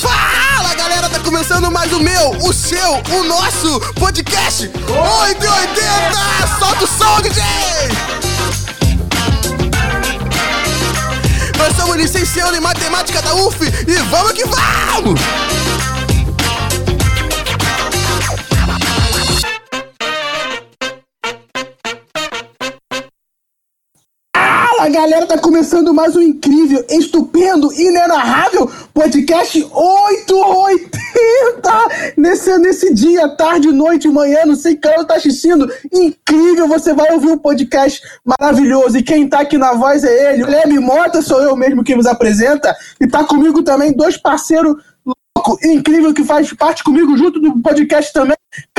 Fala 0.00 0.74
galera, 0.76 1.08
tá 1.08 1.18
começando 1.18 1.72
mais 1.72 1.92
o 1.92 1.98
meu, 1.98 2.30
o 2.38 2.52
seu, 2.52 3.02
o 3.18 3.24
nosso 3.24 3.80
podcast 3.98 4.70
880! 4.86 6.56
Solta 6.56 6.84
o 6.84 6.86
som, 6.86 7.20
DJ! 7.20 7.42
Nós 11.58 11.74
somos 11.76 11.96
licenciados 11.96 12.56
em 12.56 12.60
matemática 12.60 13.20
da 13.20 13.34
UF 13.34 13.58
e 13.64 13.94
vamos 14.02 14.32
que 14.34 14.44
vamos! 14.44 15.20
Fala 24.84 24.96
galera, 24.96 25.26
tá 25.26 25.38
começando 25.38 25.94
mais 25.94 26.14
um 26.14 26.20
incrível, 26.20 26.84
estupendo, 26.90 27.72
inenarrável 27.72 28.70
podcast 28.92 29.66
880 29.72 31.72
nesse, 32.18 32.58
nesse 32.58 32.92
dia, 32.92 33.26
tarde, 33.30 33.72
noite, 33.72 34.06
manhã, 34.08 34.44
não 34.44 34.54
sei 34.54 34.76
que 34.76 34.86
hora 34.86 35.06
tá 35.06 35.14
assistindo. 35.14 35.72
Incrível, 35.90 36.68
você 36.68 36.92
vai 36.92 37.10
ouvir 37.14 37.28
um 37.28 37.38
podcast 37.38 38.02
maravilhoso. 38.38 38.98
E 38.98 39.02
quem 39.02 39.26
tá 39.26 39.40
aqui 39.40 39.56
na 39.56 39.72
voz 39.72 40.04
é 40.04 40.34
ele, 40.34 40.44
Guilherme 40.44 40.78
Mota, 40.78 41.22
sou 41.22 41.40
eu 41.40 41.56
mesmo 41.56 41.82
que 41.82 41.96
vos 41.96 42.04
apresenta. 42.04 42.76
E 43.00 43.06
tá 43.06 43.24
comigo 43.24 43.62
também 43.62 43.90
dois 43.90 44.18
parceiros 44.18 44.76
loucos, 45.06 45.64
incrível, 45.64 46.12
que 46.12 46.24
faz 46.24 46.52
parte 46.52 46.84
comigo 46.84 47.16
junto 47.16 47.40
do 47.40 47.58
podcast 47.62 48.12
também. 48.12 48.36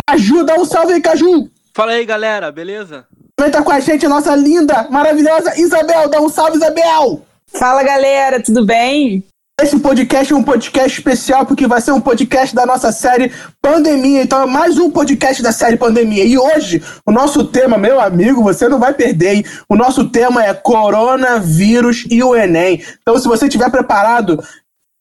Caju, 0.07 0.43
dá 0.43 0.53
um 0.53 0.65
salve 0.65 0.93
aí, 0.93 1.01
Caju. 1.01 1.49
Fala 1.73 1.93
aí, 1.93 2.05
galera, 2.05 2.51
beleza? 2.51 3.07
Também 3.37 3.51
tá 3.51 3.61
com 3.61 3.71
a 3.71 3.81
gente 3.81 4.05
a 4.05 4.09
nossa 4.09 4.33
linda, 4.33 4.87
maravilhosa 4.89 5.59
Isabel. 5.59 6.07
Dá 6.07 6.21
um 6.21 6.29
salve, 6.29 6.55
Isabel! 6.55 7.21
Fala 7.47 7.83
galera, 7.83 8.41
tudo 8.41 8.65
bem? 8.65 9.25
Esse 9.61 9.77
podcast 9.79 10.31
é 10.31 10.35
um 10.35 10.43
podcast 10.43 10.97
especial 10.97 11.45
porque 11.45 11.67
vai 11.67 11.81
ser 11.81 11.91
um 11.91 11.99
podcast 11.99 12.55
da 12.55 12.65
nossa 12.65 12.93
série 12.93 13.31
Pandemia. 13.61 14.21
Então 14.21 14.41
é 14.41 14.45
mais 14.45 14.77
um 14.77 14.89
podcast 14.89 15.43
da 15.43 15.51
série 15.51 15.75
Pandemia. 15.75 16.23
E 16.23 16.37
hoje, 16.37 16.81
o 17.05 17.11
nosso 17.11 17.43
tema, 17.43 17.77
meu 17.77 17.99
amigo, 17.99 18.41
você 18.41 18.69
não 18.69 18.79
vai 18.79 18.93
perder, 18.93 19.35
hein? 19.35 19.45
O 19.67 19.75
nosso 19.75 20.09
tema 20.09 20.41
é 20.41 20.53
Coronavírus 20.53 22.05
e 22.09 22.23
o 22.23 22.35
Enem. 22.35 22.81
Então, 23.01 23.17
se 23.17 23.27
você 23.27 23.47
estiver 23.47 23.69
preparado, 23.69 24.41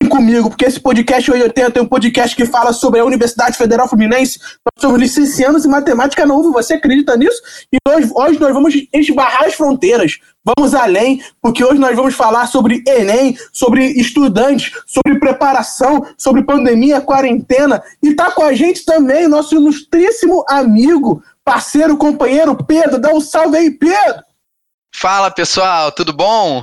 comigo, 0.09 0.49
porque 0.49 0.65
esse 0.65 0.81
podcast 0.81 1.31
880 1.31 1.79
é 1.79 1.83
um 1.83 1.87
podcast 1.87 2.35
que 2.35 2.47
fala 2.47 2.73
sobre 2.73 3.01
a 3.01 3.05
Universidade 3.05 3.57
Federal 3.57 3.89
Fluminense. 3.89 4.39
Nós 4.39 4.81
somos 4.81 5.01
licenciados 5.01 5.65
em 5.65 5.69
matemática 5.69 6.27
UF, 6.27 6.53
você 6.53 6.75
acredita 6.75 7.17
nisso? 7.17 7.41
E 7.73 7.77
hoje, 7.89 8.11
hoje 8.15 8.41
nós 8.41 8.53
vamos 8.53 8.75
esbarrar 8.93 9.45
as 9.45 9.55
fronteiras. 9.55 10.19
Vamos 10.45 10.75
além, 10.75 11.23
porque 11.41 11.65
hoje 11.65 11.81
nós 11.81 11.97
vamos 11.97 12.15
falar 12.15 12.47
sobre 12.47 12.83
Enem, 12.87 13.37
sobre 13.53 13.87
estudantes, 13.93 14.73
sobre 14.87 15.19
preparação, 15.19 16.07
sobre 16.19 16.43
pandemia, 16.43 17.01
quarentena. 17.01 17.83
E 18.03 18.15
tá 18.15 18.31
com 18.31 18.43
a 18.43 18.53
gente 18.53 18.85
também 18.85 19.27
nosso 19.27 19.55
ilustríssimo 19.55 20.45
amigo, 20.49 21.23
parceiro, 21.43 21.97
companheiro 21.97 22.57
Pedro. 22.57 22.99
Dá 22.99 23.11
um 23.11 23.21
salve 23.21 23.57
aí, 23.57 23.71
Pedro! 23.71 24.23
Fala 24.95 25.31
pessoal, 25.31 25.91
tudo 25.91 26.13
bom? 26.13 26.63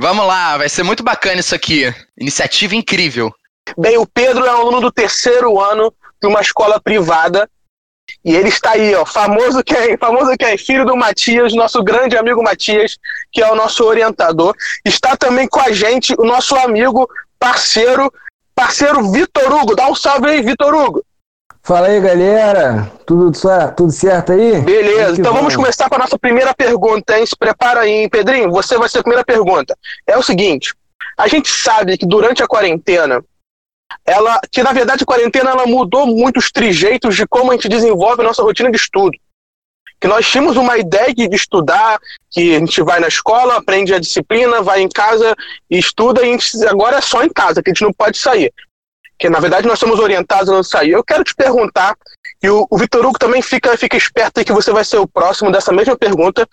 Vamos 0.00 0.28
lá, 0.28 0.56
vai 0.56 0.68
ser 0.68 0.84
muito 0.84 1.02
bacana 1.02 1.40
isso 1.40 1.56
aqui. 1.56 1.92
Iniciativa 2.16 2.76
incrível. 2.76 3.34
Bem, 3.76 3.98
o 3.98 4.06
Pedro 4.06 4.46
é 4.46 4.48
aluno 4.48 4.80
do 4.80 4.92
terceiro 4.92 5.60
ano 5.60 5.92
de 6.22 6.28
uma 6.28 6.40
escola 6.40 6.80
privada. 6.80 7.50
E 8.24 8.32
ele 8.36 8.48
está 8.48 8.70
aí, 8.70 8.94
ó, 8.94 9.04
famoso 9.04 9.60
quem? 9.64 9.96
Famoso 9.98 10.36
quem? 10.38 10.56
Filho 10.56 10.86
do 10.86 10.96
Matias, 10.96 11.52
nosso 11.52 11.82
grande 11.82 12.16
amigo 12.16 12.40
Matias, 12.40 12.96
que 13.32 13.42
é 13.42 13.50
o 13.50 13.56
nosso 13.56 13.84
orientador. 13.84 14.54
Está 14.84 15.16
também 15.16 15.48
com 15.48 15.58
a 15.58 15.72
gente 15.72 16.14
o 16.16 16.24
nosso 16.24 16.54
amigo, 16.54 17.08
parceiro, 17.36 18.08
parceiro 18.54 19.10
Vitor 19.10 19.52
Hugo. 19.52 19.74
Dá 19.74 19.88
um 19.88 19.96
salve 19.96 20.28
aí, 20.28 20.42
Vitor 20.42 20.74
Hugo. 20.76 21.04
Fala 21.68 21.88
aí, 21.88 22.00
galera. 22.00 22.90
Tudo, 23.04 23.30
tudo 23.76 23.92
certo 23.92 24.32
aí? 24.32 24.58
Beleza, 24.62 25.12
que 25.12 25.20
então 25.20 25.34
vamos 25.34 25.54
começar 25.54 25.86
com 25.90 25.96
a 25.96 25.98
nossa 25.98 26.18
primeira 26.18 26.54
pergunta, 26.54 27.18
hein? 27.18 27.26
Se 27.26 27.36
prepara 27.36 27.80
aí, 27.80 27.90
hein, 27.90 28.08
Pedrinho. 28.08 28.50
Você 28.52 28.78
vai 28.78 28.88
ser 28.88 29.00
a 29.00 29.02
primeira 29.02 29.22
pergunta. 29.22 29.76
É 30.06 30.16
o 30.16 30.22
seguinte: 30.22 30.72
a 31.14 31.28
gente 31.28 31.50
sabe 31.50 31.98
que 31.98 32.06
durante 32.06 32.42
a 32.42 32.46
quarentena, 32.46 33.22
ela, 34.06 34.40
que 34.50 34.62
na 34.62 34.72
verdade 34.72 35.02
a 35.02 35.06
quarentena 35.06 35.50
ela 35.50 35.66
mudou 35.66 36.06
muito 36.06 36.38
os 36.38 36.50
trejeitos 36.50 37.14
de 37.14 37.26
como 37.26 37.50
a 37.50 37.54
gente 37.54 37.68
desenvolve 37.68 38.22
a 38.22 38.24
nossa 38.24 38.42
rotina 38.42 38.70
de 38.70 38.78
estudo. 38.78 39.18
Que 40.00 40.08
nós 40.08 40.26
tínhamos 40.26 40.56
uma 40.56 40.78
ideia 40.78 41.12
de 41.12 41.36
estudar, 41.36 41.98
que 42.30 42.56
a 42.56 42.60
gente 42.60 42.80
vai 42.82 42.98
na 42.98 43.08
escola, 43.08 43.58
aprende 43.58 43.92
a 43.92 43.98
disciplina, 43.98 44.62
vai 44.62 44.80
em 44.80 44.88
casa 44.88 45.36
e 45.68 45.76
estuda, 45.78 46.24
e 46.24 46.30
gente, 46.30 46.66
agora 46.66 46.96
é 46.96 47.00
só 47.02 47.22
em 47.22 47.28
casa, 47.28 47.62
que 47.62 47.68
a 47.68 47.74
gente 47.74 47.82
não 47.82 47.92
pode 47.92 48.16
sair. 48.16 48.50
Que 49.18 49.28
na 49.28 49.40
verdade 49.40 49.66
nós 49.66 49.78
somos 49.78 49.98
orientados 49.98 50.48
a 50.48 50.52
não 50.52 50.62
sair. 50.62 50.90
Eu 50.90 51.02
quero 51.04 51.24
te 51.24 51.34
perguntar, 51.34 51.96
e 52.42 52.48
o, 52.48 52.66
o 52.70 52.78
Vitor 52.78 53.04
Hugo 53.04 53.18
também 53.18 53.42
fica, 53.42 53.76
fica 53.76 53.96
esperto 53.96 54.44
que 54.44 54.52
você 54.52 54.70
vai 54.70 54.84
ser 54.84 54.98
o 54.98 55.08
próximo 55.08 55.50
dessa 55.50 55.72
mesma 55.72 55.96
pergunta. 55.96 56.48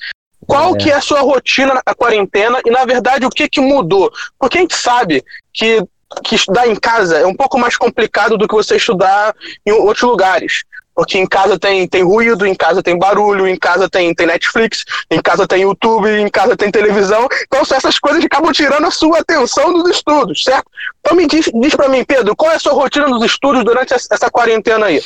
Qual 0.48 0.76
É. 0.76 0.78
que 0.78 0.92
é 0.92 0.96
a 0.96 1.02
sua 1.02 1.22
rotina 1.22 1.74
na 1.86 1.96
quarentena 1.96 2.60
e, 2.66 2.70
na 2.70 2.86
verdade, 2.86 3.26
o 3.26 3.30
que, 3.30 3.48
que 3.48 3.62
mudou? 3.62 4.12
Porque 4.40 4.58
a 4.58 4.62
gente 4.62 4.76
sabe 4.76 5.24
que, 5.54 5.84
que 6.24 6.36
estudar 6.36 6.68
em 6.68 6.76
casa 6.76 7.18
é 7.18 7.26
um 7.26 7.36
pouco 7.36 7.58
mais 7.60 7.78
complicado 7.78 8.38
do 8.38 8.48
que 8.48 8.54
você 8.54 8.76
estudar 8.76 9.36
em 9.66 9.72
outros 9.72 10.04
lugares. 10.04 10.64
Porque 10.96 11.18
em 11.18 11.28
casa 11.28 11.60
tem, 11.60 11.88
tem 11.88 12.04
ruído, 12.04 12.46
em 12.48 12.56
casa 12.56 12.82
tem 12.82 12.98
barulho, 12.98 13.48
em 13.48 13.58
casa 13.58 13.90
tem, 13.90 14.14
tem 14.16 14.28
Netflix, 14.28 14.86
em 15.12 15.22
casa 15.22 15.46
tem 15.46 15.64
YouTube, 15.64 16.08
em 16.10 16.30
casa 16.30 16.56
tem 16.56 16.72
televisão. 16.72 17.28
Então 17.46 17.66
são 17.66 17.78
essas 17.78 18.00
coisas 18.00 18.22
que 18.22 18.28
acabam 18.28 18.54
tirando 18.54 18.86
a 18.86 18.92
sua 18.92 19.20
atenção 19.20 19.74
dos 19.74 19.90
estudos, 19.90 20.44
certo? 20.44 20.66
Então 21.02 21.16
me 21.16 21.28
diz, 21.28 21.52
diz 21.54 21.76
pra 21.76 21.90
mim, 21.90 22.04
Pedro, 22.04 22.36
qual 22.36 22.52
é 22.52 22.56
a 22.56 22.60
sua 22.60 22.74
rotina 22.74 23.08
dos 23.08 23.24
estudos 23.24 23.64
durante 23.64 23.94
essa 23.94 24.30
quarentena 24.32 24.86
aí? 24.86 25.02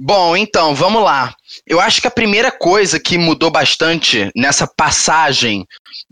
Bom, 0.00 0.36
então, 0.36 0.76
vamos 0.76 1.02
lá. 1.02 1.34
Eu 1.66 1.80
acho 1.80 2.00
que 2.00 2.06
a 2.06 2.10
primeira 2.10 2.52
coisa 2.52 3.00
que 3.00 3.18
mudou 3.18 3.50
bastante 3.50 4.30
nessa 4.36 4.64
passagem 4.64 5.66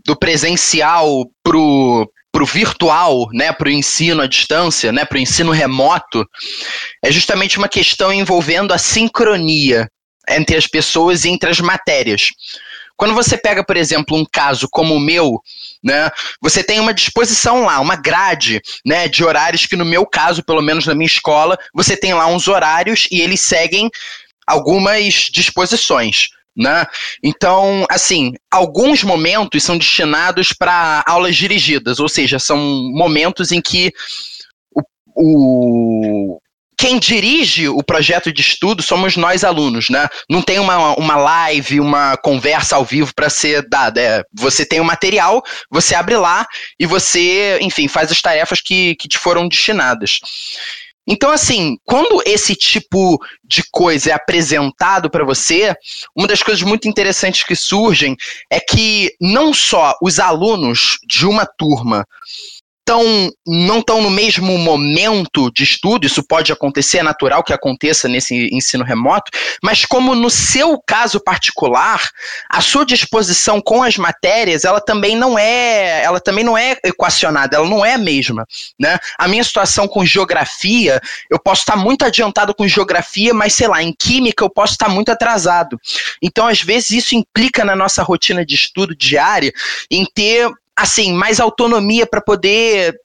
do 0.05 0.13
presencial 0.13 1.25
pro, 1.41 2.11
pro 2.37 2.45
virtual, 2.45 3.29
né, 3.33 3.51
pro 3.51 3.67
ensino 3.67 4.21
à 4.21 4.27
distância, 4.27 4.91
né, 4.91 5.03
pro 5.03 5.17
ensino 5.17 5.51
remoto, 5.51 6.23
é 7.03 7.11
justamente 7.11 7.57
uma 7.57 7.67
questão 7.67 8.13
envolvendo 8.13 8.71
a 8.75 8.77
sincronia 8.77 9.89
entre 10.29 10.55
as 10.55 10.67
pessoas 10.67 11.25
e 11.25 11.29
entre 11.29 11.49
as 11.49 11.59
matérias. 11.59 12.27
Quando 12.95 13.15
você 13.15 13.39
pega, 13.39 13.65
por 13.65 13.75
exemplo, 13.75 14.15
um 14.15 14.23
caso 14.23 14.67
como 14.69 14.93
o 14.93 14.99
meu, 14.99 15.41
né, 15.83 16.11
você 16.39 16.63
tem 16.63 16.79
uma 16.79 16.93
disposição 16.93 17.65
lá, 17.65 17.79
uma 17.79 17.95
grade, 17.95 18.61
né, 18.85 19.07
de 19.07 19.23
horários 19.23 19.65
que 19.65 19.75
no 19.75 19.85
meu 19.85 20.05
caso, 20.05 20.43
pelo 20.43 20.61
menos 20.61 20.85
na 20.85 20.93
minha 20.93 21.07
escola, 21.07 21.57
você 21.73 21.97
tem 21.97 22.13
lá 22.13 22.27
uns 22.27 22.47
horários 22.47 23.07
e 23.11 23.19
eles 23.19 23.41
seguem 23.41 23.89
algumas 24.45 25.27
disposições. 25.33 26.27
Né? 26.57 26.85
Então, 27.23 27.85
assim, 27.87 28.33
alguns 28.49 29.03
momentos 29.03 29.63
são 29.63 29.77
destinados 29.77 30.51
para 30.53 31.03
aulas 31.05 31.35
dirigidas, 31.35 31.99
ou 31.99 32.09
seja, 32.09 32.39
são 32.39 32.57
momentos 32.95 33.51
em 33.51 33.61
que 33.61 33.91
o, 34.73 34.81
o- 35.15 36.41
quem 36.79 36.99
dirige 36.99 37.67
o 37.67 37.81
projeto 37.83 38.31
de 38.31 38.41
estudo 38.41 38.83
somos 38.83 39.17
nós 39.17 39.43
alunos, 39.43 39.89
né? 39.89 40.07
Não 40.29 40.43
tem 40.43 40.59
uma, 40.59 40.93
uma 40.95 41.15
live, 41.15 41.79
uma 41.79 42.15
conversa 42.17 42.75
ao 42.75 42.85
vivo 42.85 43.11
para 43.15 43.31
ser 43.31 43.67
dada. 43.67 43.99
É, 43.99 44.23
você 44.31 44.63
tem 44.63 44.79
o 44.79 44.85
material, 44.85 45.43
você 45.71 45.95
abre 45.95 46.15
lá 46.15 46.45
e 46.79 46.85
você, 46.85 47.57
enfim, 47.61 47.87
faz 47.87 48.11
as 48.11 48.21
tarefas 48.21 48.61
que, 48.61 48.95
que 48.95 49.07
te 49.07 49.17
foram 49.17 49.47
destinadas. 49.47 50.19
Então, 51.07 51.31
assim, 51.31 51.77
quando 51.85 52.21
esse 52.25 52.53
tipo 52.53 53.17
de 53.43 53.63
coisa 53.71 54.09
é 54.09 54.13
apresentado 54.13 55.09
para 55.09 55.23
você, 55.23 55.73
uma 56.15 56.27
das 56.27 56.43
coisas 56.43 56.61
muito 56.63 56.87
interessantes 56.87 57.43
que 57.43 57.55
surgem 57.55 58.15
é 58.49 58.59
que 58.59 59.15
não 59.21 59.53
só 59.53 59.95
os 60.01 60.19
alunos 60.19 60.97
de 61.07 61.25
uma 61.25 61.45
turma 61.45 62.05
tão, 62.87 63.29
não 63.45 63.79
estão 63.79 64.01
no 64.01 64.09
mesmo 64.09 64.57
momento 64.57 65.51
de 65.51 65.65
estudo, 65.65 66.07
isso 66.07 66.23
pode 66.23 66.53
acontecer, 66.53 66.99
é 66.99 67.03
natural 67.03 67.43
que 67.43 67.51
aconteça 67.51 68.07
nesse 68.07 68.47
ensino 68.53 68.81
remoto, 68.81 69.29
mas 69.61 69.83
como 69.83 70.15
no 70.15 70.29
seu 70.29 70.81
caso 70.87 71.19
particular, 71.19 72.01
a 72.49 72.61
sua 72.61 72.85
disposição 72.85 73.59
com 73.59 73.83
as 73.83 73.97
matérias, 73.97 74.63
ela 74.63 74.79
também 74.79 75.17
não 75.17 75.37
é, 75.37 76.01
ela 76.01 76.21
também 76.21 76.45
não 76.45 76.57
é 76.57 76.77
equacionada, 76.81 77.57
ela 77.57 77.67
não 77.67 77.85
é 77.85 77.95
a 77.95 77.97
mesma, 77.97 78.47
né? 78.79 78.97
A 79.19 79.27
minha 79.27 79.43
situação 79.43 79.85
com 79.85 80.05
geografia, 80.05 81.01
eu 81.29 81.37
posso 81.37 81.63
estar 81.63 81.75
muito 81.75 82.05
adiantado 82.05 82.55
com 82.55 82.65
geografia, 82.65 83.33
mas 83.33 83.53
sei 83.53 83.67
lá, 83.67 83.83
em 83.83 83.93
química 83.93 84.45
eu 84.45 84.49
posso 84.49 84.71
estar 84.71 84.87
muito 84.87 85.11
atrasado. 85.11 85.77
Então, 86.21 86.47
às 86.47 86.61
vezes 86.61 86.91
isso 86.91 87.15
implica 87.15 87.65
na 87.65 87.75
nossa 87.75 88.01
rotina 88.01 88.45
de 88.45 88.55
estudo 88.55 88.95
diária 88.95 89.51
em 89.91 90.05
ter 90.05 90.49
assim, 90.77 91.13
mais 91.13 91.39
autonomia 91.39 92.05
para 92.05 92.21
poder 92.21 92.95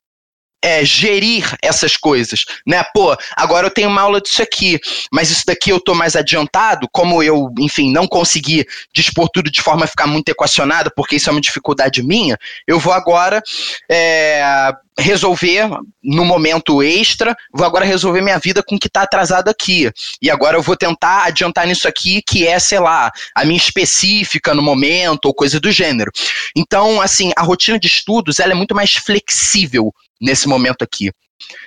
é, 0.62 0.84
gerir 0.84 1.56
essas 1.60 1.96
coisas, 1.96 2.44
né? 2.66 2.82
Pô, 2.94 3.16
agora 3.36 3.66
eu 3.66 3.70
tenho 3.70 3.88
uma 3.88 4.02
aula 4.02 4.20
disso 4.20 4.42
aqui, 4.42 4.78
mas 5.12 5.30
isso 5.30 5.42
daqui 5.46 5.70
eu 5.70 5.80
tô 5.80 5.94
mais 5.94 6.14
adiantado, 6.14 6.88
como 6.92 7.22
eu, 7.22 7.52
enfim, 7.58 7.90
não 7.92 8.06
consegui 8.06 8.64
dispor 8.94 9.28
tudo 9.28 9.50
de 9.50 9.60
forma 9.60 9.84
a 9.84 9.88
ficar 9.88 10.06
muito 10.06 10.28
equacionada, 10.28 10.90
porque 10.94 11.16
isso 11.16 11.28
é 11.28 11.32
uma 11.32 11.40
dificuldade 11.40 12.02
minha, 12.02 12.38
eu 12.66 12.78
vou 12.78 12.92
agora 12.92 13.42
é, 13.90 14.72
resolver 14.98 15.68
no 16.02 16.24
momento 16.24 16.82
extra, 16.82 17.34
vou 17.52 17.66
agora 17.66 17.84
resolver 17.84 18.20
minha 18.20 18.38
vida 18.38 18.62
com 18.62 18.76
o 18.76 18.78
que 18.78 18.88
está 18.88 19.02
atrasado 19.02 19.48
aqui. 19.48 19.90
E 20.20 20.30
agora 20.30 20.56
eu 20.56 20.62
vou 20.62 20.76
tentar 20.76 21.24
adiantar 21.24 21.66
nisso 21.66 21.88
aqui, 21.88 22.22
que 22.22 22.46
é, 22.46 22.58
sei 22.58 22.78
lá, 22.78 23.10
a 23.34 23.44
minha 23.44 23.56
específica 23.56 24.54
no 24.54 24.62
momento, 24.62 25.26
ou 25.26 25.34
coisa 25.34 25.58
do 25.58 25.70
gênero. 25.70 26.10
Então, 26.54 27.00
assim, 27.00 27.32
a 27.36 27.42
rotina 27.42 27.78
de 27.78 27.86
estudos 27.86 28.38
ela 28.38 28.52
é 28.52 28.54
muito 28.54 28.74
mais 28.74 28.94
flexível 28.94 29.92
nesse 30.22 30.48
momento 30.48 30.82
aqui. 30.82 31.10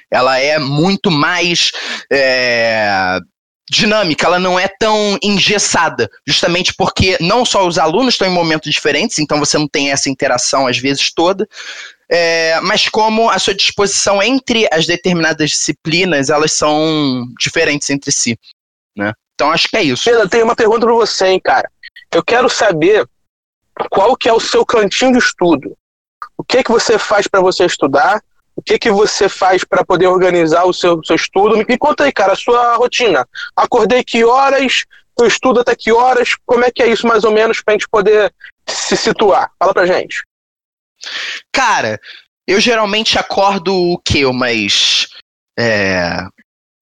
Ela 0.10 0.40
é 0.40 0.58
muito 0.58 1.12
mais. 1.12 1.72
É, 2.12 3.20
dinâmica, 3.70 4.28
ela 4.28 4.38
não 4.38 4.60
é 4.60 4.68
tão 4.68 5.18
engessada, 5.24 6.08
justamente 6.26 6.72
porque 6.76 7.18
não 7.20 7.44
só 7.44 7.68
os 7.68 7.80
alunos 7.80 8.14
estão 8.14 8.28
em 8.28 8.32
momentos 8.32 8.72
diferentes, 8.72 9.18
então 9.18 9.40
você 9.40 9.58
não 9.58 9.68
tem 9.68 9.92
essa 9.92 10.08
interação 10.08 10.68
às 10.68 10.78
vezes 10.78 11.12
toda, 11.12 11.48
é, 12.10 12.60
mas 12.62 12.88
como 12.88 13.30
a 13.30 13.40
sua 13.40 13.56
disposição 13.56 14.22
entre 14.22 14.68
as 14.72 14.86
determinadas 14.86 15.50
disciplinas, 15.50 16.30
elas 16.30 16.52
são 16.52 17.26
diferentes 17.40 17.90
entre 17.90 18.12
si, 18.12 18.38
né? 18.96 19.12
Então 19.34 19.52
acho 19.52 19.68
que 19.68 19.78
é 19.78 19.84
isso. 19.84 20.04
Pedro, 20.04 20.22
eu 20.22 20.30
tenho 20.30 20.46
uma 20.46 20.56
pergunta 20.56 20.86
para 20.86 20.94
você, 20.94 21.28
hein, 21.28 21.42
cara. 21.44 21.70
Eu 22.14 22.24
quero 22.24 22.50
saber 22.50 23.08
qual 23.90 24.16
que 24.16 24.30
é 24.30 24.34
o 24.34 24.40
seu 24.40 24.66
cantinho 24.66 25.14
de 25.14 25.18
estudo. 25.18 25.76
O 26.38 26.44
que 26.44 26.64
que 26.64 26.72
você 26.72 26.98
faz 26.98 27.28
para 27.28 27.42
você 27.42 27.66
estudar? 27.66 28.24
O 28.56 28.62
que 28.62 28.80
que 28.80 28.92
você 28.92 29.28
faz 29.28 29.64
para 29.64 29.84
poder 29.84 30.08
organizar 30.08 30.64
o 30.66 30.74
seu, 30.74 31.04
seu 31.04 31.16
estudo? 31.16 31.58
Me 31.58 31.78
conta 31.78 32.06
aí, 32.06 32.12
cara, 32.12 32.34
a 32.34 32.38
sua 32.38 32.76
rotina. 32.76 33.28
Acordei 33.56 34.04
que 34.04 34.24
horas? 34.24 34.86
Eu 35.20 35.28
estudo 35.28 35.60
até 35.60 35.76
que 35.76 35.92
horas? 35.92 36.36
Como 36.46 36.64
é 36.64 36.72
que 36.72 36.82
é 36.82 36.88
isso, 36.88 37.06
mais 37.06 37.24
ou 37.24 37.32
menos, 37.32 37.62
para 37.62 37.74
a 37.74 37.78
gente 37.78 37.90
poder 37.90 38.34
se 38.68 38.96
situar? 38.96 39.52
Fala 39.60 39.74
pra 39.74 39.86
gente. 39.86 40.24
Cara, 41.52 42.00
eu 42.48 42.60
geralmente 42.60 43.20
acordo 43.20 43.76
o 43.76 43.98
quê? 44.00 44.26
Umas. 44.26 45.08
É, 45.58 46.26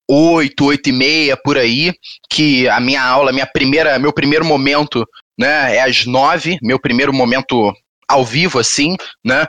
8, 0.09 0.65
8 0.65 0.89
e 0.89 0.91
meia 0.91 1.37
por 1.37 1.57
aí, 1.57 1.93
que 2.29 2.67
a 2.67 2.79
minha 2.79 3.01
aula, 3.03 3.31
minha 3.31 3.47
primeira, 3.47 3.97
meu 3.97 4.11
primeiro 4.11 4.45
momento, 4.45 5.07
né, 5.39 5.75
é 5.75 5.81
às 5.81 6.05
9, 6.05 6.59
meu 6.61 6.79
primeiro 6.79 7.13
momento 7.13 7.73
ao 8.07 8.25
vivo, 8.25 8.59
assim, 8.59 8.95
né? 9.23 9.45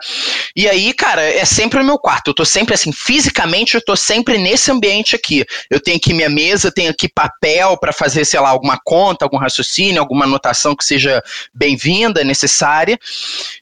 E 0.54 0.68
aí, 0.68 0.92
cara, 0.92 1.22
é 1.22 1.44
sempre 1.44 1.80
o 1.80 1.84
meu 1.84 1.98
quarto. 1.98 2.28
Eu 2.28 2.34
tô 2.34 2.44
sempre 2.44 2.74
assim, 2.74 2.92
fisicamente, 2.92 3.74
eu 3.74 3.84
tô 3.84 3.96
sempre 3.96 4.38
nesse 4.38 4.70
ambiente 4.70 5.14
aqui. 5.14 5.44
Eu 5.70 5.80
tenho 5.80 5.96
aqui 5.96 6.12
minha 6.12 6.28
mesa, 6.28 6.72
tenho 6.72 6.90
aqui 6.90 7.08
papel 7.08 7.76
para 7.78 7.92
fazer, 7.92 8.24
sei 8.24 8.40
lá, 8.40 8.50
alguma 8.50 8.78
conta, 8.84 9.24
algum 9.24 9.36
raciocínio, 9.36 10.00
alguma 10.00 10.24
anotação 10.24 10.74
que 10.74 10.84
seja 10.84 11.22
bem-vinda, 11.52 12.24
necessária. 12.24 12.98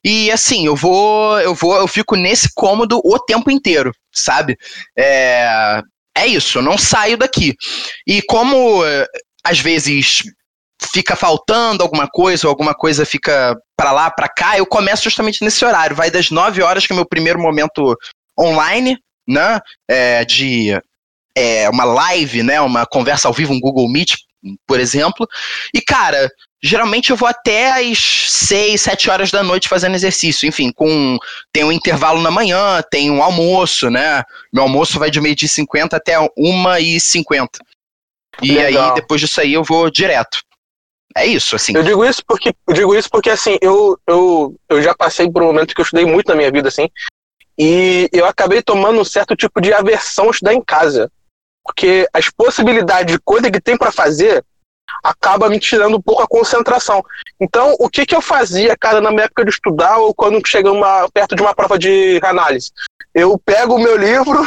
E 0.04 0.30
assim, 0.30 0.66
eu 0.66 0.76
vou, 0.76 1.38
eu 1.40 1.54
vou, 1.54 1.76
eu 1.76 1.88
fico 1.88 2.16
nesse 2.16 2.48
cômodo 2.54 3.00
o 3.04 3.18
tempo 3.18 3.50
inteiro, 3.50 3.92
sabe? 4.12 4.56
É, 4.96 5.82
é 6.16 6.26
isso, 6.26 6.58
eu 6.58 6.62
não 6.62 6.76
saio 6.76 7.16
daqui. 7.16 7.54
E 8.06 8.22
como 8.22 8.84
eh, 8.84 9.06
às 9.44 9.58
vezes 9.58 10.22
fica 10.92 11.14
faltando 11.16 11.82
alguma 11.82 12.08
coisa, 12.08 12.46
ou 12.46 12.50
alguma 12.50 12.74
coisa 12.74 13.04
fica 13.04 13.56
para 13.76 13.92
lá, 13.92 14.10
para 14.10 14.28
cá, 14.28 14.58
eu 14.58 14.66
começo 14.66 15.04
justamente 15.04 15.44
nesse 15.44 15.64
horário. 15.64 15.96
Vai 15.96 16.10
das 16.10 16.30
9 16.30 16.62
horas, 16.62 16.86
que 16.86 16.92
é 16.92 16.94
o 16.94 16.96
meu 16.96 17.06
primeiro 17.06 17.38
momento 17.38 17.96
online, 18.38 18.98
né? 19.26 19.60
É, 19.88 20.24
de 20.24 20.78
é, 21.36 21.68
uma 21.68 21.84
live, 21.84 22.42
né? 22.42 22.60
Uma 22.60 22.86
conversa 22.86 23.28
ao 23.28 23.34
vivo, 23.34 23.52
um 23.52 23.60
Google 23.60 23.88
Meet, 23.88 24.14
por 24.66 24.80
exemplo. 24.80 25.26
E, 25.74 25.80
cara, 25.80 26.30
geralmente 26.62 27.10
eu 27.10 27.16
vou 27.16 27.28
até 27.28 27.72
às 27.72 27.98
6, 28.28 28.80
7 28.80 29.10
horas 29.10 29.30
da 29.30 29.42
noite 29.42 29.68
fazendo 29.68 29.94
exercício. 29.94 30.48
Enfim, 30.48 30.70
com 30.72 31.18
tem 31.52 31.64
um 31.64 31.72
intervalo 31.72 32.20
na 32.20 32.30
manhã, 32.30 32.82
tem 32.90 33.10
um 33.10 33.22
almoço, 33.22 33.90
né? 33.90 34.22
Meu 34.52 34.64
almoço 34.64 34.98
vai 34.98 35.10
de 35.10 35.20
meio 35.20 35.34
dia 35.34 35.48
50 35.48 35.96
até 35.96 36.18
1 36.18 36.76
e 36.78 37.00
50. 37.00 37.58
E 38.40 38.52
Legal. 38.52 38.90
aí, 38.90 38.94
depois 38.94 39.20
disso 39.20 39.40
aí, 39.40 39.52
eu 39.52 39.64
vou 39.64 39.90
direto. 39.90 40.38
É 41.16 41.26
isso, 41.26 41.56
assim. 41.56 41.76
Eu 41.76 41.82
digo 41.82 42.04
isso 42.04 42.22
porque, 42.26 42.54
eu 42.66 42.74
digo 42.74 42.94
isso 42.94 43.10
porque 43.10 43.30
assim, 43.30 43.58
eu, 43.60 43.98
eu, 44.06 44.54
eu 44.68 44.82
já 44.82 44.94
passei 44.94 45.30
por 45.30 45.42
um 45.42 45.46
momento 45.46 45.74
que 45.74 45.80
eu 45.80 45.84
estudei 45.84 46.06
muito 46.06 46.28
na 46.28 46.34
minha 46.34 46.50
vida, 46.50 46.68
assim, 46.68 46.88
e 47.58 48.08
eu 48.12 48.26
acabei 48.26 48.62
tomando 48.62 49.00
um 49.00 49.04
certo 49.04 49.36
tipo 49.36 49.60
de 49.60 49.72
aversão 49.72 50.28
a 50.28 50.30
estudar 50.30 50.54
em 50.54 50.62
casa. 50.62 51.10
Porque 51.64 52.08
as 52.12 52.28
possibilidades 52.30 53.14
de 53.14 53.20
coisa 53.20 53.50
que 53.50 53.60
tem 53.60 53.76
para 53.76 53.92
fazer 53.92 54.44
acaba 55.02 55.48
me 55.48 55.58
tirando 55.58 55.96
um 55.96 56.02
pouco 56.02 56.22
a 56.22 56.26
concentração. 56.26 57.04
Então, 57.40 57.74
o 57.78 57.88
que, 57.88 58.04
que 58.04 58.14
eu 58.14 58.20
fazia, 58.20 58.76
cara, 58.76 59.00
na 59.00 59.10
minha 59.10 59.24
época 59.24 59.44
de 59.44 59.50
estudar 59.50 59.98
ou 59.98 60.14
quando 60.14 60.44
chega 60.46 60.70
uma, 60.70 61.08
perto 61.12 61.34
de 61.34 61.42
uma 61.42 61.54
prova 61.54 61.78
de 61.78 62.20
análise? 62.22 62.72
Eu 63.14 63.38
pego 63.38 63.76
o 63.76 63.82
meu 63.82 63.96
livro, 63.96 64.44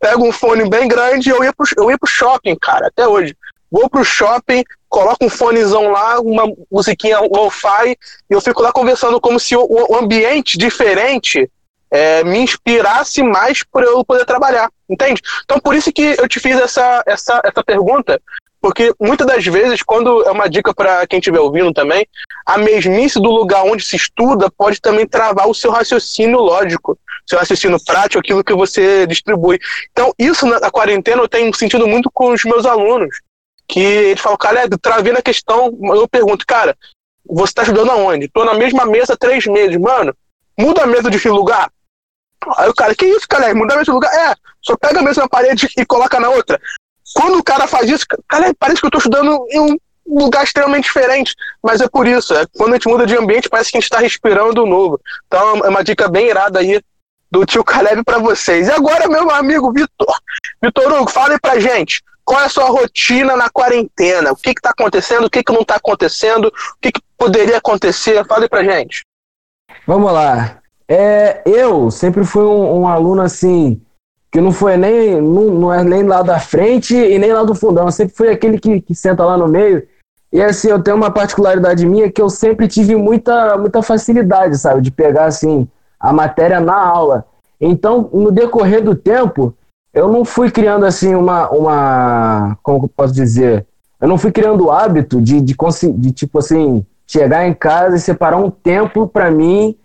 pego 0.00 0.26
um 0.26 0.32
fone 0.32 0.68
bem 0.68 0.88
grande 0.88 1.28
e 1.28 1.32
eu 1.32 1.44
ia 1.44 1.52
pro, 1.52 1.66
eu 1.76 1.90
ia 1.90 1.98
pro 1.98 2.08
shopping, 2.08 2.56
cara, 2.56 2.86
até 2.86 3.06
hoje. 3.06 3.36
Vou 3.70 3.90
pro 3.90 4.04
shopping, 4.04 4.64
coloco 4.94 5.24
um 5.24 5.28
fonezão 5.28 5.90
lá, 5.90 6.20
uma 6.20 6.44
musiquinha 6.70 7.18
lo-fi, 7.18 7.98
e 8.30 8.32
eu 8.32 8.40
fico 8.40 8.62
lá 8.62 8.72
conversando 8.72 9.20
como 9.20 9.40
se 9.40 9.56
o, 9.56 9.66
o 9.66 9.96
ambiente 9.96 10.56
diferente 10.56 11.50
é, 11.90 12.22
me 12.22 12.38
inspirasse 12.38 13.20
mais 13.20 13.64
para 13.64 13.86
eu 13.86 14.04
poder 14.04 14.24
trabalhar, 14.24 14.70
entende? 14.88 15.20
Então 15.42 15.58
por 15.58 15.74
isso 15.74 15.92
que 15.92 16.14
eu 16.16 16.28
te 16.28 16.38
fiz 16.38 16.56
essa, 16.60 17.02
essa, 17.08 17.42
essa 17.44 17.64
pergunta, 17.64 18.22
porque 18.60 18.94
muitas 19.00 19.26
das 19.26 19.44
vezes, 19.44 19.82
quando 19.82 20.22
é 20.22 20.30
uma 20.30 20.48
dica 20.48 20.72
para 20.72 21.04
quem 21.08 21.18
estiver 21.18 21.40
ouvindo 21.40 21.72
também, 21.72 22.06
a 22.46 22.56
mesmice 22.56 23.20
do 23.20 23.30
lugar 23.30 23.64
onde 23.64 23.82
se 23.82 23.96
estuda 23.96 24.48
pode 24.48 24.80
também 24.80 25.08
travar 25.08 25.48
o 25.48 25.54
seu 25.54 25.72
raciocínio 25.72 26.38
lógico, 26.38 26.96
seu 27.26 27.36
raciocínio 27.36 27.82
prático, 27.84 28.20
aquilo 28.20 28.44
que 28.44 28.54
você 28.54 29.08
distribui. 29.08 29.58
Então, 29.90 30.14
isso 30.16 30.46
na 30.46 30.70
quarentena 30.70 31.20
eu 31.20 31.28
tenho 31.28 31.52
sentido 31.52 31.88
muito 31.88 32.08
com 32.12 32.32
os 32.32 32.44
meus 32.44 32.64
alunos 32.64 33.10
que 33.66 33.80
eles 33.80 34.20
falam, 34.20 34.38
Caleb, 34.38 34.76
travei 34.78 35.12
na 35.12 35.22
questão, 35.22 35.76
eu 35.82 36.08
pergunto, 36.08 36.46
cara, 36.46 36.76
você 37.26 37.50
está 37.50 37.62
ajudando 37.62 37.90
aonde? 37.90 38.28
Tô 38.28 38.44
na 38.44 38.54
mesma 38.54 38.84
mesa 38.84 39.14
há 39.14 39.16
três 39.16 39.46
meses, 39.46 39.76
mano, 39.78 40.14
muda 40.58 40.82
a 40.82 40.86
mesa 40.86 41.10
de 41.10 41.28
lugar. 41.28 41.70
Aí 42.56 42.68
o 42.68 42.74
cara, 42.74 42.94
que 42.94 43.06
isso, 43.06 43.26
Caleb, 43.26 43.54
muda 43.54 43.74
a 43.74 43.76
mesa 43.76 43.86
de 43.86 43.90
lugar? 43.90 44.12
É, 44.12 44.34
só 44.62 44.76
pega 44.76 45.00
a 45.00 45.02
mesa 45.02 45.22
na 45.22 45.28
parede 45.28 45.68
e 45.76 45.86
coloca 45.86 46.20
na 46.20 46.28
outra. 46.28 46.60
Quando 47.14 47.38
o 47.38 47.44
cara 47.44 47.66
faz 47.66 47.88
isso, 47.88 48.04
parece 48.58 48.80
que 48.80 48.86
eu 48.86 48.90
tô 48.90 48.98
estudando 48.98 49.46
em 49.50 49.60
um 49.60 49.76
lugar 50.06 50.44
extremamente 50.44 50.84
diferente. 50.84 51.34
Mas 51.62 51.80
é 51.80 51.88
por 51.88 52.06
isso, 52.06 52.34
é, 52.34 52.44
quando 52.56 52.72
a 52.72 52.76
gente 52.76 52.88
muda 52.88 53.06
de 53.06 53.16
ambiente, 53.16 53.48
parece 53.48 53.70
que 53.70 53.78
a 53.78 53.80
gente 53.80 53.90
está 53.90 53.98
respirando 53.98 54.66
novo. 54.66 55.00
Então 55.26 55.58
é 55.58 55.68
uma 55.68 55.82
dica 55.82 56.08
bem 56.08 56.28
irada 56.28 56.58
aí 56.58 56.82
do 57.30 57.46
tio 57.46 57.64
Caleb 57.64 58.04
para 58.04 58.18
vocês. 58.18 58.68
E 58.68 58.72
agora, 58.72 59.08
meu 59.08 59.30
amigo 59.30 59.72
Vitor. 59.72 60.14
Vitor 60.62 60.92
Hugo, 60.92 61.10
fala 61.10 61.32
aí 61.32 61.40
pra 61.40 61.58
gente 61.58 62.02
qual 62.24 62.40
é 62.40 62.44
a 62.46 62.48
sua 62.48 62.66
rotina 62.66 63.36
na 63.36 63.50
quarentena? 63.50 64.32
O 64.32 64.36
que 64.36 64.50
está 64.50 64.70
acontecendo? 64.70 65.26
O 65.26 65.30
que, 65.30 65.42
que 65.42 65.52
não 65.52 65.60
está 65.60 65.76
acontecendo? 65.76 66.46
O 66.46 66.52
que, 66.80 66.92
que 66.92 67.00
poderia 67.18 67.58
acontecer? 67.58 68.24
Fale 68.26 68.48
pra 68.48 68.64
gente. 68.64 69.02
Vamos 69.86 70.12
lá. 70.12 70.58
É, 70.88 71.42
eu 71.46 71.90
sempre 71.90 72.24
fui 72.24 72.42
um, 72.42 72.80
um, 72.80 72.88
aluno 72.88 73.22
assim, 73.22 73.80
que 74.30 74.40
não 74.40 74.52
foi 74.52 74.76
nem, 74.76 75.20
não, 75.20 75.44
não 75.44 75.72
é 75.72 75.82
nem 75.82 76.02
lá 76.02 76.22
da 76.22 76.38
frente 76.38 76.94
e 76.94 77.18
nem 77.18 77.32
lá 77.32 77.42
do 77.42 77.54
fundão. 77.54 77.86
Eu 77.86 77.92
sempre 77.92 78.14
fui 78.14 78.28
aquele 78.28 78.58
que, 78.58 78.80
que 78.80 78.94
senta 78.94 79.24
lá 79.24 79.36
no 79.36 79.48
meio. 79.48 79.86
E 80.32 80.42
assim, 80.42 80.68
eu 80.68 80.82
tenho 80.82 80.96
uma 80.96 81.10
particularidade 81.10 81.86
minha 81.86 82.10
que 82.10 82.20
eu 82.20 82.28
sempre 82.28 82.66
tive 82.66 82.96
muita, 82.96 83.56
muita 83.56 83.82
facilidade, 83.82 84.58
sabe, 84.58 84.80
de 84.80 84.90
pegar 84.90 85.26
assim 85.26 85.68
a 86.00 86.12
matéria 86.12 86.60
na 86.60 86.76
aula. 86.76 87.24
Então, 87.60 88.10
no 88.12 88.30
decorrer 88.32 88.82
do 88.82 88.94
tempo, 88.94 89.54
eu 89.94 90.08
não 90.08 90.24
fui 90.24 90.50
criando 90.50 90.84
assim 90.84 91.14
uma, 91.14 91.48
uma 91.50 92.58
como 92.62 92.84
eu 92.84 92.88
posso 92.88 93.14
dizer, 93.14 93.64
eu 94.00 94.08
não 94.08 94.18
fui 94.18 94.32
criando 94.32 94.66
o 94.66 94.70
hábito 94.72 95.22
de, 95.22 95.40
de, 95.40 95.54
de 95.96 96.12
tipo 96.12 96.38
assim, 96.38 96.84
chegar 97.06 97.46
em 97.46 97.54
casa 97.54 97.96
e 97.96 98.00
separar 98.00 98.36
um 98.36 98.50
tempo 98.50 99.06
para 99.06 99.30
mim, 99.30 99.76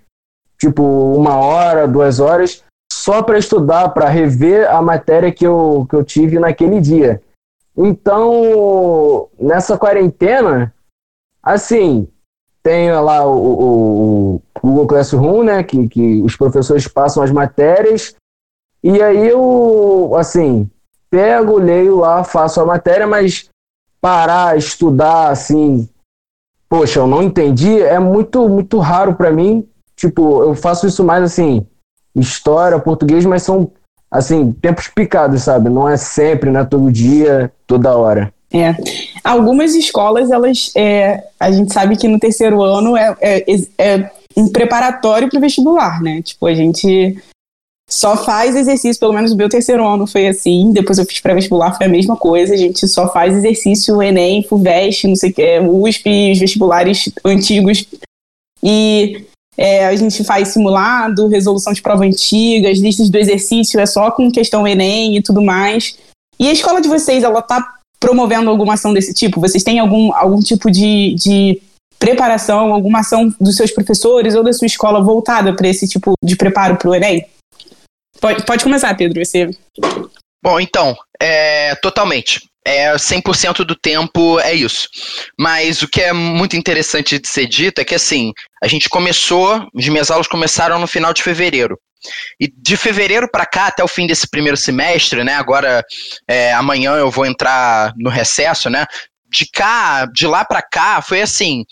tipo 0.57 0.83
uma 0.83 1.35
hora, 1.35 1.87
duas 1.87 2.19
horas, 2.19 2.63
só 2.91 3.21
para 3.21 3.37
estudar, 3.37 3.89
para 3.89 4.09
rever 4.09 4.69
a 4.69 4.81
matéria 4.81 5.31
que 5.31 5.45
eu, 5.45 5.85
que 5.89 5.95
eu 5.95 6.03
tive 6.03 6.39
naquele 6.39 6.81
dia. 6.81 7.21
Então, 7.77 9.29
nessa 9.39 9.77
quarentena, 9.77 10.73
assim, 11.41 12.07
tem 12.61 12.91
lá 12.91 13.25
o, 13.25 13.37
o, 13.37 14.35
o 14.35 14.41
Google 14.61 14.87
Classroom, 14.87 15.43
né, 15.43 15.63
que, 15.63 15.87
que 15.87 16.21
os 16.21 16.35
professores 16.35 16.87
passam 16.87 17.23
as 17.23 17.31
matérias, 17.31 18.15
e 18.83 19.01
aí 19.01 19.27
eu, 19.27 20.13
assim, 20.17 20.69
pego, 21.09 21.57
leio 21.57 21.97
lá, 21.97 22.23
faço 22.23 22.61
a 22.61 22.65
matéria, 22.65 23.05
mas 23.05 23.49
parar, 24.01 24.57
estudar, 24.57 25.29
assim, 25.29 25.89
poxa, 26.69 26.99
eu 26.99 27.07
não 27.07 27.21
entendi, 27.21 27.81
é 27.81 27.99
muito, 27.99 28.47
muito 28.47 28.79
raro 28.79 29.15
para 29.15 29.31
mim. 29.31 29.67
Tipo, 29.95 30.43
eu 30.43 30.55
faço 30.55 30.87
isso 30.87 31.03
mais 31.03 31.23
assim, 31.23 31.65
história, 32.15 32.79
português, 32.79 33.25
mas 33.25 33.43
são 33.43 33.71
assim, 34.09 34.51
tempos 34.53 34.87
picados, 34.87 35.43
sabe? 35.43 35.69
Não 35.69 35.87
é 35.87 35.97
sempre, 35.97 36.49
não 36.49 36.61
é 36.61 36.65
todo 36.65 36.91
dia, 36.91 37.51
toda 37.67 37.97
hora. 37.97 38.33
É. 38.51 38.75
Algumas 39.23 39.75
escolas, 39.75 40.31
elas. 40.31 40.71
É, 40.75 41.23
a 41.39 41.51
gente 41.51 41.71
sabe 41.71 41.95
que 41.95 42.07
no 42.07 42.19
terceiro 42.19 42.61
ano 42.63 42.97
é, 42.97 43.15
é, 43.21 43.45
é 43.77 44.11
um 44.35 44.49
preparatório 44.49 45.29
para 45.29 45.37
o 45.37 45.41
vestibular, 45.41 46.01
né? 46.01 46.21
Tipo, 46.23 46.47
a 46.47 46.53
gente 46.53 47.21
só 47.89 48.15
faz 48.15 48.55
exercício, 48.55 48.99
pelo 48.99 49.13
menos 49.13 49.31
o 49.31 49.35
meu 49.35 49.49
terceiro 49.49 49.85
ano 49.85 50.05
foi 50.05 50.27
assim, 50.27 50.71
depois 50.71 50.99
eu 50.99 51.05
fiz 51.05 51.19
pré-vestibular, 51.19 51.75
foi 51.75 51.87
a 51.87 51.89
mesma 51.89 52.15
coisa, 52.15 52.53
a 52.53 52.57
gente 52.57 52.87
só 52.87 53.11
faz 53.11 53.35
exercício 53.35 54.01
Enem, 54.01 54.43
FUVEST, 54.43 55.07
não 55.07 55.15
sei 55.15 55.31
o 55.31 55.33
que, 55.33 55.59
USP, 55.59 56.31
os 56.31 56.39
vestibulares 56.39 57.09
antigos, 57.25 57.85
e 58.63 59.25
é, 59.57 59.87
a 59.87 59.95
gente 59.95 60.23
faz 60.23 60.49
simulado, 60.49 61.27
resolução 61.27 61.73
de 61.73 61.81
prova 61.81 62.05
antiga, 62.05 62.69
as 62.69 62.77
listas 62.77 63.09
do 63.09 63.17
exercício 63.17 63.79
é 63.79 63.85
só 63.85 64.11
com 64.11 64.31
questão 64.31 64.67
Enem 64.67 65.17
e 65.17 65.21
tudo 65.21 65.41
mais. 65.41 65.97
E 66.39 66.47
a 66.47 66.53
escola 66.53 66.79
de 66.81 66.87
vocês, 66.87 67.23
ela 67.23 67.41
tá 67.41 67.73
promovendo 67.99 68.49
alguma 68.49 68.75
ação 68.75 68.93
desse 68.93 69.13
tipo? 69.13 69.41
Vocês 69.41 69.63
têm 69.63 69.79
algum, 69.79 70.13
algum 70.13 70.39
tipo 70.39 70.71
de, 70.71 71.13
de 71.15 71.61
preparação, 71.97 72.73
alguma 72.73 72.99
ação 72.99 73.33
dos 73.39 73.57
seus 73.57 73.71
professores 73.71 74.35
ou 74.35 74.43
da 74.43 74.53
sua 74.53 74.67
escola 74.67 75.03
voltada 75.03 75.53
para 75.53 75.67
esse 75.67 75.87
tipo 75.87 76.13
de 76.23 76.37
preparo 76.37 76.77
para 76.77 76.89
o 76.89 76.95
Enem? 76.95 77.25
Pode, 78.19 78.45
pode 78.45 78.63
começar, 78.63 78.93
Pedro, 78.95 79.23
você. 79.23 79.49
Bom, 80.43 80.59
então, 80.59 80.95
é, 81.21 81.75
totalmente. 81.75 82.41
É 82.65 82.93
100% 82.93 83.63
do 83.63 83.75
tempo 83.75 84.39
é 84.39 84.53
isso. 84.53 84.87
Mas 85.39 85.81
o 85.81 85.87
que 85.87 86.01
é 86.01 86.13
muito 86.13 86.55
interessante 86.55 87.17
de 87.17 87.27
ser 87.27 87.47
dito 87.47 87.79
é 87.79 87.85
que 87.85 87.95
assim, 87.95 88.33
a 88.61 88.67
gente 88.67 88.89
começou, 88.89 89.67
as 89.75 89.87
minhas 89.87 90.11
aulas 90.11 90.27
começaram 90.27 90.77
no 90.77 90.87
final 90.87 91.13
de 91.13 91.23
fevereiro. 91.23 91.79
E 92.39 92.47
de 92.47 92.77
fevereiro 92.77 93.29
para 93.29 93.45
cá, 93.45 93.67
até 93.67 93.83
o 93.83 93.87
fim 93.87 94.07
desse 94.07 94.27
primeiro 94.29 94.55
semestre, 94.55 95.23
né? 95.23 95.33
Agora, 95.33 95.83
é, 96.27 96.53
amanhã 96.53 96.93
eu 96.95 97.11
vou 97.11 97.25
entrar 97.25 97.93
no 97.97 98.09
recesso, 98.09 98.69
né? 98.69 98.85
De 99.29 99.45
cá, 99.51 100.05
de 100.05 100.25
lá 100.25 100.45
para 100.45 100.61
cá, 100.61 101.01
foi 101.01 101.21
assim, 101.21 101.65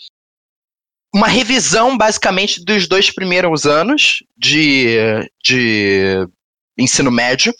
uma 1.14 1.26
revisão 1.26 1.96
basicamente 1.96 2.62
dos 2.64 2.86
dois 2.86 3.10
primeiros 3.10 3.66
anos 3.66 4.22
de, 4.36 4.98
de 5.42 6.26
ensino 6.78 7.10
médio, 7.10 7.52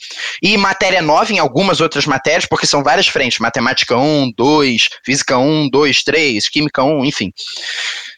e 0.43 0.57
matéria 0.57 1.03
nova 1.03 1.33
em 1.33 1.39
algumas 1.39 1.81
outras 1.81 2.07
matérias, 2.07 2.47
porque 2.47 2.67
são 2.67 2.83
várias 2.83 3.09
frentes, 3.09 3.39
matemática 3.39 3.97
1, 3.97 4.33
2, 4.37 4.89
física 5.05 5.37
1, 5.37 5.69
2, 5.71 6.03
3, 6.05 6.49
química 6.49 6.83
1, 6.83 7.05
enfim. 7.05 7.33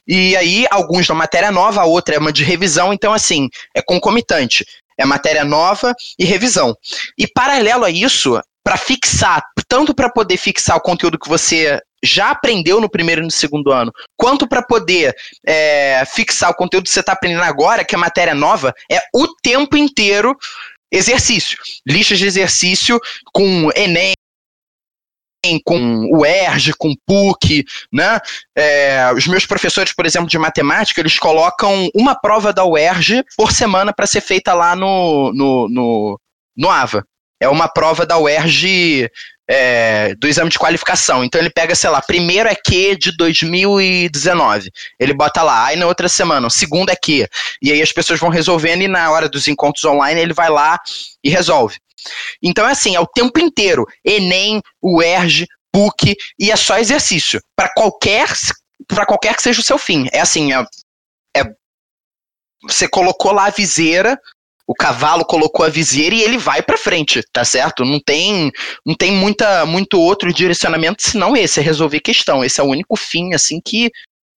E 0.06 0.36
aí, 0.36 0.66
alguns 0.70 1.06
da 1.06 1.14
matéria 1.14 1.50
nova, 1.50 1.82
a 1.82 1.84
outra 1.84 2.16
é 2.16 2.18
uma 2.18 2.32
de 2.32 2.44
revisão, 2.44 2.92
então 2.92 3.12
assim, 3.12 3.48
é 3.74 3.80
concomitante. 3.80 4.64
É 4.98 5.04
matéria 5.06 5.44
nova 5.44 5.94
e 6.18 6.24
revisão. 6.26 6.74
E 7.16 7.26
paralelo 7.26 7.84
a 7.84 7.90
isso, 7.90 8.38
para 8.62 8.76
fixar, 8.76 9.42
tanto 9.66 9.94
para 9.94 10.10
poder 10.10 10.36
fixar 10.36 10.76
o 10.76 10.80
conteúdo 10.80 11.18
que 11.18 11.28
você 11.28 11.80
já 12.02 12.30
aprendeu 12.30 12.80
no 12.80 12.90
primeiro 12.90 13.20
e 13.20 13.24
no 13.24 13.30
segundo 13.30 13.72
ano, 13.72 13.92
quanto 14.16 14.48
para 14.48 14.62
poder 14.62 15.14
é, 15.46 16.02
fixar 16.06 16.50
o 16.50 16.54
conteúdo 16.54 16.84
que 16.84 16.90
você 16.90 17.00
está 17.00 17.12
aprendendo 17.12 17.42
agora, 17.42 17.84
que 17.84 17.94
é 17.94 17.98
matéria 17.98 18.34
nova, 18.34 18.74
é 18.90 19.00
o 19.14 19.26
tempo 19.42 19.76
inteiro 19.76 20.36
exercício. 20.90 21.58
Listas 21.86 22.18
de 22.18 22.26
exercício 22.26 23.00
com 23.32 23.70
Enem, 23.74 24.14
com 25.64 26.08
o 26.12 26.24
ERJ, 26.24 26.74
com 26.76 26.94
PUC, 27.06 27.64
né? 27.92 28.20
É, 28.56 29.10
os 29.16 29.26
meus 29.26 29.46
professores, 29.46 29.92
por 29.92 30.04
exemplo, 30.04 30.28
de 30.28 30.38
matemática, 30.38 31.00
eles 31.00 31.18
colocam 31.18 31.88
uma 31.94 32.14
prova 32.14 32.52
da 32.52 32.64
UERJ 32.64 33.24
por 33.36 33.52
semana 33.52 33.92
para 33.92 34.06
ser 34.06 34.20
feita 34.20 34.52
lá 34.52 34.76
no, 34.76 35.32
no, 35.32 35.68
no, 35.68 36.20
no 36.56 36.70
AVA. 36.70 37.04
É 37.40 37.48
uma 37.48 37.68
prova 37.68 38.04
da 38.04 38.18
UERJ 38.18 39.08
é, 39.52 40.14
do 40.14 40.28
exame 40.28 40.48
de 40.48 40.58
qualificação. 40.58 41.24
Então 41.24 41.40
ele 41.40 41.50
pega, 41.50 41.74
sei 41.74 41.90
lá, 41.90 42.00
primeiro 42.00 42.48
é 42.48 42.54
que 42.54 42.94
de 42.96 43.16
2019. 43.16 44.70
Ele 44.96 45.12
bota 45.12 45.42
lá, 45.42 45.66
aí 45.66 45.76
na 45.76 45.86
outra 45.86 46.08
semana, 46.08 46.46
o 46.46 46.50
segundo 46.50 46.90
é 46.90 46.94
que. 46.94 47.28
E 47.60 47.72
aí 47.72 47.82
as 47.82 47.90
pessoas 47.90 48.20
vão 48.20 48.30
resolvendo 48.30 48.82
e 48.82 48.88
na 48.88 49.10
hora 49.10 49.28
dos 49.28 49.48
encontros 49.48 49.84
online 49.84 50.20
ele 50.20 50.32
vai 50.32 50.48
lá 50.48 50.78
e 51.24 51.28
resolve. 51.28 51.78
Então 52.40 52.66
é 52.68 52.70
assim, 52.70 52.94
é 52.94 53.00
o 53.00 53.06
tempo 53.06 53.40
inteiro. 53.40 53.84
Enem, 54.04 54.62
UERJ, 54.80 55.48
PUC, 55.72 56.14
e 56.38 56.52
é 56.52 56.56
só 56.56 56.78
exercício. 56.78 57.42
Para 57.56 57.72
qualquer 57.74 58.28
para 58.86 59.04
qualquer 59.04 59.34
que 59.34 59.42
seja 59.42 59.60
o 59.60 59.64
seu 59.64 59.78
fim. 59.78 60.06
É 60.12 60.20
assim, 60.20 60.52
é, 60.52 60.64
é, 61.36 61.42
você 62.62 62.88
colocou 62.88 63.32
lá 63.32 63.46
a 63.46 63.50
viseira, 63.50 64.18
o 64.70 64.74
cavalo 64.74 65.24
colocou 65.24 65.66
a 65.66 65.68
viseira 65.68 66.14
e 66.14 66.22
ele 66.22 66.38
vai 66.38 66.62
para 66.62 66.78
frente, 66.78 67.20
tá 67.32 67.44
certo? 67.44 67.84
Não 67.84 67.98
tem, 67.98 68.52
não 68.86 68.94
tem 68.94 69.10
muita, 69.10 69.66
muito 69.66 70.00
outro 70.00 70.32
direcionamento 70.32 71.02
senão 71.02 71.36
esse, 71.36 71.58
é 71.58 71.62
resolver 71.62 71.98
questão. 71.98 72.44
Esse 72.44 72.60
é 72.60 72.62
o 72.62 72.68
único 72.68 72.94
fim, 72.94 73.34
assim, 73.34 73.60
que, 73.60 73.90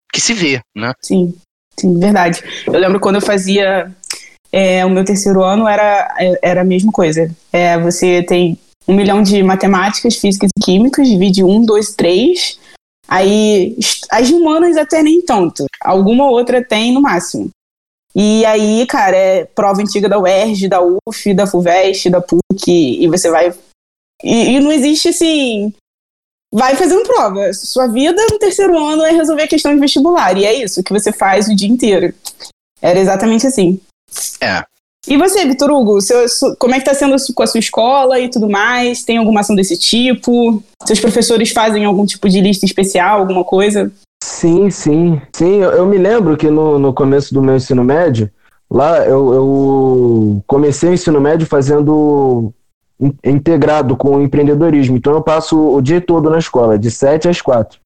que 0.09 0.21
se 0.21 0.33
vê, 0.33 0.61
né? 0.73 0.93
Sim, 1.03 1.33
sim, 1.77 1.99
verdade. 1.99 2.41
Eu 2.65 2.79
lembro 2.79 2.97
quando 3.01 3.15
eu 3.15 3.21
fazia 3.21 3.91
é, 4.53 4.85
o 4.85 4.89
meu 4.89 5.03
terceiro 5.03 5.43
ano, 5.43 5.67
era, 5.67 6.15
era 6.41 6.61
a 6.61 6.65
mesma 6.65 6.93
coisa. 6.93 7.29
É, 7.51 7.77
você 7.77 8.23
tem 8.23 8.57
um 8.87 8.95
milhão 8.95 9.21
de 9.21 9.43
matemáticas, 9.43 10.15
físicas 10.15 10.49
e 10.57 10.63
químicas, 10.63 11.09
divide 11.09 11.43
um, 11.43 11.65
dois, 11.65 11.93
três. 11.93 12.57
Aí, 13.05 13.75
as 14.09 14.29
humanas 14.29 14.77
até 14.77 15.03
nem 15.03 15.21
tanto. 15.21 15.65
Alguma 15.81 16.29
outra 16.29 16.63
tem 16.63 16.93
no 16.93 17.01
máximo. 17.01 17.49
E 18.13 18.45
aí, 18.45 18.85
cara, 18.85 19.15
é 19.15 19.45
prova 19.45 19.81
antiga 19.81 20.09
da 20.09 20.19
UERJ, 20.19 20.67
da 20.67 20.81
UF, 20.81 21.33
da 21.33 21.47
FUVEST, 21.47 22.09
da 22.09 22.21
PUC, 22.21 22.43
e 22.67 23.07
você 23.07 23.29
vai. 23.29 23.53
E, 24.23 24.55
e, 24.55 24.59
não 24.59 24.71
existe 24.71 25.09
assim. 25.09 25.73
Vai 26.53 26.75
fazendo 26.75 27.03
prova. 27.03 27.53
Sua 27.53 27.87
vida 27.87 28.21
no 28.29 28.37
terceiro 28.37 28.77
ano 28.77 29.03
é 29.03 29.11
resolver 29.11 29.43
a 29.43 29.47
questão 29.47 29.73
de 29.73 29.79
vestibular. 29.79 30.37
E 30.37 30.45
é 30.45 30.53
isso 30.53 30.83
que 30.83 30.91
você 30.91 31.11
faz 31.11 31.47
o 31.47 31.55
dia 31.55 31.69
inteiro. 31.69 32.13
Era 32.81 32.99
exatamente 32.99 33.47
assim. 33.47 33.79
É. 34.41 34.63
E 35.07 35.17
você, 35.17 35.45
Vitor 35.45 35.71
Hugo, 35.71 35.99
seu, 36.01 36.25
como 36.59 36.75
é 36.75 36.79
que 36.79 36.85
tá 36.85 36.93
sendo 36.93 37.15
com 37.33 37.43
a 37.43 37.47
sua 37.47 37.59
escola 37.59 38.19
e 38.19 38.29
tudo 38.29 38.49
mais? 38.49 39.03
Tem 39.03 39.17
alguma 39.17 39.39
ação 39.39 39.55
desse 39.55 39.77
tipo? 39.77 40.61
Seus 40.85 40.99
professores 40.99 41.51
fazem 41.51 41.85
algum 41.85 42.05
tipo 42.05 42.29
de 42.29 42.39
lista 42.41 42.65
especial, 42.65 43.19
alguma 43.19 43.43
coisa? 43.43 43.91
Sim, 44.23 44.69
sim. 44.69 45.21
Sim, 45.33 45.61
eu, 45.61 45.71
eu 45.71 45.85
me 45.85 45.97
lembro 45.97 46.37
que 46.37 46.49
no, 46.49 46.77
no 46.77 46.93
começo 46.93 47.33
do 47.33 47.41
meu 47.41 47.55
ensino 47.55 47.83
médio, 47.83 48.29
lá 48.69 49.05
eu, 49.05 49.33
eu 49.33 50.43
comecei 50.45 50.89
o 50.89 50.93
ensino 50.93 51.19
médio 51.19 51.47
fazendo 51.47 52.53
integrado 53.23 53.97
com 53.97 54.17
o 54.17 54.21
empreendedorismo. 54.21 54.97
Então 54.97 55.13
eu 55.13 55.21
passo 55.21 55.57
o 55.75 55.81
dia 55.81 55.99
todo 55.99 56.29
na 56.29 56.37
escola, 56.37 56.77
de 56.77 56.91
7 56.91 57.27
às 57.27 57.41
4. 57.41 57.79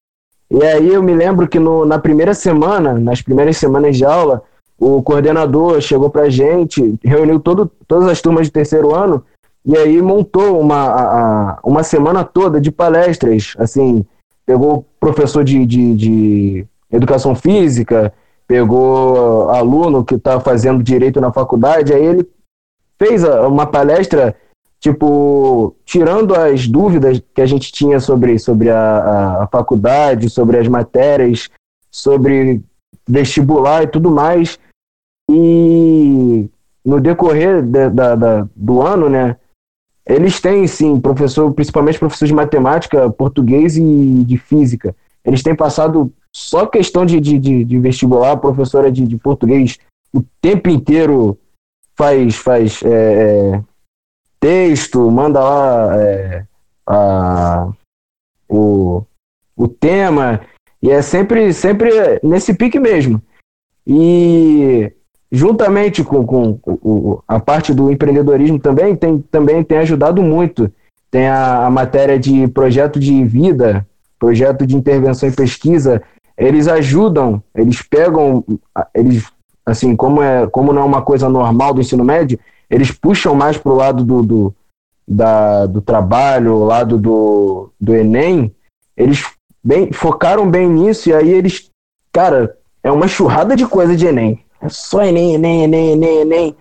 E 0.52 0.64
aí 0.64 0.94
eu 0.94 1.02
me 1.02 1.16
lembro 1.16 1.48
que 1.48 1.58
no, 1.58 1.86
na 1.86 1.98
primeira 1.98 2.34
semana, 2.34 2.94
nas 2.94 3.22
primeiras 3.22 3.58
semanas 3.58 3.98
de 3.98 4.06
aula, 4.06 4.44
o 4.78 5.02
coordenador 5.02 5.80
chegou 5.80 6.10
pra 6.10 6.30
gente, 6.30 7.00
reuniu 7.04 7.40
todo, 7.40 7.72
todas 7.88 8.10
as 8.10 8.22
turmas 8.22 8.48
de 8.48 8.52
terceiro 8.52 8.94
ano 8.94 9.24
e 9.66 9.76
aí 9.76 10.02
montou 10.02 10.60
uma, 10.60 10.86
a, 10.86 11.60
uma 11.64 11.82
semana 11.82 12.24
toda 12.24 12.62
de 12.62 12.72
palestras, 12.72 13.56
assim, 13.58 14.06
pegou 14.46 14.86
professor 15.00 15.44
de, 15.44 15.66
de, 15.66 15.96
de 15.96 16.68
educação 16.92 17.36
física, 17.36 18.14
pegou 18.48 19.50
aluno 19.50 20.06
que 20.06 20.16
está 20.16 20.40
fazendo 20.40 20.84
direito 20.84 21.20
na 21.20 21.34
faculdade, 21.34 21.94
aí 21.94 22.06
ele 22.06 22.30
fez 22.98 23.24
uma 23.24 23.66
palestra, 23.66 24.36
tipo, 24.80 25.76
tirando 25.86 26.36
as 26.36 26.68
dúvidas 26.68 27.22
que 27.34 27.42
a 27.42 27.46
gente 27.46 27.72
tinha 27.72 28.00
sobre, 28.00 28.38
sobre 28.40 28.70
a, 28.70 29.44
a, 29.44 29.48
faculdade, 29.48 30.30
sobre 30.30 30.58
as 30.58 30.68
matérias, 30.68 31.50
sobre 31.92 32.62
vestibular 33.08 33.84
e 33.84 33.88
tudo 33.88 34.12
mais. 34.12 34.60
E 35.30 36.48
no 36.86 37.02
decorrer 37.02 37.64
de, 37.64 37.90
da, 37.90 38.16
da, 38.16 38.48
do 38.56 38.82
ano, 38.82 39.10
né, 39.10 39.36
eles 40.08 40.40
têm, 40.40 40.68
sim, 40.68 41.00
professor, 41.00 41.52
principalmente 41.54 42.00
professor 42.00 42.28
de 42.28 42.34
matemática, 42.34 43.10
português 43.10 43.76
e 43.76 44.24
de 44.24 44.38
física. 44.38 44.96
Eles 45.24 45.42
têm 45.42 45.56
passado 45.56 46.14
só 46.32 46.66
questão 46.68 47.06
de, 47.06 47.20
de, 47.20 47.40
de, 47.40 47.64
de 47.64 47.80
vestibular, 47.80 48.38
professora 48.38 48.92
de, 48.92 49.08
de, 49.08 49.18
português 49.18 49.80
o 50.16 50.24
tempo 50.40 50.70
inteiro 50.70 51.38
faz, 51.94 52.36
faz 52.38 52.82
é, 52.84 52.90
é, 52.90 53.64
texto, 54.40 55.12
manda 55.12 55.42
lá 55.42 56.02
é, 56.02 56.46
a, 56.88 57.70
o, 58.48 59.04
o 59.58 59.68
tema, 59.68 60.40
e 60.82 60.90
é 60.90 61.02
sempre, 61.02 61.52
sempre 61.52 61.90
nesse 62.24 62.54
pique 62.54 62.80
mesmo. 62.80 63.22
E 63.86 64.92
juntamente 65.36 66.04
com, 66.04 66.26
com, 66.26 66.58
com, 66.58 67.20
a 67.28 67.40
parte 67.40 67.74
do 67.74 67.92
empreendedorismo 67.92 68.58
também 68.58 68.96
tem, 68.96 69.20
também 69.20 69.64
tem 69.64 69.80
ajudado 69.80 70.24
muito. 70.24 70.72
Tem 71.12 71.28
a, 71.28 71.66
a, 71.66 71.70
matéria 71.70 72.18
de 72.18 72.48
projeto 72.48 73.00
de 73.00 73.24
vida, 73.26 73.86
projeto 74.18 74.66
de 74.66 74.76
intervenção 74.76 75.28
e 75.28 75.34
pesquisa. 75.34 76.02
Eles 76.38 76.68
ajudam, 76.68 77.44
eles 77.54 77.82
pegam, 77.82 78.44
eles 78.94 79.26
assim 79.66 79.96
como 79.96 80.22
é 80.22 80.48
como 80.48 80.72
não 80.72 80.84
é 80.84 80.86
uma 80.86 81.02
coisa 81.02 81.28
normal 81.28 81.74
do 81.74 81.82
ensino 81.82 82.04
médio, 82.04 82.40
eles 82.70 82.92
puxam 82.92 83.36
mais 83.36 83.58
pro 83.58 83.76
lado 83.76 84.04
do, 84.04 84.24
do, 84.24 84.56
da, 85.08 85.66
do 85.66 85.82
trabalho, 85.82 86.56
o 86.56 86.66
lado 86.66 86.98
do, 86.98 87.70
do 87.80 87.96
Enem, 87.96 88.54
eles 88.96 89.26
bem, 89.64 89.92
focaram 89.92 90.50
bem 90.50 90.70
nisso 90.70 91.10
e 91.10 91.14
aí 91.14 91.30
eles, 91.30 91.70
cara, 92.12 92.56
é 92.84 92.92
uma 92.92 93.08
churrada 93.08 93.56
de 93.56 93.66
coisa 93.66 93.96
de 93.96 94.06
Enem. 94.06 94.45
É 94.66 94.70
só 94.70 95.04
Enem, 95.04 95.36
Enem, 95.36 95.64
Enem, 95.64 95.92
Enem, 95.92 96.22
Enem. 96.22 96.58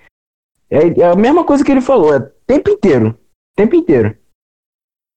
É, 0.70 1.00
é 1.00 1.04
a 1.04 1.16
mesma 1.16 1.44
coisa 1.44 1.64
que 1.64 1.70
ele 1.70 1.80
falou, 1.80 2.14
é 2.14 2.20
tempo 2.46 2.70
inteiro. 2.70 3.18
Tempo 3.56 3.74
inteiro. 3.76 4.16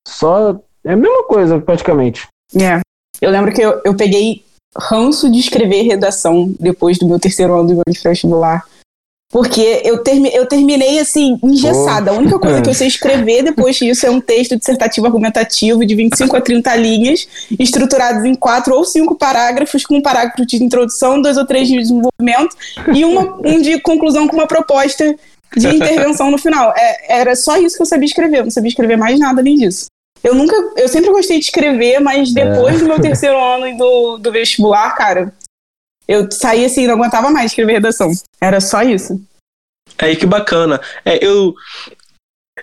Só. 0.08 0.60
É 0.84 0.94
a 0.94 0.96
mesma 0.96 1.24
coisa, 1.26 1.60
praticamente. 1.60 2.28
É. 2.56 2.80
Eu 3.22 3.32
lembro 3.32 3.54
que 3.54 3.62
eu, 3.62 3.82
eu 3.84 3.96
peguei 3.96 4.46
ranço 4.78 5.30
de 5.30 5.40
escrever 5.40 5.82
redação 5.82 6.54
depois 6.60 6.98
do 6.98 7.08
meu 7.08 7.20
terceiro 7.20 7.54
ano 7.54 7.68
do 7.68 7.76
meu 7.76 7.84
vestibular. 7.88 8.66
Porque 9.30 9.82
eu, 9.84 10.02
termi 10.04 10.34
eu 10.34 10.46
terminei 10.46 11.00
assim, 11.00 11.38
engessada. 11.44 12.12
Oh. 12.12 12.16
A 12.16 12.18
única 12.18 12.40
coisa 12.40 12.62
que 12.62 12.70
eu 12.70 12.74
sei 12.76 12.88
escrever 12.88 13.44
depois 13.44 13.76
disso 13.76 14.06
é 14.06 14.10
um 14.10 14.22
texto 14.22 14.58
dissertativo 14.58 15.06
argumentativo 15.06 15.86
de 15.86 15.96
25 15.96 16.36
a 16.36 16.42
30 16.42 16.76
linhas, 16.78 17.28
estruturados 17.60 18.24
em 18.24 18.36
quatro 18.36 18.74
ou 18.74 18.86
cinco 18.86 19.16
parágrafos, 19.16 19.86
com 19.86 19.98
um 19.98 20.02
parágrafo 20.02 20.46
de 20.46 20.64
introdução, 20.64 21.22
dois 21.22 21.38
ou 21.38 21.46
três 21.46 21.68
de 21.68 21.78
desenvolvimento 21.78 22.56
e 22.94 23.04
uma, 23.04 23.38
um 23.46 23.62
de 23.62 23.80
conclusão 23.82 24.28
com 24.28 24.36
uma 24.36 24.48
proposta 24.48 25.16
de 25.56 25.68
intervenção 25.68 26.32
no 26.32 26.38
final. 26.38 26.74
É, 26.76 27.20
era 27.20 27.36
só 27.36 27.58
isso 27.58 27.76
que 27.76 27.82
eu 27.82 27.86
sabia 27.86 28.06
escrever, 28.06 28.40
eu 28.40 28.44
não 28.46 28.52
sabia 28.52 28.70
escrever 28.70 28.98
mais 28.98 29.20
nada 29.20 29.42
além 29.42 29.58
disso. 29.58 29.88
Eu 30.24 30.34
nunca, 30.34 30.56
eu 30.76 30.88
sempre 30.88 31.12
gostei 31.12 31.40
de 31.40 31.46
escrever, 31.46 32.00
mas 32.00 32.34
depois 32.34 32.76
é. 32.76 32.80
do 32.80 32.86
meu 32.86 33.00
terceiro 33.00 33.38
ano 33.38 33.68
e 33.68 33.78
do, 33.78 34.18
do 34.18 34.32
vestibular, 34.32 34.96
cara, 34.96 35.34
eu 36.08 36.30
saí 36.32 36.66
assim, 36.66 36.88
não 36.88 36.96
aguentava 36.96 37.30
mais 37.30 37.52
escrever 37.52 37.74
redação. 37.74 38.12
Era 38.40 38.62
só 38.62 38.82
isso. 38.82 39.22
Aí 39.98 40.16
que 40.16 40.26
bacana. 40.26 40.80
É, 41.04 41.24
eu, 41.26 41.54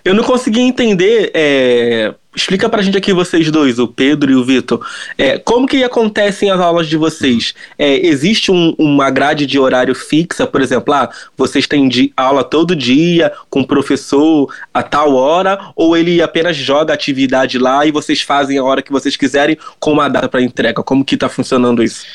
eu 0.03 0.13
não 0.13 0.23
consegui 0.23 0.61
entender. 0.61 1.31
É, 1.33 2.13
explica 2.35 2.67
pra 2.67 2.81
gente 2.81 2.97
aqui, 2.97 3.13
vocês 3.13 3.49
dois, 3.51 3.77
o 3.77 3.87
Pedro 3.87 4.31
e 4.31 4.35
o 4.35 4.43
Vitor. 4.43 4.85
É, 5.17 5.37
como 5.37 5.67
que 5.67 5.83
acontecem 5.83 6.49
as 6.49 6.59
aulas 6.59 6.87
de 6.87 6.97
vocês? 6.97 7.53
É, 7.77 8.05
existe 8.05 8.51
um, 8.51 8.73
uma 8.77 9.09
grade 9.09 9.45
de 9.45 9.59
horário 9.59 9.95
fixa, 9.95 10.47
por 10.47 10.61
exemplo, 10.61 10.93
ah, 10.93 11.09
vocês 11.37 11.67
têm 11.67 11.89
aula 12.15 12.43
todo 12.43 12.75
dia 12.75 13.31
com 13.49 13.61
o 13.61 13.67
professor 13.67 14.53
a 14.73 14.83
tal 14.83 15.13
hora, 15.15 15.71
ou 15.75 15.95
ele 15.95 16.21
apenas 16.21 16.55
joga 16.55 16.93
atividade 16.93 17.57
lá 17.57 17.85
e 17.85 17.91
vocês 17.91 18.21
fazem 18.21 18.57
a 18.57 18.63
hora 18.63 18.81
que 18.81 18.91
vocês 18.91 19.15
quiserem 19.15 19.57
com 19.79 19.91
uma 19.91 20.09
data 20.09 20.27
para 20.27 20.41
entrega? 20.41 20.83
Como 20.83 21.05
que 21.05 21.17
tá 21.17 21.29
funcionando 21.29 21.83
isso? 21.83 22.05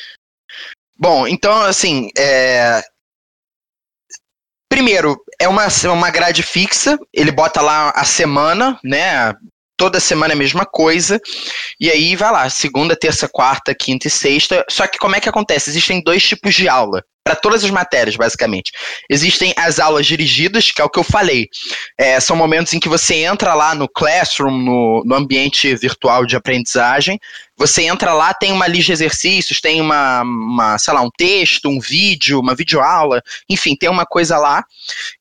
Bom, 1.01 1.27
então, 1.27 1.63
assim, 1.63 2.09
é... 2.15 2.79
primeiro, 4.69 5.19
é 5.39 5.47
uma, 5.47 5.65
uma 5.91 6.11
grade 6.11 6.43
fixa, 6.43 6.95
ele 7.11 7.31
bota 7.31 7.59
lá 7.59 7.89
a 7.89 8.05
semana, 8.05 8.79
né? 8.83 9.33
Toda 9.75 9.99
semana 9.99 10.33
é 10.33 10.35
a 10.35 10.37
mesma 10.37 10.63
coisa, 10.63 11.19
e 11.79 11.89
aí 11.89 12.15
vai 12.15 12.31
lá, 12.31 12.47
segunda, 12.51 12.95
terça, 12.95 13.27
quarta, 13.27 13.73
quinta 13.73 14.07
e 14.07 14.11
sexta. 14.11 14.63
Só 14.69 14.85
que 14.85 14.99
como 14.99 15.15
é 15.15 15.19
que 15.19 15.27
acontece? 15.27 15.71
Existem 15.71 16.03
dois 16.03 16.23
tipos 16.23 16.53
de 16.53 16.69
aula 16.69 17.03
para 17.23 17.35
todas 17.35 17.63
as 17.63 17.69
matérias, 17.69 18.15
basicamente. 18.15 18.71
Existem 19.09 19.53
as 19.55 19.79
aulas 19.79 20.07
dirigidas, 20.07 20.71
que 20.71 20.81
é 20.81 20.83
o 20.83 20.89
que 20.89 20.99
eu 20.99 21.03
falei. 21.03 21.47
É, 21.97 22.19
são 22.19 22.35
momentos 22.35 22.73
em 22.73 22.79
que 22.79 22.89
você 22.89 23.15
entra 23.15 23.53
lá 23.53 23.75
no 23.75 23.87
classroom, 23.87 24.57
no, 24.57 25.03
no, 25.05 25.15
ambiente 25.15 25.75
virtual 25.75 26.25
de 26.25 26.35
aprendizagem. 26.35 27.19
Você 27.55 27.83
entra 27.83 28.13
lá, 28.13 28.33
tem 28.33 28.51
uma 28.51 28.65
lista 28.65 28.87
de 28.87 28.93
exercícios, 28.93 29.61
tem 29.61 29.79
uma, 29.79 30.23
uma, 30.23 30.77
sei 30.79 30.93
lá, 30.93 31.01
um 31.01 31.11
texto, 31.15 31.69
um 31.69 31.79
vídeo, 31.79 32.39
uma 32.39 32.55
videoaula, 32.55 33.21
enfim, 33.47 33.75
tem 33.75 33.89
uma 33.89 34.05
coisa 34.05 34.37
lá. 34.37 34.63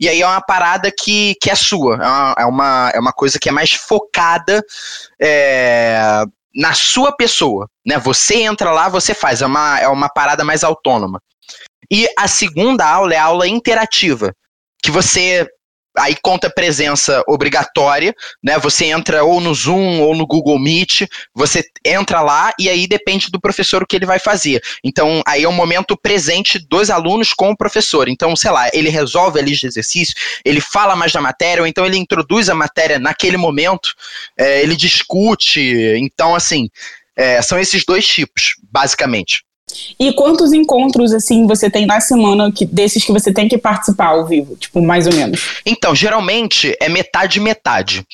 E 0.00 0.08
aí 0.08 0.22
é 0.22 0.26
uma 0.26 0.40
parada 0.40 0.90
que, 0.90 1.34
que 1.40 1.50
é 1.50 1.54
sua. 1.54 1.96
É 2.38 2.46
uma, 2.46 2.92
é 2.94 2.98
uma, 2.98 3.10
é 3.10 3.12
coisa 3.14 3.38
que 3.38 3.48
é 3.48 3.52
mais 3.52 3.72
focada. 3.72 4.62
É, 5.20 6.24
na 6.52 6.72
sua 6.72 7.12
pessoa, 7.12 7.70
né? 7.86 7.96
Você 7.98 8.42
entra 8.42 8.72
lá, 8.72 8.88
você 8.88 9.14
faz, 9.14 9.40
é 9.40 9.46
uma, 9.46 9.78
é 9.78 9.86
uma 9.86 10.08
parada 10.08 10.42
mais 10.42 10.64
autônoma. 10.64 11.22
E 11.90 12.08
a 12.16 12.28
segunda 12.28 12.86
aula 12.86 13.14
é 13.14 13.16
a 13.16 13.24
aula 13.24 13.48
interativa, 13.48 14.34
que 14.82 14.90
você 14.90 15.46
aí 15.98 16.16
conta 16.22 16.50
presença 16.50 17.22
obrigatória, 17.26 18.14
né? 18.42 18.58
Você 18.58 18.86
entra 18.86 19.24
ou 19.24 19.40
no 19.40 19.54
Zoom 19.54 20.00
ou 20.00 20.14
no 20.14 20.26
Google 20.26 20.58
Meet, 20.58 21.02
você 21.34 21.64
entra 21.84 22.20
lá 22.20 22.52
e 22.58 22.68
aí 22.68 22.86
depende 22.86 23.30
do 23.30 23.40
professor 23.40 23.82
o 23.82 23.86
que 23.86 23.96
ele 23.96 24.06
vai 24.06 24.18
fazer. 24.18 24.62
Então, 24.84 25.22
aí 25.26 25.42
é 25.42 25.48
um 25.48 25.52
momento 25.52 25.96
presente 25.96 26.58
dos 26.58 26.90
alunos 26.90 27.32
com 27.32 27.50
o 27.50 27.56
professor. 27.56 28.08
Então, 28.08 28.34
sei 28.36 28.50
lá, 28.50 28.68
ele 28.72 28.88
resolve 28.88 29.38
a 29.38 29.42
lista 29.42 29.66
de 29.66 29.72
exercício, 29.72 30.14
ele 30.44 30.60
fala 30.60 30.96
mais 30.96 31.12
da 31.12 31.20
matéria, 31.20 31.62
ou 31.62 31.66
então 31.66 31.84
ele 31.84 31.96
introduz 31.96 32.48
a 32.48 32.54
matéria 32.54 32.98
naquele 32.98 33.36
momento, 33.36 33.92
é, 34.38 34.62
ele 34.62 34.76
discute. 34.76 35.60
Então, 35.98 36.34
assim, 36.34 36.68
é, 37.16 37.42
são 37.42 37.58
esses 37.58 37.84
dois 37.84 38.06
tipos, 38.06 38.54
basicamente. 38.70 39.42
E 39.98 40.12
quantos 40.12 40.52
encontros, 40.52 41.12
assim, 41.12 41.46
você 41.46 41.70
tem 41.70 41.86
na 41.86 42.00
semana 42.00 42.50
que, 42.50 42.64
desses 42.64 43.04
que 43.04 43.12
você 43.12 43.32
tem 43.32 43.48
que 43.48 43.58
participar 43.58 44.08
ao 44.08 44.26
vivo? 44.26 44.56
Tipo, 44.56 44.80
mais 44.82 45.06
ou 45.06 45.14
menos. 45.14 45.60
Então, 45.64 45.94
geralmente 45.94 46.74
é 46.80 46.88
metade 46.88 47.40
metade. 47.40 48.04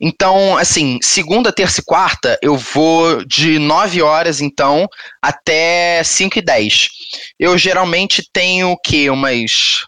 Então, 0.00 0.56
assim, 0.56 0.98
segunda, 1.02 1.52
terça 1.52 1.80
e 1.80 1.84
quarta, 1.84 2.38
eu 2.42 2.56
vou 2.56 3.24
de 3.24 3.58
9 3.58 4.02
horas, 4.02 4.40
então, 4.40 4.88
até 5.22 6.02
5 6.02 6.38
e 6.38 6.42
10. 6.42 6.88
Eu 7.38 7.56
geralmente 7.56 8.22
tenho 8.32 8.72
o 8.72 8.78
quê? 8.78 9.10
Umas 9.10 9.86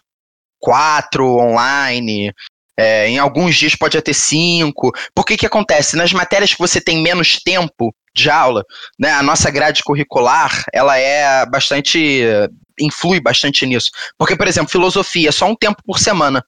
quatro 0.59 1.37
online, 1.37 2.31
é, 2.77 3.09
em 3.09 3.17
alguns 3.17 3.55
dias 3.55 3.75
pode 3.75 3.97
até 3.97 4.13
cinco. 4.13 4.91
Por 5.15 5.25
que 5.25 5.37
que 5.37 5.45
acontece? 5.45 5.95
Nas 5.95 6.13
matérias 6.13 6.53
que 6.53 6.59
você 6.59 6.79
tem 6.79 7.01
menos 7.01 7.39
tempo 7.43 7.93
de 8.15 8.29
aula, 8.29 8.63
né, 8.97 9.11
a 9.11 9.21
nossa 9.21 9.49
grade 9.51 9.83
curricular, 9.83 10.63
ela 10.73 10.97
é 10.97 11.45
bastante 11.45 12.23
influi 12.79 13.19
bastante 13.19 13.65
nisso. 13.65 13.89
Porque, 14.17 14.35
por 14.35 14.47
exemplo, 14.47 14.69
filosofia, 14.69 15.31
só 15.31 15.47
um 15.47 15.55
tempo 15.55 15.81
por 15.85 15.99
semana. 15.99 16.43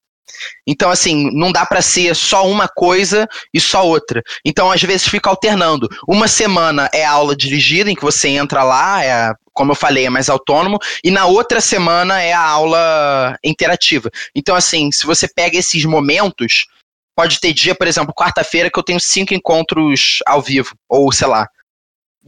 Então, 0.67 0.89
assim, 0.89 1.29
não 1.33 1.51
dá 1.51 1.65
para 1.65 1.81
ser 1.81 2.15
só 2.15 2.47
uma 2.47 2.67
coisa 2.67 3.27
e 3.53 3.59
só 3.59 3.85
outra. 3.85 4.21
Então, 4.45 4.71
às 4.71 4.81
vezes, 4.81 5.07
fica 5.07 5.29
alternando. 5.29 5.87
Uma 6.07 6.27
semana 6.27 6.89
é 6.93 7.05
aula 7.05 7.35
dirigida, 7.35 7.89
em 7.89 7.95
que 7.95 8.01
você 8.01 8.29
entra 8.29 8.63
lá, 8.63 9.03
é, 9.03 9.33
como 9.53 9.71
eu 9.71 9.75
falei, 9.75 10.05
é 10.05 10.09
mais 10.09 10.29
autônomo, 10.29 10.79
e 11.03 11.11
na 11.11 11.25
outra 11.25 11.59
semana 11.59 12.21
é 12.21 12.33
a 12.33 12.41
aula 12.41 13.37
interativa. 13.43 14.09
Então, 14.35 14.55
assim, 14.55 14.91
se 14.91 15.05
você 15.05 15.27
pega 15.27 15.57
esses 15.57 15.83
momentos, 15.85 16.65
pode 17.15 17.39
ter 17.39 17.51
dia, 17.51 17.75
por 17.75 17.87
exemplo, 17.87 18.13
quarta-feira, 18.13 18.69
que 18.71 18.79
eu 18.79 18.83
tenho 18.83 18.99
cinco 18.99 19.33
encontros 19.33 20.19
ao 20.25 20.41
vivo, 20.41 20.73
ou 20.87 21.11
sei 21.11 21.27
lá, 21.27 21.47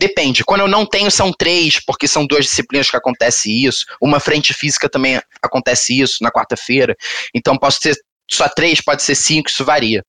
Depende. 0.01 0.43
Quando 0.43 0.61
eu 0.61 0.67
não 0.67 0.83
tenho, 0.83 1.11
são 1.11 1.31
três, 1.31 1.79
porque 1.79 2.07
são 2.07 2.25
duas 2.25 2.45
disciplinas 2.45 2.89
que 2.89 2.97
acontece 2.97 3.51
isso. 3.51 3.85
Uma 4.01 4.19
frente 4.19 4.51
física 4.51 4.89
também 4.89 5.21
acontece 5.39 5.99
isso 5.99 6.23
na 6.23 6.31
quarta-feira. 6.31 6.97
Então 7.35 7.55
posso 7.55 7.79
ter 7.79 7.95
só 8.27 8.49
três, 8.49 8.81
pode 8.81 9.03
ser 9.03 9.13
cinco, 9.13 9.47
isso 9.47 9.63
varia. 9.63 10.03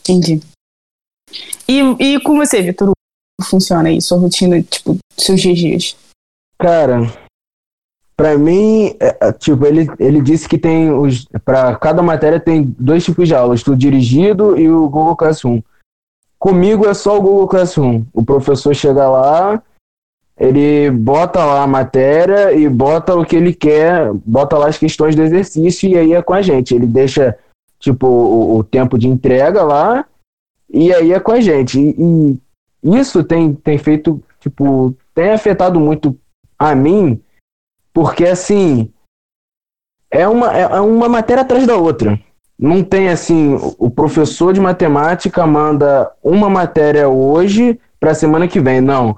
Entendi. 0.00 0.40
E, 1.68 1.80
e 2.00 2.20
com 2.20 2.36
você, 2.38 2.62
Vitor, 2.62 2.90
como 3.38 3.50
funciona 3.50 3.90
aí, 3.90 4.00
sua 4.00 4.18
rotina, 4.18 4.62
tipo, 4.62 4.96
seus 5.14 5.42
dias? 5.42 5.94
Cara, 6.58 7.12
para 8.16 8.38
mim, 8.38 8.96
é, 8.98 9.18
é, 9.20 9.32
tipo, 9.32 9.66
ele, 9.66 9.86
ele 9.98 10.22
disse 10.22 10.48
que 10.48 10.56
tem 10.56 10.90
os. 10.90 11.26
para 11.44 11.76
cada 11.76 12.02
matéria 12.02 12.40
tem 12.40 12.74
dois 12.78 13.04
tipos 13.04 13.28
de 13.28 13.34
aulas, 13.34 13.66
o 13.66 13.76
dirigido 13.76 14.58
e 14.58 14.70
o 14.70 14.88
Google 14.88 15.16
Classroom. 15.16 15.60
Comigo 16.44 16.86
é 16.86 16.92
só 16.92 17.16
o 17.16 17.22
Google 17.22 17.48
Classroom. 17.48 18.04
O 18.12 18.22
professor 18.22 18.74
chega 18.74 19.08
lá, 19.08 19.62
ele 20.38 20.90
bota 20.90 21.42
lá 21.42 21.62
a 21.62 21.66
matéria 21.66 22.52
e 22.52 22.68
bota 22.68 23.14
o 23.14 23.24
que 23.24 23.34
ele 23.34 23.54
quer, 23.54 24.12
bota 24.12 24.58
lá 24.58 24.68
as 24.68 24.76
questões 24.76 25.16
do 25.16 25.22
exercício 25.22 25.88
e 25.88 25.96
aí 25.96 26.12
é 26.12 26.20
com 26.20 26.34
a 26.34 26.42
gente. 26.42 26.74
Ele 26.74 26.84
deixa, 26.84 27.34
tipo, 27.78 28.06
o, 28.06 28.58
o 28.58 28.62
tempo 28.62 28.98
de 28.98 29.08
entrega 29.08 29.62
lá 29.62 30.04
e 30.68 30.92
aí 30.92 31.14
é 31.14 31.18
com 31.18 31.32
a 31.32 31.40
gente. 31.40 31.80
E, 31.80 32.38
e 32.82 32.98
isso 32.98 33.24
tem, 33.24 33.54
tem 33.54 33.78
feito, 33.78 34.22
tipo, 34.38 34.94
tem 35.14 35.30
afetado 35.30 35.80
muito 35.80 36.14
a 36.58 36.74
mim, 36.74 37.22
porque 37.90 38.26
assim, 38.26 38.92
é 40.10 40.28
uma, 40.28 40.54
é 40.54 40.78
uma 40.78 41.08
matéria 41.08 41.40
atrás 41.40 41.66
da 41.66 41.78
outra 41.78 42.20
não 42.58 42.82
tem 42.82 43.08
assim, 43.08 43.58
o 43.78 43.90
professor 43.90 44.52
de 44.52 44.60
matemática 44.60 45.46
manda 45.46 46.10
uma 46.22 46.48
matéria 46.48 47.08
hoje 47.08 47.78
para 47.98 48.12
a 48.12 48.14
semana 48.14 48.46
que 48.46 48.60
vem, 48.60 48.80
não. 48.80 49.10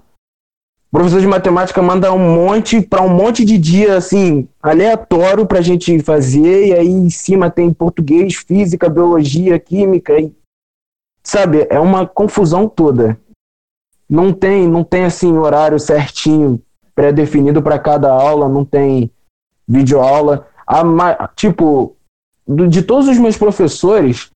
O 0.91 0.99
professor 0.99 1.21
de 1.21 1.27
matemática 1.27 1.83
manda 1.83 2.13
um 2.13 2.35
monte 2.35 2.81
para 2.81 3.03
um 3.03 3.09
monte 3.09 3.45
de 3.45 3.59
dia 3.59 3.97
assim, 3.97 4.49
aleatório 4.63 5.45
para 5.45 5.59
a 5.59 5.63
gente 5.63 5.99
fazer 6.01 6.69
e 6.69 6.73
aí 6.73 6.89
em 6.89 7.11
cima 7.11 7.51
tem 7.51 7.73
português, 7.73 8.37
física, 8.37 8.89
biologia, 8.89 9.59
química 9.59 10.19
e 10.19 10.33
sabe, 11.23 11.67
é 11.69 11.79
uma 11.79 12.07
confusão 12.07 12.69
toda. 12.69 13.19
Não 14.09 14.33
tem, 14.33 14.69
não 14.69 14.85
tem 14.85 15.05
assim 15.05 15.37
horário 15.37 15.79
certinho 15.81 16.63
pré-definido 16.95 17.61
para 17.61 17.79
cada 17.79 18.11
aula, 18.11 18.49
não 18.49 18.65
tem 18.65 19.11
videoaula. 19.67 20.47
A, 20.67 21.29
tipo, 21.35 21.96
do- 22.47 22.69
de 22.69 22.83
todos 22.83 23.09
os 23.09 23.19
meus 23.19 23.37
professores, 23.37 24.31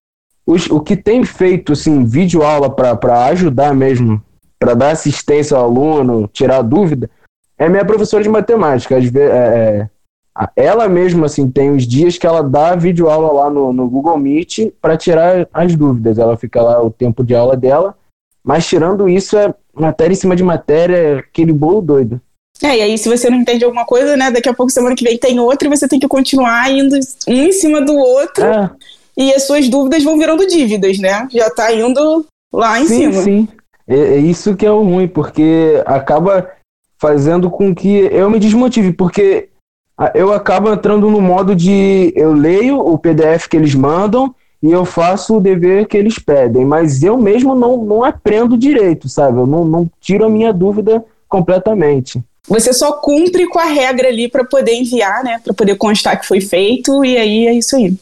os- 0.47 0.71
o 0.71 0.81
que 0.81 0.97
tem 0.97 1.25
feito, 1.25 1.73
assim, 1.73 2.05
vídeo 2.05 2.43
aula 2.43 2.69
para 2.69 3.27
ajudar 3.27 3.75
mesmo, 3.75 4.23
para 4.59 4.75
dar 4.75 4.91
assistência 4.91 5.57
ao 5.57 5.65
aluno, 5.65 6.29
tirar 6.33 6.63
dúvida, 6.63 7.09
é 7.59 7.69
minha 7.69 7.85
professora 7.85 8.23
de 8.23 8.29
matemática. 8.29 8.97
Às 8.97 9.05
ve- 9.05 9.21
é, 9.21 9.89
é, 10.37 10.49
ela 10.57 10.89
mesma, 10.89 11.27
assim, 11.27 11.51
tem 11.51 11.71
os 11.71 11.87
dias 11.87 12.17
que 12.17 12.27
ela 12.27 12.43
dá 12.43 12.75
vídeo 12.75 13.09
aula 13.09 13.33
lá 13.33 13.51
no, 13.51 13.73
no 13.73 13.89
Google 13.89 14.19
Meet 14.19 14.73
para 14.81 14.97
tirar 14.97 15.47
as 15.53 15.77
dúvidas. 15.77 16.19
Ela 16.19 16.37
fica 16.37 16.63
lá 16.63 16.83
o 16.83 16.91
tempo 16.91 17.23
de 17.23 17.35
aula 17.35 17.57
dela, 17.57 17.97
mas 18.43 18.67
tirando 18.67 19.09
isso, 19.09 19.37
é 19.37 19.55
matéria 19.75 20.13
em 20.15 20.17
cima 20.17 20.35
de 20.35 20.43
matéria, 20.43 21.19
aquele 21.19 21.53
bolo 21.53 21.81
doido. 21.81 22.21
É, 22.63 22.77
e 22.77 22.83
aí 22.83 22.99
se 22.99 23.09
você 23.09 23.31
não 23.31 23.39
entende 23.39 23.65
alguma 23.65 23.85
coisa, 23.85 24.17
né, 24.17 24.31
daqui 24.31 24.49
a 24.49 24.55
pouco, 24.55 24.71
semana 24.71 24.95
que 24.95 25.05
vem, 25.05 25.17
tem 25.17 25.41
outra 25.41 25.67
e 25.67 25.71
você 25.71 25.89
tem 25.89 25.99
que 25.99 26.09
continuar 26.09 26.71
indo 26.71 26.97
um 27.27 27.33
em 27.33 27.53
cima 27.53 27.81
do 27.81 27.97
outro 27.97 28.45
É, 28.45 28.71
e 29.17 29.33
as 29.35 29.47
suas 29.47 29.69
dúvidas 29.69 30.03
vão 30.03 30.19
virando 30.19 30.47
dívidas, 30.47 30.99
né? 30.99 31.27
Já 31.31 31.51
tá 31.51 31.73
indo 31.73 32.25
lá 32.53 32.81
em 32.81 32.87
sim, 32.87 33.13
cima. 33.13 33.23
sim. 33.23 33.49
É, 33.87 33.99
é 33.99 34.17
isso 34.17 34.55
que 34.55 34.65
é 34.65 34.71
o 34.71 34.83
ruim, 34.83 35.09
porque 35.09 35.83
acaba 35.85 36.49
fazendo 36.99 37.51
com 37.51 37.75
que 37.75 38.09
eu 38.13 38.31
me 38.31 38.39
desmotive, 38.39 38.93
porque 38.93 39.49
eu 40.15 40.33
acabo 40.33 40.73
entrando 40.73 41.11
no 41.11 41.21
modo 41.21 41.55
de 41.55 42.13
eu 42.17 42.33
leio 42.33 42.79
o 42.79 42.99
PDF 42.99 43.47
que 43.49 43.57
eles 43.57 43.75
mandam 43.75 44.35
e 44.63 44.71
eu 44.71 44.85
faço 44.85 45.37
o 45.37 45.41
dever 45.41 45.87
que 45.87 45.97
eles 45.97 46.19
pedem, 46.19 46.65
mas 46.65 47.03
eu 47.03 47.17
mesmo 47.17 47.55
não, 47.55 47.79
não 47.79 48.05
aprendo 48.05 48.57
direito, 48.57 49.09
sabe? 49.09 49.39
Eu 49.39 49.47
não, 49.47 49.65
não 49.65 49.91
tiro 50.01 50.25
a 50.25 50.31
minha 50.31 50.53
dúvida 50.53 51.05
completamente. 51.29 52.23
Você 52.51 52.73
só 52.73 52.93
cumpre 52.95 53.47
com 53.49 53.61
a 53.61 53.65
regra 53.65 54.09
ali 54.09 54.29
pra 54.29 54.45
poder 54.45 54.75
enviar, 54.75 55.23
né? 55.23 55.41
Pra 55.43 55.55
poder 55.55 55.77
constar 55.77 56.21
que 56.21 56.27
foi 56.27 56.41
feito 56.41 57.05
e 57.05 57.17
aí 57.17 57.47
é 57.47 57.55
isso 57.55 57.77
aí. 57.77 57.95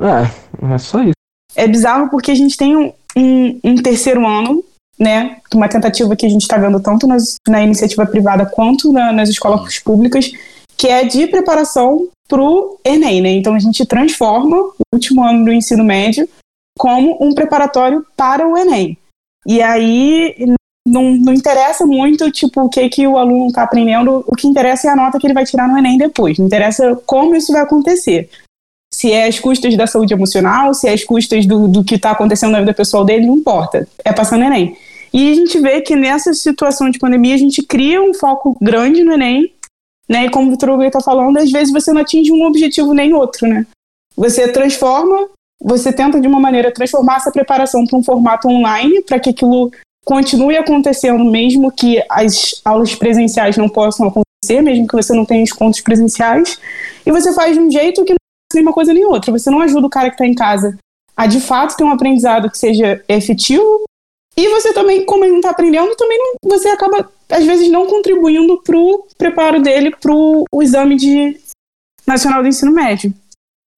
É, 0.00 0.74
é 0.74 0.78
só 0.78 1.02
isso. 1.02 1.12
É 1.54 1.68
bizarro 1.68 2.08
porque 2.10 2.30
a 2.30 2.34
gente 2.34 2.56
tem 2.56 2.74
um, 2.74 2.90
um- 3.14 3.60
um 3.62 3.74
terceiro 3.76 4.26
ano, 4.26 4.64
né? 4.98 5.36
Uma 5.54 5.68
tentativa 5.68 6.16
que 6.16 6.24
a 6.24 6.28
gente 6.28 6.40
está 6.40 6.56
vendo 6.56 6.80
tanto 6.80 7.06
nas- 7.06 7.34
na 7.46 7.62
iniciativa 7.62 8.06
privada 8.06 8.46
quanto 8.46 8.90
na- 8.90 9.12
nas 9.12 9.28
escolas 9.28 9.78
públicas, 9.78 10.32
que 10.74 10.88
é 10.88 11.04
de 11.04 11.26
preparação 11.26 12.08
para 12.26 12.40
o 12.42 12.78
Enem, 12.82 13.20
né? 13.20 13.28
Então 13.32 13.54
a 13.54 13.58
gente 13.58 13.84
transforma 13.84 14.56
o 14.56 14.74
último 14.94 15.22
ano 15.22 15.44
do 15.44 15.52
ensino 15.52 15.84
médio 15.84 16.26
como 16.78 17.18
um 17.22 17.34
preparatório 17.34 18.06
para 18.16 18.48
o 18.48 18.56
Enem. 18.56 18.96
E 19.46 19.60
aí 19.60 20.34
não, 20.92 21.16
não 21.16 21.32
interessa 21.32 21.86
muito 21.86 22.30
tipo 22.30 22.62
o 22.62 22.68
que, 22.68 22.88
que 22.88 23.06
o 23.06 23.16
aluno 23.16 23.48
está 23.48 23.62
aprendendo, 23.62 24.22
o 24.26 24.36
que 24.36 24.46
interessa 24.46 24.88
é 24.88 24.90
a 24.90 24.96
nota 24.96 25.18
que 25.18 25.26
ele 25.26 25.34
vai 25.34 25.44
tirar 25.44 25.68
no 25.68 25.78
Enem 25.78 25.98
depois. 25.98 26.38
Não 26.38 26.46
interessa 26.46 26.94
como 27.06 27.34
isso 27.34 27.52
vai 27.52 27.62
acontecer 27.62 28.28
se 28.94 29.10
é 29.10 29.26
às 29.26 29.40
custas 29.40 29.74
da 29.76 29.86
saúde 29.86 30.12
emocional, 30.12 30.74
se 30.74 30.86
é 30.86 30.92
às 30.92 31.02
custas 31.02 31.46
do, 31.46 31.66
do 31.66 31.82
que 31.82 31.94
está 31.94 32.10
acontecendo 32.10 32.52
na 32.52 32.60
vida 32.60 32.74
pessoal 32.74 33.04
dele, 33.04 33.26
não 33.26 33.36
importa. 33.36 33.88
É 34.04 34.12
passar 34.12 34.38
no 34.38 34.44
Enem. 34.44 34.76
E 35.12 35.32
a 35.32 35.34
gente 35.34 35.58
vê 35.58 35.80
que 35.80 35.96
nessa 35.96 36.32
situação 36.34 36.90
de 36.90 36.98
pandemia, 36.98 37.34
a 37.34 37.38
gente 37.38 37.62
cria 37.62 38.02
um 38.02 38.14
foco 38.14 38.56
grande 38.60 39.02
no 39.02 39.12
Enem, 39.12 39.52
né? 40.08 40.26
E 40.26 40.30
como 40.30 40.48
o 40.48 40.50
Vitor 40.50 40.82
está 40.84 41.00
falando, 41.00 41.38
às 41.38 41.50
vezes 41.50 41.72
você 41.72 41.92
não 41.92 42.02
atinge 42.02 42.32
um 42.32 42.44
objetivo 42.44 42.92
nem 42.92 43.14
outro, 43.14 43.46
né? 43.48 43.66
Você 44.14 44.48
transforma, 44.48 45.28
você 45.60 45.92
tenta 45.92 46.20
de 46.20 46.28
uma 46.28 46.40
maneira 46.40 46.72
transformar 46.72 47.16
essa 47.16 47.32
preparação 47.32 47.86
para 47.86 47.98
um 47.98 48.04
formato 48.04 48.48
online, 48.48 49.02
para 49.02 49.18
que 49.18 49.30
aquilo 49.30 49.70
continue 50.04 50.56
acontecendo, 50.56 51.24
mesmo 51.24 51.70
que 51.70 52.02
as 52.08 52.60
aulas 52.64 52.94
presenciais 52.94 53.56
não 53.56 53.68
possam 53.68 54.08
acontecer, 54.08 54.60
mesmo 54.62 54.86
que 54.86 54.96
você 54.96 55.14
não 55.14 55.24
tenha 55.24 55.42
encontros 55.42 55.82
presenciais, 55.82 56.58
e 57.06 57.10
você 57.10 57.32
faz 57.32 57.56
de 57.56 57.62
um 57.62 57.70
jeito 57.70 58.04
que 58.04 58.14
nem 58.54 58.62
uma 58.62 58.72
coisa 58.72 58.92
nem 58.92 59.04
outra. 59.04 59.32
Você 59.32 59.50
não 59.50 59.60
ajuda 59.60 59.86
o 59.86 59.90
cara 59.90 60.08
que 60.08 60.14
está 60.14 60.26
em 60.26 60.34
casa 60.34 60.76
a 61.16 61.26
de 61.26 61.40
fato 61.40 61.76
ter 61.76 61.84
um 61.84 61.92
aprendizado 61.92 62.50
que 62.50 62.58
seja 62.58 63.02
efetivo. 63.08 63.84
E 64.36 64.48
você 64.48 64.72
também, 64.72 65.04
como 65.04 65.24
ele 65.24 65.32
não 65.32 65.40
está 65.40 65.50
aprendendo, 65.50 65.94
também 65.94 66.18
não, 66.18 66.50
você 66.50 66.68
acaba, 66.68 67.10
às 67.30 67.44
vezes, 67.44 67.70
não 67.70 67.86
contribuindo 67.86 68.62
para 68.62 68.78
o 68.78 69.06
preparo 69.18 69.60
dele 69.60 69.90
para 69.90 70.12
o 70.12 70.62
exame 70.62 70.96
de 70.96 71.38
nacional 72.06 72.42
do 72.42 72.48
ensino 72.48 72.72
médio. 72.72 73.12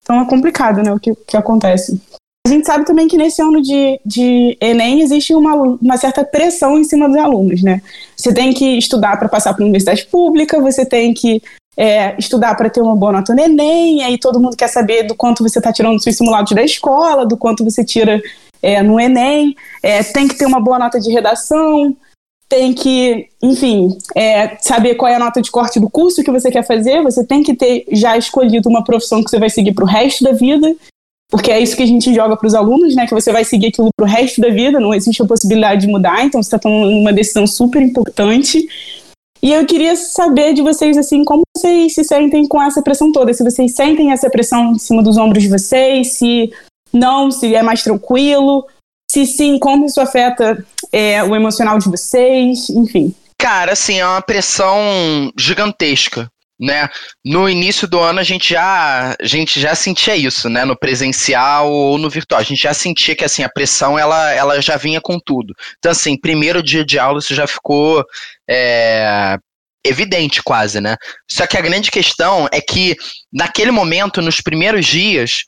Então 0.03 0.21
é 0.21 0.29
complicado, 0.29 0.83
né, 0.83 0.93
o 0.93 1.01
que, 1.01 1.15
que 1.15 1.37
acontece. 1.37 2.01
A 2.47 2.51
gente 2.51 2.67
sabe 2.67 2.85
também 2.85 3.09
que 3.09 3.17
nesse 3.17 3.41
ano 3.41 3.63
de, 3.63 3.99
de 4.05 4.57
Enem 4.61 5.01
existe 5.01 5.35
uma, 5.35 5.55
uma 5.55 5.97
certa 5.97 6.23
pressão 6.23 6.77
em 6.79 6.85
cima 6.85 7.09
dos 7.09 7.17
alunos, 7.17 7.63
né? 7.63 7.81
Você 8.15 8.35
tem 8.35 8.53
que 8.53 8.77
estudar 8.77 9.19
para 9.19 9.31
passar 9.31 9.55
para 9.55 9.63
a 9.63 9.65
universidade 9.65 10.05
pública, 10.05 10.61
você 10.61 10.85
tem 10.85 11.15
que 11.15 11.43
é, 11.75 12.15
estudar 12.19 12.55
para 12.55 12.69
ter 12.69 12.83
uma 12.83 12.95
boa 12.95 13.13
nota 13.13 13.35
no 13.35 13.41
Enem, 13.41 14.05
aí 14.05 14.19
todo 14.19 14.39
mundo 14.39 14.59
quer 14.59 14.69
saber 14.69 15.05
do 15.05 15.15
quanto 15.15 15.43
você 15.43 15.59
está 15.59 15.73
tirando 15.73 15.95
dos 15.95 16.05
seus 16.05 16.17
simulados 16.17 16.53
da 16.53 16.63
escola, 16.63 17.25
do 17.25 17.35
quanto 17.35 17.65
você 17.65 17.83
tira 17.83 18.23
é, 18.63 18.83
no 18.83 19.01
Enem, 19.01 19.57
é, 19.83 20.03
tem 20.03 20.29
que 20.29 20.37
ter 20.37 20.45
uma 20.45 20.61
boa 20.61 20.79
nota 20.79 21.01
de 21.01 21.11
redação, 21.11 21.97
tem 22.47 22.75
que, 22.75 23.27
enfim, 23.43 23.97
é, 24.15 24.59
saber 24.61 24.97
qual 24.97 25.11
é 25.11 25.15
a 25.15 25.19
nota 25.19 25.41
de 25.41 25.51
corte 25.51 25.81
do 25.81 25.89
curso 25.89 26.23
que 26.23 26.31
você 26.31 26.51
quer 26.51 26.67
fazer, 26.67 27.03
você 27.03 27.25
tem 27.25 27.43
que 27.43 27.55
ter 27.55 27.87
já 27.91 28.19
escolhido 28.19 28.69
uma 28.69 28.85
profissão 28.85 29.25
que 29.25 29.31
você 29.31 29.39
vai 29.39 29.49
seguir 29.49 29.73
para 29.73 29.85
o 29.85 29.89
resto 29.89 30.23
da 30.23 30.33
vida, 30.33 30.77
porque 31.35 31.51
é 31.51 31.59
isso 31.59 31.77
que 31.77 31.83
a 31.83 31.87
gente 31.87 32.15
joga 32.15 32.37
para 32.37 32.47
os 32.47 32.55
alunos, 32.55 32.95
né? 32.95 33.09
Que 33.09 33.13
você 33.13 33.33
vai 33.33 33.45
seguir 33.45 33.67
aquilo 33.67 33.89
para 33.97 34.07
o 34.07 34.09
resto 34.09 34.41
da 34.41 34.51
vida, 34.51 34.79
não 34.79 34.95
existe 34.95 35.21
a 35.21 35.27
possibilidade 35.27 35.81
de 35.81 35.89
mudar, 35.89 36.25
então 36.25 36.41
você 36.41 36.47
está 36.47 36.61
tomando 36.61 36.89
uma 36.93 37.13
decisão 37.13 37.45
super 37.45 37.83
importante. 37.83 38.65
E 39.43 39.53
eu 39.53 39.67
queria 39.67 39.97
saber 39.97 40.55
de 40.55 40.63
vocês, 40.63 40.97
assim, 40.97 41.25
como 41.25 41.43
vocês 41.57 41.93
se 41.93 42.05
sentem 42.05 42.47
com 42.47 42.63
essa 42.63 42.81
pressão 42.81 43.11
toda? 43.11 43.35
Se 43.35 43.43
vocês 43.43 43.75
sentem 43.75 44.13
essa 44.13 44.31
pressão 44.31 44.75
em 44.75 44.79
cima 44.79 45.03
dos 45.03 45.17
ombros 45.17 45.43
de 45.43 45.49
vocês, 45.49 46.13
se 46.13 46.53
não, 46.93 47.33
se 47.33 47.53
é 47.53 47.65
mais 47.65 47.83
tranquilo, 47.83 48.65
se 49.11 49.27
sim, 49.27 49.59
como 49.59 49.87
isso 49.87 50.01
afeta 50.01 50.65
é, 50.93 51.21
o 51.25 51.35
emocional 51.35 51.81
de 51.81 51.89
vocês, 51.89 52.71
enfim. 52.71 53.13
Cara, 53.41 53.73
assim, 53.73 53.99
é 53.99 54.07
uma 54.07 54.23
pressão 54.23 54.79
gigantesca, 55.37 56.29
né? 56.59 56.89
No 57.25 57.49
início 57.49 57.89
do 57.89 57.99
ano 57.99 58.21
a 58.21 58.23
gente 58.23 58.51
já, 58.51 59.17
a 59.21 59.27
gente 59.27 59.61
já 59.61 59.75
sentia 59.75 60.17
isso, 60.17 60.49
né? 60.49 60.65
No 60.65 60.79
presencial 60.79 61.71
ou 61.71 61.99
no 61.99 62.09
virtual. 62.09 62.41
A 62.41 62.45
gente 62.45 62.63
já 62.63 62.75
sentia 62.75 63.17
que 63.17 63.25
assim, 63.25 63.43
a 63.43 63.49
pressão 63.49 63.99
ela, 63.99 64.31
ela 64.33 64.61
já 64.61 64.77
vinha 64.77 65.01
com 65.01 65.19
tudo. 65.19 65.55
Então, 65.79 65.93
assim, 65.93 66.19
primeiro 66.19 66.63
dia 66.63 66.85
de 66.85 66.99
aula 66.99 67.19
isso 67.19 67.35
já 67.35 67.47
ficou 67.47 68.05
é, 68.49 69.37
evidente 69.85 70.43
quase, 70.43 70.81
né? 70.81 70.97
Só 71.31 71.47
que 71.47 71.57
a 71.57 71.63
grande 71.63 71.91
questão 71.91 72.49
é 72.53 72.61
que 72.61 72.97
naquele 73.33 73.71
momento, 73.71 74.23
nos 74.23 74.41
primeiros 74.41 74.87
dias, 74.87 75.45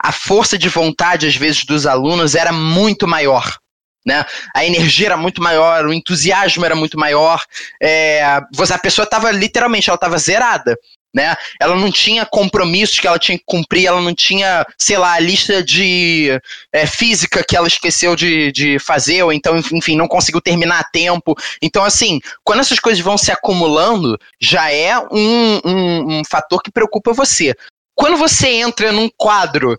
a 0.00 0.12
força 0.12 0.58
de 0.58 0.68
vontade, 0.68 1.26
às 1.26 1.36
vezes, 1.36 1.64
dos 1.64 1.86
alunos 1.86 2.34
era 2.34 2.52
muito 2.52 3.06
maior. 3.06 3.56
Né? 4.04 4.24
A 4.54 4.64
energia 4.64 5.06
era 5.06 5.16
muito 5.16 5.42
maior, 5.42 5.86
o 5.86 5.92
entusiasmo 5.92 6.64
era 6.64 6.76
muito 6.76 6.98
maior. 6.98 7.42
É, 7.80 8.22
a 8.22 8.78
pessoa 8.80 9.04
estava 9.04 9.30
literalmente, 9.30 9.88
ela 9.88 9.96
estava 9.96 10.18
zerada. 10.18 10.76
Né? 11.14 11.32
Ela 11.60 11.76
não 11.76 11.92
tinha 11.92 12.26
compromissos 12.26 12.98
que 12.98 13.06
ela 13.06 13.20
tinha 13.20 13.38
que 13.38 13.44
cumprir, 13.46 13.86
ela 13.86 14.00
não 14.00 14.12
tinha, 14.12 14.66
sei 14.76 14.98
lá, 14.98 15.12
a 15.12 15.20
lista 15.20 15.62
de 15.62 16.40
é, 16.72 16.86
física 16.86 17.44
que 17.46 17.56
ela 17.56 17.68
esqueceu 17.68 18.16
de, 18.16 18.50
de 18.50 18.80
fazer, 18.80 19.22
ou 19.22 19.32
então, 19.32 19.56
enfim, 19.56 19.96
não 19.96 20.08
conseguiu 20.08 20.40
terminar 20.40 20.80
a 20.80 20.84
tempo. 20.84 21.36
Então, 21.62 21.84
assim, 21.84 22.20
quando 22.42 22.60
essas 22.60 22.80
coisas 22.80 23.02
vão 23.02 23.16
se 23.16 23.30
acumulando, 23.30 24.18
já 24.40 24.72
é 24.72 24.98
um, 24.98 25.60
um, 25.64 26.18
um 26.18 26.22
fator 26.28 26.60
que 26.60 26.72
preocupa 26.72 27.12
você. 27.12 27.54
Quando 27.94 28.16
você 28.16 28.48
entra 28.48 28.90
num 28.90 29.08
quadro, 29.16 29.78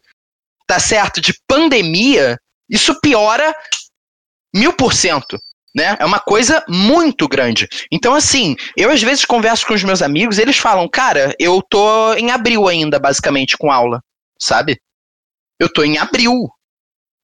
tá 0.66 0.80
certo, 0.80 1.20
de 1.20 1.34
pandemia, 1.46 2.40
isso 2.70 2.98
piora 3.02 3.54
mil 4.56 4.74
por 4.74 4.94
cento. 4.94 5.38
Né? 5.76 5.98
É 6.00 6.06
uma 6.06 6.20
coisa 6.20 6.64
muito 6.70 7.28
grande. 7.28 7.68
Então, 7.92 8.16
assim, 8.16 8.56
eu 8.78 8.90
às 8.90 9.04
vezes 9.04 9.26
converso 9.26 9.68
com 9.68 9.74
os 9.74 9.84
meus 9.84 10.02
amigos, 10.02 10.40
eles 10.40 10.58
falam, 10.58 10.88
cara, 10.88 11.36
eu 11.38 11.62
tô 11.62 12.14
em 12.14 12.32
abril 12.32 12.70
ainda, 12.70 12.98
basicamente, 12.98 13.58
com 13.58 13.70
aula, 13.70 14.00
sabe? 14.40 14.80
Eu 15.60 15.68
tô 15.68 15.84
em 15.84 15.98
abril. 15.98 16.48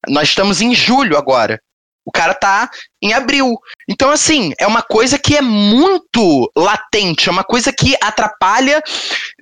Nós 0.10 0.28
estamos 0.28 0.60
em 0.60 0.76
julho 0.76 1.18
agora. 1.18 1.62
O 2.06 2.12
cara 2.12 2.34
tá 2.34 2.70
em 3.02 3.14
abril. 3.14 3.58
Então, 3.88 4.12
assim, 4.12 4.52
é 4.60 4.68
uma 4.68 4.82
coisa 4.82 5.18
que 5.18 5.38
é 5.38 5.42
muito 5.42 6.52
latente, 6.54 7.30
é 7.30 7.32
uma 7.32 7.44
coisa 7.44 7.72
que 7.72 7.96
atrapalha 8.02 8.82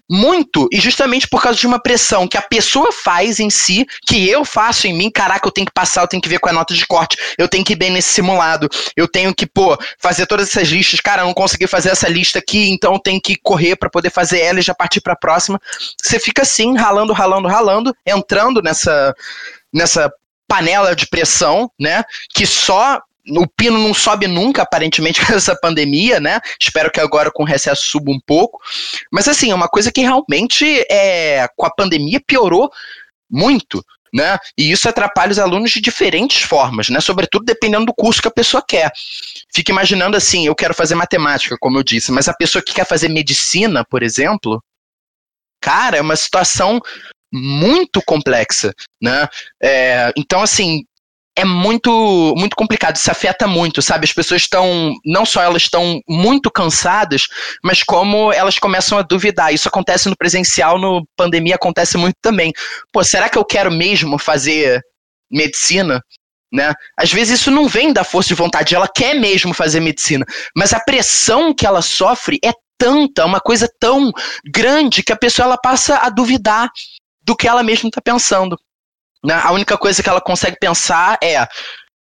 muito, 0.09 0.67
e 0.71 0.79
justamente 0.79 1.27
por 1.27 1.41
causa 1.41 1.59
de 1.59 1.67
uma 1.67 1.79
pressão 1.79 2.27
que 2.27 2.37
a 2.37 2.41
pessoa 2.41 2.91
faz 2.91 3.39
em 3.39 3.49
si, 3.49 3.85
que 4.07 4.27
eu 4.27 4.43
faço 4.43 4.87
em 4.87 4.93
mim, 4.93 5.11
caraca, 5.11 5.47
eu 5.47 5.51
tenho 5.51 5.67
que 5.67 5.73
passar, 5.73 6.01
eu 6.01 6.07
tenho 6.07 6.21
que 6.21 6.29
ver 6.29 6.39
qual 6.39 6.49
é 6.49 6.55
a 6.55 6.57
nota 6.57 6.73
de 6.73 6.85
corte, 6.87 7.17
eu 7.37 7.47
tenho 7.47 7.63
que 7.63 7.73
ir 7.73 7.75
bem 7.75 7.91
nesse 7.91 8.09
simulado, 8.13 8.67
eu 8.95 9.07
tenho 9.07 9.33
que, 9.33 9.45
pô, 9.45 9.77
fazer 9.99 10.25
todas 10.25 10.49
essas 10.49 10.67
listas, 10.69 10.99
cara, 10.99 11.21
eu 11.21 11.27
não 11.27 11.33
consegui 11.33 11.67
fazer 11.67 11.89
essa 11.89 12.07
lista 12.07 12.39
aqui, 12.39 12.69
então 12.69 12.93
eu 12.93 12.99
tenho 12.99 13.21
que 13.21 13.35
correr 13.35 13.75
para 13.75 13.89
poder 13.89 14.09
fazer 14.09 14.39
ela 14.39 14.59
e 14.59 14.63
já 14.63 14.73
partir 14.73 15.01
para 15.01 15.13
a 15.13 15.17
próxima. 15.17 15.59
Você 16.01 16.19
fica 16.19 16.41
assim, 16.41 16.75
ralando, 16.75 17.13
ralando, 17.13 17.47
ralando, 17.47 17.95
entrando 18.05 18.61
nessa 18.61 19.13
nessa 19.71 20.11
panela 20.47 20.95
de 20.95 21.05
pressão, 21.05 21.71
né, 21.79 22.03
que 22.33 22.47
só 22.47 22.99
o 23.29 23.47
pino 23.47 23.77
não 23.77 23.93
sobe 23.93 24.27
nunca, 24.27 24.63
aparentemente, 24.63 25.19
com 25.25 25.33
essa 25.33 25.55
pandemia, 25.55 26.19
né? 26.19 26.39
Espero 26.59 26.91
que 26.91 26.99
agora 26.99 27.31
com 27.31 27.43
o 27.43 27.45
recesso 27.45 27.85
suba 27.85 28.11
um 28.11 28.19
pouco. 28.25 28.59
Mas 29.11 29.27
assim, 29.27 29.51
é 29.51 29.55
uma 29.55 29.67
coisa 29.67 29.91
que 29.91 30.01
realmente 30.01 30.85
é, 30.89 31.47
com 31.55 31.65
a 31.65 31.73
pandemia 31.73 32.21
piorou 32.25 32.71
muito. 33.29 33.83
Né? 34.11 34.39
E 34.57 34.71
isso 34.71 34.89
atrapalha 34.89 35.31
os 35.31 35.37
alunos 35.37 35.69
de 35.69 35.79
diferentes 35.79 36.41
formas, 36.41 36.89
né? 36.89 36.99
Sobretudo 36.99 37.45
dependendo 37.45 37.85
do 37.85 37.93
curso 37.93 38.19
que 38.19 38.27
a 38.27 38.31
pessoa 38.31 38.63
quer. 38.67 38.91
Fica 39.53 39.71
imaginando 39.71 40.17
assim, 40.17 40.47
eu 40.47 40.55
quero 40.55 40.73
fazer 40.73 40.95
matemática, 40.95 41.55
como 41.59 41.77
eu 41.77 41.83
disse, 41.83 42.11
mas 42.11 42.27
a 42.27 42.33
pessoa 42.33 42.63
que 42.63 42.73
quer 42.73 42.87
fazer 42.87 43.07
medicina, 43.07 43.85
por 43.85 44.01
exemplo, 44.01 44.63
cara, 45.61 45.97
é 45.97 46.01
uma 46.01 46.15
situação 46.15 46.81
muito 47.31 48.01
complexa, 48.01 48.73
né? 49.01 49.27
É, 49.61 50.11
então, 50.17 50.41
assim, 50.41 50.85
é 51.39 51.45
muito 51.45 52.35
muito 52.37 52.53
complicado, 52.53 52.97
isso 52.97 53.09
afeta 53.09 53.47
muito, 53.47 53.81
sabe? 53.81 54.03
As 54.03 54.11
pessoas 54.11 54.41
estão, 54.41 54.93
não 55.05 55.25
só 55.25 55.41
elas 55.41 55.61
estão 55.61 56.01
muito 56.07 56.51
cansadas, 56.51 57.27
mas 57.63 57.81
como 57.81 58.33
elas 58.33 58.59
começam 58.59 58.97
a 58.97 59.01
duvidar. 59.01 59.53
Isso 59.53 59.69
acontece 59.69 60.09
no 60.09 60.17
presencial, 60.17 60.77
no 60.77 61.07
pandemia 61.15 61.55
acontece 61.55 61.97
muito 61.97 62.17
também. 62.21 62.51
Pô, 62.91 63.03
será 63.05 63.29
que 63.29 63.37
eu 63.37 63.45
quero 63.45 63.71
mesmo 63.71 64.19
fazer 64.19 64.81
medicina? 65.31 66.03
Né? 66.51 66.73
Às 66.97 67.13
vezes 67.13 67.39
isso 67.39 67.51
não 67.51 67.69
vem 67.69 67.93
da 67.93 68.03
força 68.03 68.29
de 68.29 68.35
vontade, 68.35 68.75
ela 68.75 68.87
quer 68.87 69.13
mesmo 69.13 69.53
fazer 69.53 69.79
medicina, 69.79 70.25
mas 70.55 70.73
a 70.73 70.79
pressão 70.79 71.53
que 71.53 71.65
ela 71.65 71.81
sofre 71.81 72.39
é 72.43 72.51
tanta, 72.77 73.25
uma 73.25 73.39
coisa 73.39 73.69
tão 73.79 74.11
grande 74.43 75.03
que 75.03 75.13
a 75.13 75.17
pessoa 75.17 75.45
ela 75.45 75.57
passa 75.57 75.97
a 75.97 76.09
duvidar 76.09 76.69
do 77.23 77.35
que 77.35 77.47
ela 77.47 77.61
mesma 77.61 77.87
está 77.87 78.01
pensando. 78.01 78.57
Né? 79.23 79.33
A 79.33 79.51
única 79.51 79.77
coisa 79.77 80.01
que 80.01 80.09
ela 80.09 80.21
consegue 80.21 80.57
pensar 80.59 81.17
é: 81.21 81.45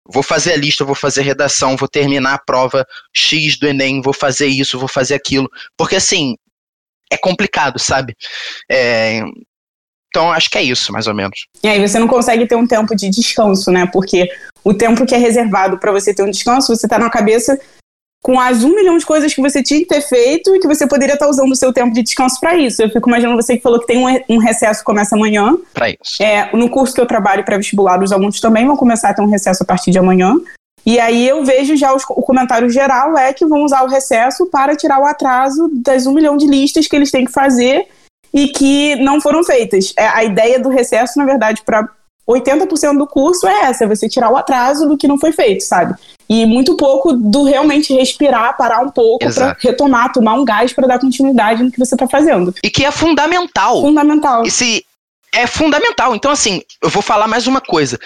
vou 0.06 0.24
fazer 0.24 0.54
a 0.54 0.58
lista, 0.58 0.86
vou 0.86 0.96
fazer 0.96 1.22
a 1.22 1.26
redação, 1.26 1.76
vou 1.76 1.88
terminar 1.88 2.36
a 2.36 2.44
prova 2.44 2.86
X 3.14 3.58
do 3.58 3.68
Enem, 3.68 4.02
vou 4.02 4.14
fazer 4.14 4.48
isso, 4.48 4.80
vou 4.80 4.88
fazer 4.88 5.16
aquilo. 5.16 5.50
Porque 5.78 5.96
assim, 5.96 6.36
é 7.12 7.18
complicado, 7.18 7.80
sabe? 7.80 8.16
É, 8.70 9.22
então, 10.10 10.32
acho 10.32 10.50
que 10.50 10.58
é 10.58 10.64
isso, 10.64 10.92
mais 10.92 11.06
ou 11.08 11.14
menos. 11.14 11.48
E 11.64 11.68
aí 11.68 11.86
você 11.86 12.00
não 12.00 12.08
consegue 12.08 12.48
ter 12.48 12.56
um 12.56 12.66
tempo 12.66 12.96
de 12.96 13.10
descanso, 13.10 13.72
né? 13.72 13.86
Porque 13.92 14.28
o 14.64 14.74
tempo 14.74 15.06
que 15.06 15.14
é 15.14 15.18
reservado 15.18 15.78
para 15.78 15.92
você 15.92 16.14
ter 16.14 16.24
um 16.24 16.32
descanso, 16.32 16.76
você 16.76 16.88
tá 16.88 16.98
na 16.98 17.10
cabeça 17.10 17.60
com 18.28 18.38
as 18.38 18.62
um 18.62 18.76
milhão 18.76 18.98
de 18.98 19.06
coisas 19.06 19.34
que 19.34 19.40
você 19.40 19.64
tinha 19.64 19.80
que 19.80 19.86
ter 19.86 20.02
feito 20.02 20.54
e 20.54 20.60
que 20.60 20.68
você 20.68 20.86
poderia 20.86 21.14
estar 21.14 21.30
usando 21.30 21.50
o 21.50 21.56
seu 21.56 21.72
tempo 21.72 21.94
de 21.94 22.04
descanso 22.04 22.38
para 22.42 22.58
isso. 22.58 22.82
Eu 22.82 22.90
fico 22.90 23.08
imaginando 23.08 23.42
você 23.42 23.56
que 23.56 23.64
falou 23.64 23.80
que 23.80 23.88
tem 23.88 23.98
um, 23.98 24.36
um 24.36 24.38
recesso 24.38 24.82
que 24.82 24.86
começa 24.86 25.16
amanhã. 25.16 25.58
Para 25.74 25.92
isso. 25.92 26.22
É, 26.22 26.50
no 26.52 26.70
curso 26.70 26.94
que 26.94 27.00
eu 27.00 27.06
trabalho 27.06 27.46
para 27.46 27.56
vestibular, 27.56 28.04
os 28.04 28.12
alunos 28.12 28.42
também 28.42 28.68
vão 28.68 28.76
começar 28.76 29.12
a 29.12 29.14
ter 29.14 29.22
um 29.22 29.30
recesso 29.30 29.64
a 29.64 29.66
partir 29.66 29.92
de 29.92 30.00
amanhã. 30.00 30.36
E 30.86 31.00
aí 31.00 31.26
eu 31.26 31.46
vejo 31.46 31.78
já 31.78 31.94
os, 31.94 32.04
o 32.10 32.22
comentário 32.22 32.70
geral 32.70 33.18
é 33.18 33.32
que 33.32 33.46
vão 33.46 33.64
usar 33.64 33.84
o 33.84 33.88
recesso 33.88 34.46
para 34.48 34.76
tirar 34.76 35.00
o 35.00 35.06
atraso 35.06 35.72
das 35.76 36.06
um 36.06 36.14
milhão 36.14 36.36
de 36.36 36.48
listas 36.48 36.86
que 36.86 36.98
eles 36.98 37.10
têm 37.10 37.24
que 37.24 37.32
fazer 37.32 37.88
e 38.34 38.50
que 38.50 38.98
não 38.98 39.22
foram 39.22 39.42
feitas. 39.42 39.94
É, 39.98 40.06
a 40.06 40.26
ideia 40.26 40.60
do 40.60 40.68
recesso, 40.68 41.18
na 41.18 41.24
verdade, 41.24 41.62
para 41.66 41.88
80% 42.30 42.98
do 42.98 43.08
curso 43.08 43.48
é 43.48 43.66
essa, 43.66 43.86
é 43.86 43.88
você 43.88 44.10
tirar 44.10 44.30
o 44.30 44.38
atraso 44.38 44.88
do 44.88 44.98
que 44.98 45.08
não 45.08 45.18
foi 45.18 45.32
feito, 45.32 45.64
sabe? 45.64 45.96
E 46.30 46.46
muito 46.46 46.76
pouco 46.76 47.14
do 47.14 47.44
realmente 47.44 47.94
respirar, 47.94 48.58
parar 48.58 48.82
um 48.82 48.90
pouco 48.90 49.34
para 49.34 49.56
retomar, 49.60 50.12
tomar 50.12 50.34
um 50.34 50.44
gás 50.44 50.74
para 50.74 50.88
dar 50.88 51.00
continuidade 51.00 51.64
no 51.64 51.72
que 51.72 51.80
você 51.80 51.96
está 51.96 52.08
fazendo. 52.08 52.54
E 52.62 52.70
que 52.70 52.84
é 52.84 52.92
fundamental. 52.92 53.82
Fundamental. 53.82 54.46
Esse 54.46 54.86
é 55.34 55.48
fundamental. 55.48 56.16
Então, 56.16 56.32
assim, 56.32 56.62
eu 56.84 56.90
vou 56.90 57.02
falar 57.02 57.28
mais 57.28 57.48
uma 57.48 57.62
coisa. 57.62 57.98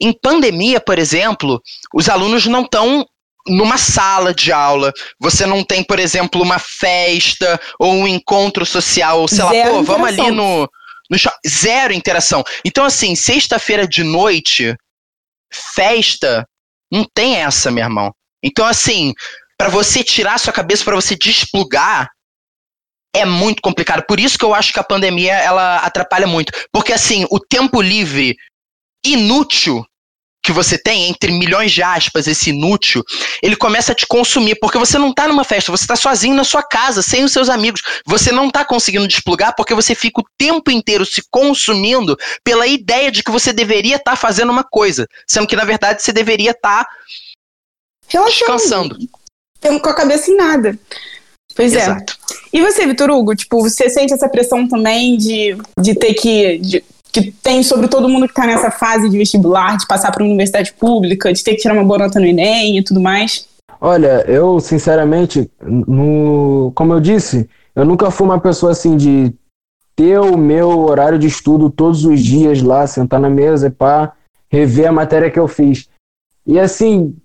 Em 0.00 0.12
pandemia, 0.12 0.80
por 0.80 0.98
exemplo, 0.98 1.62
os 1.94 2.08
alunos 2.08 2.46
não 2.46 2.62
estão 2.62 3.06
numa 3.46 3.78
sala 3.78 4.34
de 4.34 4.52
aula, 4.52 4.92
você 5.18 5.46
não 5.46 5.64
tem, 5.64 5.82
por 5.82 5.98
exemplo, 5.98 6.42
uma 6.42 6.58
festa 6.58 7.58
ou 7.78 7.92
um 7.94 8.06
encontro 8.06 8.66
social, 8.66 9.26
sei 9.26 9.38
Zero 9.38 9.72
lá, 9.72 9.78
pô, 9.78 9.82
vamos 9.82 10.08
ali 10.08 10.30
no, 10.30 10.68
no 11.10 11.16
zero 11.48 11.92
interação. 11.92 12.42
Então, 12.64 12.84
assim, 12.84 13.14
sexta-feira 13.14 13.86
de 13.86 14.04
noite, 14.04 14.74
festa, 15.52 16.46
não 16.90 17.06
tem 17.14 17.36
essa, 17.36 17.70
meu 17.70 17.84
irmão. 17.84 18.12
Então, 18.42 18.66
assim, 18.66 19.12
para 19.58 19.68
você 19.68 20.04
tirar 20.04 20.38
sua 20.38 20.52
cabeça, 20.52 20.84
para 20.84 20.94
você 20.94 21.16
desplugar, 21.16 22.08
é 23.14 23.24
muito 23.24 23.62
complicado. 23.62 24.04
Por 24.06 24.20
isso 24.20 24.38
que 24.38 24.44
eu 24.44 24.54
acho 24.54 24.72
que 24.72 24.78
a 24.78 24.84
pandemia 24.84 25.34
ela 25.34 25.78
atrapalha 25.78 26.26
muito. 26.26 26.52
Porque, 26.72 26.92
assim, 26.92 27.26
o 27.30 27.40
tempo 27.40 27.80
livre 27.80 28.36
inútil 29.04 29.84
que 30.48 30.52
você 30.52 30.78
tem, 30.78 31.10
entre 31.10 31.30
milhões 31.30 31.70
de 31.70 31.82
aspas, 31.82 32.26
esse 32.26 32.48
inútil, 32.48 33.04
ele 33.42 33.54
começa 33.54 33.92
a 33.92 33.94
te 33.94 34.06
consumir, 34.06 34.54
porque 34.58 34.78
você 34.78 34.96
não 34.96 35.12
tá 35.12 35.28
numa 35.28 35.44
festa, 35.44 35.70
você 35.70 35.86
tá 35.86 35.94
sozinho 35.94 36.34
na 36.34 36.42
sua 36.42 36.62
casa, 36.62 37.02
sem 37.02 37.22
os 37.22 37.32
seus 37.32 37.50
amigos. 37.50 37.82
Você 38.06 38.32
não 38.32 38.50
tá 38.50 38.64
conseguindo 38.64 39.06
desplugar 39.06 39.54
porque 39.54 39.74
você 39.74 39.94
fica 39.94 40.22
o 40.22 40.24
tempo 40.38 40.70
inteiro 40.70 41.04
se 41.04 41.22
consumindo 41.30 42.16
pela 42.42 42.66
ideia 42.66 43.12
de 43.12 43.22
que 43.22 43.30
você 43.30 43.52
deveria 43.52 43.96
estar 43.96 44.12
tá 44.12 44.16
fazendo 44.16 44.48
uma 44.48 44.64
coisa, 44.64 45.06
sendo 45.26 45.46
que 45.46 45.54
na 45.54 45.66
verdade 45.66 46.02
você 46.02 46.14
deveria 46.14 46.52
estar 46.52 46.86
tá 48.10 48.24
descansando. 48.24 48.96
Com 49.60 49.90
a 49.90 49.94
cabeça 49.94 50.30
em 50.30 50.36
nada. 50.36 50.78
Pois 51.54 51.74
é. 51.74 51.82
Exato. 51.82 52.16
é. 52.32 52.56
E 52.56 52.62
você, 52.62 52.86
Vitor 52.86 53.10
Hugo, 53.10 53.36
tipo, 53.36 53.60
você 53.60 53.90
sente 53.90 54.14
essa 54.14 54.30
pressão 54.30 54.66
também 54.66 55.18
de, 55.18 55.58
de 55.78 55.94
ter 55.94 56.14
que. 56.14 56.56
De 56.56 56.84
que 57.12 57.30
tem 57.30 57.62
sobre 57.62 57.88
todo 57.88 58.08
mundo 58.08 58.26
que 58.26 58.32
está 58.32 58.46
nessa 58.46 58.70
fase 58.70 59.08
de 59.08 59.18
vestibular, 59.18 59.76
de 59.76 59.86
passar 59.86 60.12
para 60.12 60.22
uma 60.22 60.28
universidade 60.28 60.72
pública, 60.72 61.32
de 61.32 61.42
ter 61.42 61.52
que 61.52 61.62
tirar 61.62 61.74
uma 61.74 61.84
boa 61.84 61.98
nota 61.98 62.20
no 62.20 62.26
Enem 62.26 62.78
e 62.78 62.82
tudo 62.82 63.00
mais? 63.00 63.48
Olha, 63.80 64.24
eu 64.26 64.58
sinceramente, 64.60 65.50
no, 65.62 66.72
como 66.74 66.92
eu 66.92 67.00
disse, 67.00 67.48
eu 67.74 67.84
nunca 67.84 68.10
fui 68.10 68.26
uma 68.26 68.40
pessoa 68.40 68.72
assim 68.72 68.96
de 68.96 69.32
ter 69.94 70.18
o 70.18 70.36
meu 70.36 70.80
horário 70.80 71.18
de 71.18 71.26
estudo 71.26 71.70
todos 71.70 72.04
os 72.04 72.20
dias 72.20 72.62
lá, 72.62 72.86
sentar 72.86 73.20
na 73.20 73.30
mesa 73.30 73.70
para 73.70 74.12
rever 74.50 74.88
a 74.88 74.92
matéria 74.92 75.30
que 75.30 75.38
eu 75.38 75.48
fiz. 75.48 75.88
E 76.46 76.58
assim, 76.58 77.16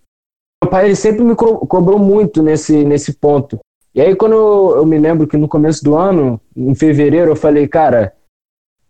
meu 0.63 0.69
pai 0.69 0.85
ele 0.85 0.95
sempre 0.95 1.23
me 1.23 1.35
co 1.35 1.65
cobrou 1.65 1.97
muito 1.97 2.43
nesse, 2.43 2.83
nesse 2.83 3.13
ponto. 3.13 3.59
E 3.95 4.01
aí 4.01 4.15
quando 4.15 4.33
eu, 4.33 4.73
eu 4.77 4.85
me 4.85 4.97
lembro 4.97 5.27
que 5.27 5.37
no 5.37 5.47
começo 5.47 5.83
do 5.83 5.95
ano, 5.95 6.39
em 6.55 6.73
fevereiro, 6.75 7.31
eu 7.31 7.35
falei, 7.35 7.67
cara, 7.67 8.13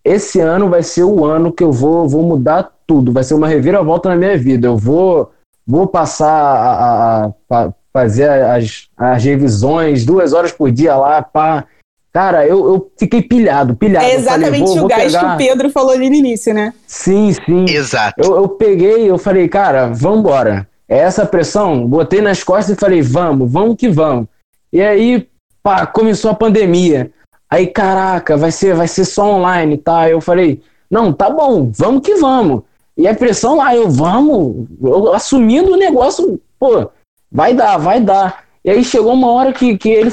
esse 0.04 0.40
ano 0.40 0.70
vai 0.70 0.84
ser 0.84 1.04
o 1.04 1.24
ano 1.26 1.52
que 1.52 1.64
eu 1.64 1.72
vou, 1.72 2.08
vou 2.08 2.24
mudar 2.24 2.72
tudo, 2.86 3.12
vai 3.12 3.24
ser 3.24 3.34
uma 3.34 3.48
reviravolta 3.48 4.10
na 4.10 4.16
minha 4.16 4.38
vida. 4.38 4.68
Eu 4.68 4.78
vou, 4.78 5.32
vou 5.66 5.88
passar 5.88 6.30
a, 6.30 7.26
a, 7.26 7.66
a 7.66 7.74
fazer 7.94 8.30
as, 8.30 8.88
as 8.98 9.24
revisões 9.24 10.06
duas 10.06 10.34
horas 10.34 10.52
por 10.52 10.72
dia 10.72 10.96
lá, 10.96 11.22
pá. 11.22 11.66
Cara, 12.12 12.46
eu, 12.46 12.68
eu 12.68 12.92
fiquei 12.98 13.24
pilhado, 13.24 13.76
pilhado. 13.76 14.06
É 14.06 14.14
exatamente 14.14 14.60
falei, 14.60 14.76
vou, 14.76 14.86
o 14.86 14.88
gás 14.88 15.12
pegar... 15.12 15.20
que 15.20 15.34
o 15.34 15.48
Pedro 15.48 15.70
falou 15.72 15.92
ali 15.92 16.10
no 16.10 16.16
início, 16.16 16.54
né? 16.54 16.74
Sim, 16.86 17.34
sim. 17.34 17.66
Exato. 17.68 18.22
Eu, 18.24 18.36
eu 18.36 18.50
peguei, 18.50 19.10
eu 19.10 19.18
falei, 19.18 19.48
cara, 19.48 19.88
vambora. 19.88 20.68
É 20.88 20.98
essa 21.00 21.26
pressão, 21.26 21.88
botei 21.88 22.22
nas 22.22 22.44
costas 22.44 22.78
e 22.78 22.80
falei, 22.80 23.02
vamos, 23.02 23.52
vamos 23.52 23.78
que 23.78 23.90
vamos. 23.90 24.28
E 24.72 24.80
aí, 24.80 25.28
pá, 25.64 25.88
começou 25.88 26.30
a 26.30 26.36
pandemia. 26.36 27.12
Aí, 27.54 27.68
caraca, 27.68 28.36
vai 28.36 28.52
ser, 28.52 28.74
vai 28.74 28.88
ser 28.88 29.06
só 29.06 29.36
online, 29.36 29.78
tá? 29.78 30.10
Eu 30.10 30.20
falei, 30.20 30.60
não, 30.90 31.14
tá 31.14 31.30
bom, 31.30 31.72
vamos 31.72 32.02
que 32.02 32.16
vamos. 32.16 32.64
E 32.98 33.08
a 33.08 33.14
pressão 33.14 33.58
lá, 33.58 33.76
eu 33.76 33.88
vamos, 33.92 34.68
eu, 34.82 35.14
assumindo 35.14 35.72
o 35.72 35.78
negócio, 35.78 36.42
pô, 36.58 36.90
vai 37.32 37.54
dar, 37.54 37.78
vai 37.78 38.02
dar. 38.02 38.46
E 38.66 38.72
aí 38.72 38.84
chegou 38.84 39.14
uma 39.14 39.32
hora 39.32 39.54
que, 39.54 39.78
que, 39.78 39.88
ele, 39.88 40.10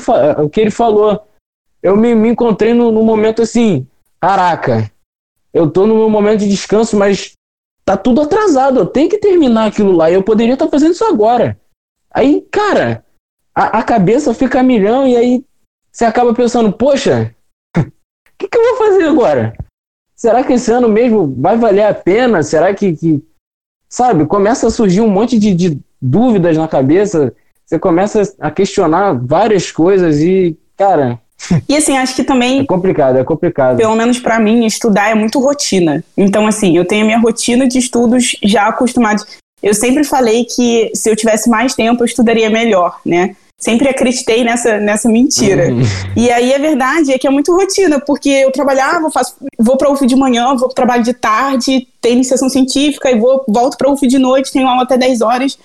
que 0.53 0.61
ele 0.61 0.71
falou, 0.71 1.27
eu 1.83 1.97
me, 1.97 2.15
me 2.15 2.29
encontrei 2.29 2.75
no, 2.75 2.93
no 2.93 3.03
momento 3.03 3.41
assim, 3.41 3.87
caraca, 4.21 4.93
eu 5.55 5.71
tô 5.71 5.87
no 5.87 5.95
meu 5.95 6.11
momento 6.11 6.41
de 6.41 6.49
descanso, 6.49 6.95
mas 6.95 7.33
tá 7.87 7.97
tudo 7.97 8.21
atrasado, 8.21 8.81
eu 8.81 8.87
tenho 8.87 9.09
que 9.09 9.17
terminar 9.17 9.69
aquilo 9.69 9.93
lá, 9.93 10.11
eu 10.11 10.23
poderia 10.23 10.53
estar 10.53 10.67
tá 10.67 10.71
fazendo 10.71 10.93
isso 10.93 11.07
agora. 11.07 11.59
Aí, 12.13 12.47
cara, 12.51 13.03
a, 13.55 13.79
a 13.79 13.83
cabeça 13.83 14.35
fica 14.35 14.61
a 14.61 14.63
milhão, 14.63 15.09
e 15.09 15.17
aí 15.17 15.45
você 15.93 16.05
acaba 16.05 16.35
pensando, 16.35 16.73
poxa, 16.73 17.35
o 17.77 17.81
que, 18.39 18.49
que, 18.49 18.59
eu 18.59 18.63
vou 18.63 18.87
fazer 18.87 19.05
agora? 19.05 19.57
Será 20.15 20.45
que 20.45 20.53
esse 20.53 20.71
ano 20.71 20.89
mesmo 20.89 21.35
vai 21.39 21.57
valer 21.57 21.85
a 21.85 21.95
pena? 21.95 22.43
Será 22.43 22.75
que, 22.75 22.95
que 22.95 23.25
sabe, 23.89 24.27
começa 24.27 24.67
a 24.67 24.71
surgir 24.71 25.01
um 25.01 25.11
monte 25.11 25.39
de, 25.39 25.55
de 25.55 25.79
dúvidas 26.01 26.57
na 26.57 26.69
cabeça, 26.69 27.35
você 27.65 27.79
começa 27.79 28.23
a 28.41 28.51
questionar 28.51 29.15
várias 29.15 29.71
coisas 29.71 30.21
e, 30.21 30.59
cara, 30.77 31.21
e 31.69 31.77
assim, 31.77 31.97
acho 31.97 32.15
que 32.15 32.25
também. 32.25 32.61
É 32.61 32.67
complicado, 32.67 33.17
é 33.17 33.25
complicado. 33.25 33.77
Pelo 33.77 33.97
menos 33.97 34.19
para 34.19 34.39
mim, 34.39 34.67
estudar 34.67 35.11
é 35.11 35.15
muito 35.15 35.41
rotina. 35.41 36.05
Então, 36.17 36.47
assim, 36.47 36.77
eu 36.77 36.85
tenho 36.85 37.03
a 37.03 37.07
minha 37.07 37.19
rotina 37.19 37.67
de 37.67 37.79
estudos 37.79 38.37
já 38.43 38.69
acostumada. 38.69 39.23
Eu 39.63 39.75
sempre 39.75 40.05
falei 40.05 40.45
que 40.45 40.91
se 40.95 41.11
eu 41.11 41.17
tivesse 41.17 41.49
mais 41.49 41.75
tempo, 41.75 42.03
eu 42.03 42.07
estudaria 42.07 42.51
melhor, 42.51 43.01
né? 43.05 43.37
Sempre 43.61 43.89
acreditei 43.89 44.43
nessa, 44.43 44.79
nessa 44.79 45.09
mentira. 45.09 45.71
Uhum. 45.71 45.83
E 46.17 46.31
aí 46.31 46.55
a 46.55 46.59
verdade 46.59 47.13
é 47.13 47.19
que 47.19 47.27
é 47.27 47.31
muito 47.31 47.55
rotina, 47.55 48.01
porque 48.01 48.31
eu 48.31 48.51
trabalhava, 48.51 49.11
faço, 49.11 49.37
vou 49.59 49.77
para 49.77 49.91
UF 49.93 50.07
de 50.07 50.17
manhã, 50.17 50.57
vou 50.57 50.69
para 50.69 50.75
trabalho 50.75 51.05
de 51.05 51.13
tarde, 51.13 51.87
tenho 52.01 52.15
iniciação 52.15 52.49
científica 52.49 53.11
e 53.11 53.19
vou 53.19 53.45
volto 53.47 53.77
para 53.77 53.91
UF 53.91 54.07
de 54.07 54.19
noite, 54.19 54.51
tenho 54.51 54.67
aula 54.67 54.83
até 54.83 54.97
10 54.97 55.21
horas. 55.21 55.59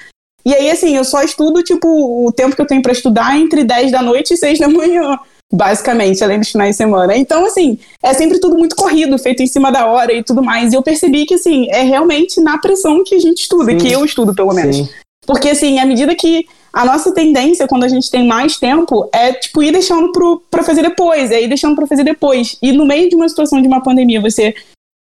E 0.45 0.53
aí, 0.53 0.69
assim, 0.69 0.95
eu 0.95 1.03
só 1.03 1.23
estudo, 1.23 1.63
tipo, 1.63 1.87
o 2.27 2.31
tempo 2.31 2.55
que 2.55 2.61
eu 2.61 2.67
tenho 2.67 2.81
para 2.81 2.91
estudar 2.91 3.35
entre 3.39 3.63
10 3.63 3.91
da 3.91 4.01
noite 4.03 4.35
e 4.35 4.37
6 4.37 4.59
da 4.59 4.67
manhã, 4.67 5.17
basicamente, 5.51 6.23
além 6.23 6.39
dos 6.39 6.51
finais 6.51 6.71
de 6.71 6.77
semana. 6.77 7.17
Então, 7.17 7.45
assim, 7.47 7.79
é 8.03 8.13
sempre 8.13 8.39
tudo 8.39 8.55
muito 8.55 8.75
corrido, 8.75 9.17
feito 9.17 9.41
em 9.41 9.47
cima 9.47 9.71
da 9.71 9.87
hora 9.87 10.13
e 10.13 10.21
tudo 10.21 10.43
mais. 10.43 10.71
E 10.71 10.75
eu 10.75 10.83
percebi 10.83 11.25
que, 11.25 11.33
assim, 11.33 11.67
é 11.71 11.81
realmente 11.81 12.39
na 12.41 12.59
pressão 12.59 13.03
que 13.03 13.15
a 13.15 13.19
gente 13.19 13.41
estuda, 13.41 13.71
Sim. 13.71 13.77
que 13.77 13.91
eu 13.91 14.05
estudo, 14.05 14.35
pelo 14.35 14.53
menos. 14.53 14.75
Sim. 14.75 14.89
Porque, 15.25 15.49
assim, 15.49 15.79
à 15.79 15.85
medida 15.85 16.15
que 16.15 16.47
a 16.71 16.83
nossa 16.83 17.13
tendência, 17.13 17.67
quando 17.67 17.85
a 17.85 17.87
gente 17.87 18.11
tem 18.11 18.27
mais 18.27 18.57
tempo, 18.57 19.09
é, 19.13 19.31
tipo, 19.33 19.63
ir 19.63 19.71
deixando 19.71 20.11
pro, 20.11 20.41
pra 20.51 20.63
fazer 20.63 20.81
depois, 20.81 21.31
é 21.31 21.41
ir 21.41 21.47
deixando 21.47 21.75
pra 21.75 21.87
fazer 21.87 22.03
depois. 22.03 22.57
E 22.61 22.71
no 22.71 22.85
meio 22.85 23.09
de 23.09 23.15
uma 23.15 23.29
situação 23.29 23.61
de 23.61 23.67
uma 23.67 23.81
pandemia, 23.81 24.21
você 24.21 24.53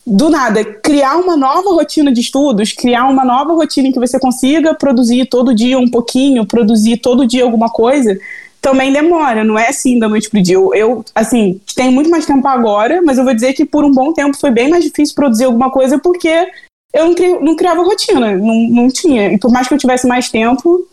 do 0.05 0.29
nada, 0.29 0.63
criar 0.63 1.17
uma 1.17 1.35
nova 1.35 1.69
rotina 1.71 2.13
de 2.13 2.21
estudos, 2.21 2.71
criar 2.71 3.09
uma 3.09 3.25
nova 3.25 3.53
rotina 3.53 3.89
em 3.89 3.91
que 3.91 3.99
você 3.99 4.17
consiga 4.17 4.73
produzir 4.73 5.25
todo 5.25 5.53
dia 5.53 5.77
um 5.77 5.89
pouquinho, 5.89 6.45
produzir 6.45 6.97
todo 6.97 7.27
dia 7.27 7.43
alguma 7.43 7.69
coisa, 7.69 8.17
também 8.61 8.93
demora, 8.93 9.43
não 9.43 9.59
é 9.59 9.67
assim 9.67 9.99
da 9.99 10.07
noite 10.07 10.29
pro 10.29 10.41
dia. 10.41 10.55
Eu, 10.55 10.73
eu, 10.73 11.05
assim, 11.13 11.59
tenho 11.75 11.91
muito 11.91 12.09
mais 12.09 12.25
tempo 12.25 12.47
agora, 12.47 13.01
mas 13.01 13.17
eu 13.17 13.25
vou 13.25 13.33
dizer 13.33 13.53
que 13.53 13.65
por 13.65 13.83
um 13.83 13.91
bom 13.91 14.13
tempo 14.13 14.37
foi 14.37 14.51
bem 14.51 14.69
mais 14.69 14.83
difícil 14.83 15.13
produzir 15.13 15.43
alguma 15.43 15.69
coisa 15.69 15.99
porque 15.99 16.47
eu 16.97 17.05
não, 17.05 17.13
cri, 17.13 17.39
não 17.39 17.55
criava 17.55 17.83
rotina, 17.83 18.35
não, 18.35 18.55
não 18.69 18.87
tinha. 18.89 19.31
E 19.31 19.37
por 19.37 19.51
mais 19.51 19.67
que 19.67 19.73
eu 19.73 19.77
tivesse 19.77 20.07
mais 20.07 20.29
tempo, 20.29 20.87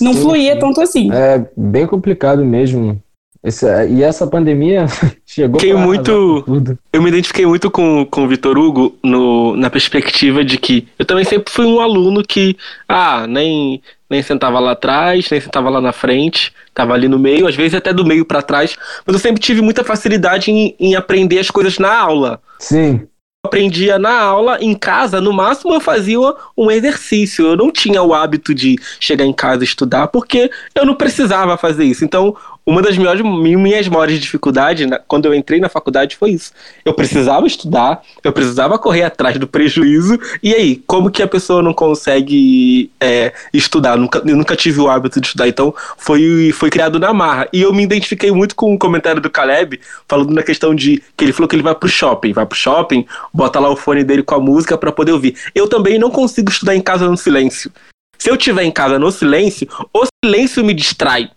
não 0.00 0.14
sim, 0.14 0.22
fluía 0.22 0.54
sim. 0.54 0.60
tanto 0.60 0.80
assim. 0.80 1.12
É 1.12 1.44
bem 1.56 1.86
complicado 1.86 2.44
mesmo. 2.44 3.00
Esse, 3.42 3.66
e 3.88 4.02
essa 4.02 4.26
pandemia 4.26 4.86
chegou 5.24 5.60
Fiquei 5.60 5.72
muito 5.72 6.44
Eu 6.92 7.00
me 7.00 7.08
identifiquei 7.08 7.46
muito 7.46 7.70
com, 7.70 8.04
com 8.04 8.24
o 8.24 8.28
Vitor 8.28 8.58
Hugo 8.58 8.96
no, 9.02 9.56
na 9.56 9.70
perspectiva 9.70 10.44
de 10.44 10.58
que 10.58 10.88
eu 10.98 11.04
também 11.04 11.24
sempre 11.24 11.52
fui 11.52 11.64
um 11.64 11.80
aluno 11.80 12.24
que, 12.24 12.56
ah, 12.88 13.28
nem, 13.28 13.80
nem 14.10 14.22
sentava 14.22 14.58
lá 14.58 14.72
atrás, 14.72 15.30
nem 15.30 15.40
sentava 15.40 15.70
lá 15.70 15.80
na 15.80 15.92
frente, 15.92 16.52
tava 16.74 16.94
ali 16.94 17.06
no 17.06 17.18
meio, 17.18 17.46
às 17.46 17.54
vezes 17.54 17.74
até 17.74 17.92
do 17.92 18.04
meio 18.04 18.24
para 18.24 18.42
trás, 18.42 18.76
mas 19.06 19.14
eu 19.14 19.20
sempre 19.20 19.40
tive 19.40 19.62
muita 19.62 19.84
facilidade 19.84 20.50
em, 20.50 20.74
em 20.78 20.96
aprender 20.96 21.38
as 21.38 21.50
coisas 21.50 21.78
na 21.78 21.96
aula. 21.96 22.40
Sim 22.58 23.06
aprendia 23.48 23.98
na 23.98 24.20
aula, 24.20 24.58
em 24.60 24.74
casa, 24.74 25.20
no 25.20 25.32
máximo 25.32 25.74
eu 25.74 25.80
fazia 25.80 26.18
um 26.56 26.70
exercício. 26.70 27.46
Eu 27.46 27.56
não 27.56 27.72
tinha 27.72 28.02
o 28.02 28.14
hábito 28.14 28.54
de 28.54 28.76
chegar 29.00 29.24
em 29.24 29.32
casa 29.32 29.62
e 29.62 29.66
estudar, 29.66 30.08
porque 30.08 30.50
eu 30.74 30.86
não 30.86 30.94
precisava 30.94 31.56
fazer 31.56 31.84
isso. 31.84 32.04
Então, 32.04 32.36
uma 32.68 32.82
das 32.82 32.98
minhas, 32.98 33.88
maiores 33.88 34.20
dificuldades 34.20 34.86
quando 35.06 35.24
eu 35.24 35.32
entrei 35.32 35.58
na 35.58 35.70
faculdade 35.70 36.16
foi 36.16 36.32
isso. 36.32 36.52
Eu 36.84 36.92
precisava 36.92 37.46
estudar, 37.46 38.02
eu 38.22 38.30
precisava 38.30 38.78
correr 38.78 39.04
atrás 39.04 39.38
do 39.38 39.48
prejuízo, 39.48 40.20
e 40.42 40.54
aí, 40.54 40.76
como 40.86 41.10
que 41.10 41.22
a 41.22 41.26
pessoa 41.26 41.62
não 41.62 41.72
consegue 41.72 42.90
é, 43.00 43.32
estudar? 43.54 43.96
Nunca, 43.96 44.22
eu 44.22 44.36
nunca 44.36 44.54
tive 44.54 44.80
o 44.80 44.88
hábito 44.90 45.18
de 45.18 45.28
estudar, 45.28 45.48
então 45.48 45.74
foi, 45.96 46.52
foi 46.52 46.68
criado 46.68 46.98
na 46.98 47.10
marra. 47.14 47.48
E 47.54 47.62
eu 47.62 47.72
me 47.72 47.82
identifiquei 47.82 48.30
muito 48.30 48.54
com 48.54 48.74
o 48.74 48.78
comentário 48.78 49.22
do 49.22 49.30
Caleb, 49.30 49.80
falando 50.06 50.34
na 50.34 50.42
questão 50.42 50.74
de 50.74 51.02
que 51.16 51.24
ele 51.24 51.32
falou 51.32 51.48
que 51.48 51.56
ele 51.56 51.62
vai 51.62 51.74
pro 51.74 51.88
shopping, 51.88 52.34
vai 52.34 52.44
pro 52.44 52.58
shopping, 52.58 53.06
bota 53.32 53.58
lá 53.58 53.70
o 53.70 53.76
fone 53.76 54.04
dele 54.04 54.22
com 54.22 54.34
a 54.34 54.40
música 54.40 54.76
para 54.76 54.92
poder 54.92 55.12
ouvir. 55.12 55.38
Eu 55.54 55.68
também 55.68 55.98
não 55.98 56.10
consigo 56.10 56.50
estudar 56.50 56.76
em 56.76 56.82
casa 56.82 57.08
no 57.08 57.16
silêncio. 57.16 57.72
Se 58.18 58.28
eu 58.28 58.34
estiver 58.34 58.64
em 58.64 58.70
casa 58.70 58.98
no 58.98 59.10
silêncio, 59.10 59.66
o 59.90 60.04
silêncio 60.22 60.62
me 60.62 60.74
distrai. 60.74 61.30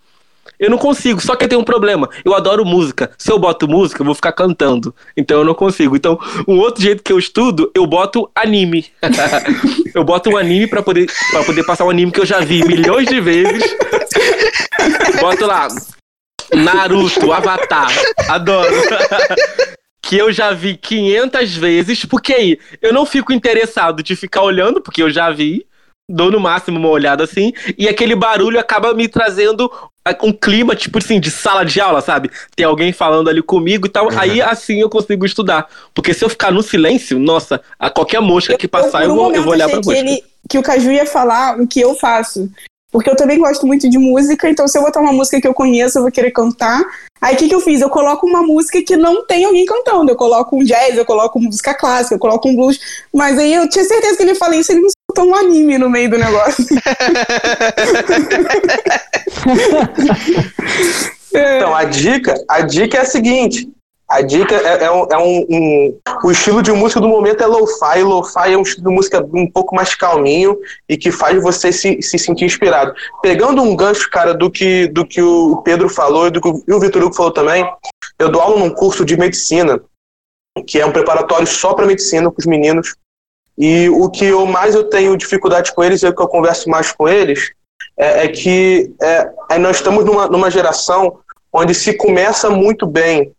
Eu 0.61 0.69
não 0.69 0.77
consigo, 0.77 1.19
só 1.19 1.35
que 1.35 1.47
tem 1.47 1.57
um 1.57 1.63
problema. 1.63 2.07
Eu 2.23 2.35
adoro 2.35 2.63
música. 2.63 3.09
Se 3.17 3.31
eu 3.31 3.39
boto 3.39 3.67
música, 3.67 3.99
eu 4.01 4.05
vou 4.05 4.13
ficar 4.13 4.31
cantando. 4.31 4.93
Então 5.17 5.39
eu 5.39 5.43
não 5.43 5.55
consigo. 5.55 5.95
Então, 5.95 6.19
um 6.47 6.59
outro 6.59 6.83
jeito 6.83 7.01
que 7.01 7.11
eu 7.11 7.17
estudo, 7.17 7.71
eu 7.73 7.87
boto 7.87 8.29
anime. 8.35 8.85
eu 9.95 10.03
boto 10.03 10.29
um 10.29 10.37
anime 10.37 10.67
para 10.67 10.83
poder, 10.83 11.11
pra 11.31 11.43
poder 11.43 11.63
passar 11.65 11.83
um 11.83 11.89
anime 11.89 12.11
que 12.11 12.19
eu 12.19 12.27
já 12.27 12.41
vi 12.41 12.63
milhões 12.63 13.07
de 13.07 13.19
vezes. 13.19 13.75
boto 15.19 15.47
lá. 15.47 15.67
Naruto, 16.53 17.33
Avatar. 17.33 17.91
Adoro. 18.29 18.71
que 19.99 20.15
eu 20.15 20.31
já 20.31 20.51
vi 20.51 20.77
500 20.77 21.55
vezes, 21.55 22.05
porque 22.05 22.33
aí 22.33 22.59
eu 22.83 22.93
não 22.93 23.03
fico 23.03 23.33
interessado 23.33 24.03
de 24.03 24.15
ficar 24.15 24.43
olhando, 24.43 24.79
porque 24.79 25.01
eu 25.01 25.09
já 25.09 25.31
vi 25.31 25.65
dou 26.11 26.31
no 26.31 26.39
máximo 26.39 26.79
uma 26.79 26.89
olhada 26.89 27.23
assim, 27.23 27.53
e 27.77 27.87
aquele 27.87 28.15
barulho 28.15 28.59
acaba 28.59 28.93
me 28.93 29.07
trazendo 29.07 29.71
um 30.23 30.33
clima, 30.33 30.75
tipo 30.75 30.97
assim, 30.97 31.19
de 31.19 31.29
sala 31.29 31.63
de 31.63 31.79
aula, 31.79 32.01
sabe? 32.01 32.29
Tem 32.55 32.65
alguém 32.65 32.91
falando 32.91 33.29
ali 33.29 33.41
comigo 33.41 33.87
e 33.87 33.89
tal, 33.89 34.07
uhum. 34.07 34.19
aí 34.19 34.41
assim 34.41 34.81
eu 34.81 34.89
consigo 34.89 35.25
estudar. 35.25 35.67
Porque 35.93 36.13
se 36.13 36.25
eu 36.25 36.29
ficar 36.29 36.51
no 36.51 36.63
silêncio, 36.63 37.19
nossa, 37.19 37.61
a 37.79 37.89
qualquer 37.89 38.19
mosca 38.21 38.57
que 38.57 38.67
passar, 38.67 39.03
eu, 39.03 39.09
eu, 39.09 39.15
vou, 39.15 39.33
eu 39.33 39.43
vou 39.43 39.53
olhar 39.53 39.69
pra 39.69 39.77
mosca. 39.77 39.97
Ele, 39.97 40.23
que 40.49 40.57
o 40.57 40.63
Caju 40.63 40.91
ia 40.91 41.05
falar 41.05 41.59
o 41.59 41.67
que 41.67 41.79
eu 41.79 41.95
faço. 41.95 42.49
Porque 42.91 43.09
eu 43.09 43.15
também 43.15 43.39
gosto 43.39 43.65
muito 43.65 43.89
de 43.89 43.97
música, 43.97 44.49
então 44.49 44.67
se 44.67 44.77
eu 44.77 44.81
botar 44.81 44.99
uma 44.99 45.13
música 45.13 45.39
que 45.39 45.47
eu 45.47 45.53
conheço, 45.53 45.97
eu 45.97 46.01
vou 46.01 46.11
querer 46.11 46.31
cantar. 46.31 46.83
Aí 47.21 47.35
o 47.35 47.37
que, 47.37 47.47
que 47.47 47.55
eu 47.55 47.61
fiz? 47.61 47.79
Eu 47.79 47.89
coloco 47.89 48.27
uma 48.27 48.41
música 48.41 48.81
que 48.81 48.97
não 48.97 49.25
tem 49.25 49.45
alguém 49.45 49.65
cantando. 49.65 50.11
Eu 50.11 50.15
coloco 50.17 50.57
um 50.57 50.63
jazz, 50.63 50.97
eu 50.97 51.05
coloco 51.05 51.39
música 51.39 51.73
clássica, 51.73 52.15
eu 52.15 52.19
coloco 52.19 52.49
um 52.49 52.55
blues. 52.55 52.79
Mas 53.13 53.39
aí 53.39 53.53
eu 53.53 53.69
tinha 53.69 53.85
certeza 53.85 54.17
que 54.17 54.23
ele 54.23 54.35
falou 54.35 54.59
isso, 54.59 54.73
ele 54.73 54.81
não 54.81 54.89
escutou 55.11 55.27
um 55.27 55.35
anime 55.35 55.77
no 55.77 55.89
meio 55.89 56.09
do 56.09 56.17
negócio. 56.17 56.65
então, 61.29 61.75
a 61.75 61.83
dica, 61.83 62.33
a 62.47 62.61
dica 62.61 62.97
é 62.97 63.01
a 63.01 63.05
seguinte: 63.05 63.69
a 64.09 64.21
dica 64.21 64.55
é, 64.55 64.85
é, 64.85 64.91
um, 64.91 65.07
é 65.11 65.17
um, 65.17 65.45
um, 65.49 65.99
O 66.23 66.31
estilo 66.31 66.63
de 66.63 66.71
música 66.71 67.01
do 67.01 67.09
momento 67.09 67.43
é 67.43 67.45
lo-fi. 67.45 68.01
Lo-fi 68.01 68.53
é 68.53 68.57
um 68.57 68.61
estilo 68.61 68.89
de 68.89 68.95
música 68.95 69.27
um 69.33 69.49
pouco 69.49 69.75
mais 69.75 69.93
calminho 69.93 70.57
e 70.87 70.97
que 70.97 71.11
faz 71.11 71.41
você 71.41 71.71
se, 71.71 72.01
se 72.01 72.17
sentir 72.17 72.45
inspirado. 72.45 72.93
Pegando 73.21 73.61
um 73.61 73.75
gancho, 73.75 74.09
cara, 74.09 74.33
do 74.33 74.49
que, 74.49 74.87
do 74.87 75.05
que 75.05 75.21
o 75.21 75.57
Pedro 75.57 75.89
falou 75.89 76.27
e 76.27 76.31
do 76.31 76.41
que 76.41 76.47
o 76.47 76.79
Vitor 76.79 77.03
Hugo 77.03 77.15
falou 77.15 77.31
também, 77.31 77.69
eu 78.17 78.29
dou 78.29 78.41
aula 78.41 78.59
num 78.59 78.69
curso 78.69 79.03
de 79.05 79.17
medicina, 79.17 79.79
que 80.67 80.79
é 80.79 80.85
um 80.85 80.91
preparatório 80.91 81.47
só 81.47 81.73
para 81.73 81.85
medicina 81.85 82.29
para 82.31 82.39
os 82.39 82.45
meninos. 82.45 82.95
E 83.61 83.89
o 83.89 84.09
que 84.09 84.25
eu 84.25 84.45
mais 84.45 84.73
eu 84.73 84.85
tenho 84.85 85.15
dificuldade 85.15 85.71
com 85.73 85.83
eles, 85.83 86.01
e 86.01 86.07
é 86.07 86.09
o 86.09 86.15
que 86.15 86.21
eu 86.21 86.27
converso 86.27 86.69
mais 86.69 86.91
com 86.91 87.07
eles, 87.07 87.51
é, 87.97 88.25
é 88.25 88.27
que 88.27 88.91
é, 89.01 89.29
é, 89.51 89.57
nós 89.59 89.77
estamos 89.77 90.03
numa, 90.03 90.27
numa 90.27 90.49
geração 90.49 91.19
onde 91.53 91.73
se 91.75 91.93
começa 91.93 92.49
muito 92.49 92.87
bem 92.87 93.33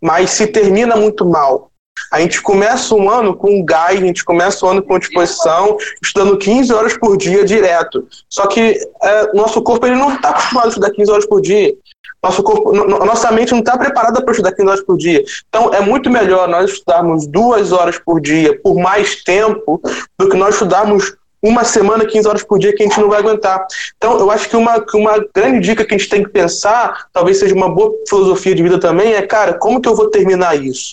mas 0.00 0.30
se 0.30 0.46
termina 0.46 0.96
muito 0.96 1.24
mal. 1.24 1.70
A 2.12 2.20
gente 2.20 2.40
começa 2.40 2.94
um 2.94 3.10
ano 3.10 3.36
com 3.36 3.64
gás, 3.64 4.00
a 4.00 4.04
gente 4.04 4.24
começa 4.24 4.64
o 4.64 4.68
ano 4.68 4.82
com 4.82 4.98
disposição, 4.98 5.76
estudando 6.02 6.38
15 6.38 6.72
horas 6.72 6.96
por 6.96 7.16
dia 7.16 7.44
direto. 7.44 8.06
Só 8.28 8.46
que 8.46 8.78
é, 9.02 9.32
nosso 9.34 9.60
corpo 9.62 9.84
ele 9.86 9.96
não 9.96 10.14
está 10.14 10.30
acostumado 10.30 10.66
a 10.66 10.68
estudar 10.68 10.90
15 10.92 11.10
horas 11.10 11.26
por 11.26 11.40
dia. 11.40 11.74
Nosso 12.22 12.42
corpo, 12.42 12.72
nossa 12.72 13.30
mente 13.30 13.52
não 13.52 13.60
está 13.60 13.78
preparada 13.78 14.20
para 14.20 14.32
estudar 14.32 14.52
15 14.52 14.68
horas 14.68 14.80
por 14.82 14.96
dia. 14.96 15.24
Então 15.48 15.72
é 15.72 15.80
muito 15.80 16.10
melhor 16.10 16.48
nós 16.48 16.72
estudarmos 16.72 17.26
duas 17.26 17.70
horas 17.70 17.98
por 17.98 18.20
dia 18.20 18.58
por 18.60 18.76
mais 18.76 19.22
tempo 19.22 19.80
do 20.18 20.28
que 20.28 20.36
nós 20.36 20.54
estudarmos 20.54 21.16
uma 21.42 21.64
semana, 21.64 22.04
15 22.04 22.28
horas 22.28 22.42
por 22.42 22.58
dia, 22.58 22.74
que 22.74 22.82
a 22.82 22.86
gente 22.86 23.00
não 23.00 23.08
vai 23.08 23.20
aguentar. 23.20 23.64
Então, 23.96 24.18
eu 24.18 24.30
acho 24.30 24.48
que 24.48 24.56
uma, 24.56 24.84
uma 24.94 25.24
grande 25.34 25.60
dica 25.60 25.84
que 25.84 25.94
a 25.94 25.98
gente 25.98 26.10
tem 26.10 26.22
que 26.22 26.30
pensar, 26.30 27.06
talvez 27.12 27.38
seja 27.38 27.54
uma 27.54 27.68
boa 27.68 27.92
filosofia 28.08 28.54
de 28.54 28.62
vida 28.62 28.78
também, 28.78 29.14
é, 29.14 29.22
cara, 29.22 29.54
como 29.54 29.80
que 29.80 29.88
eu 29.88 29.94
vou 29.94 30.10
terminar 30.10 30.56
isso? 30.60 30.90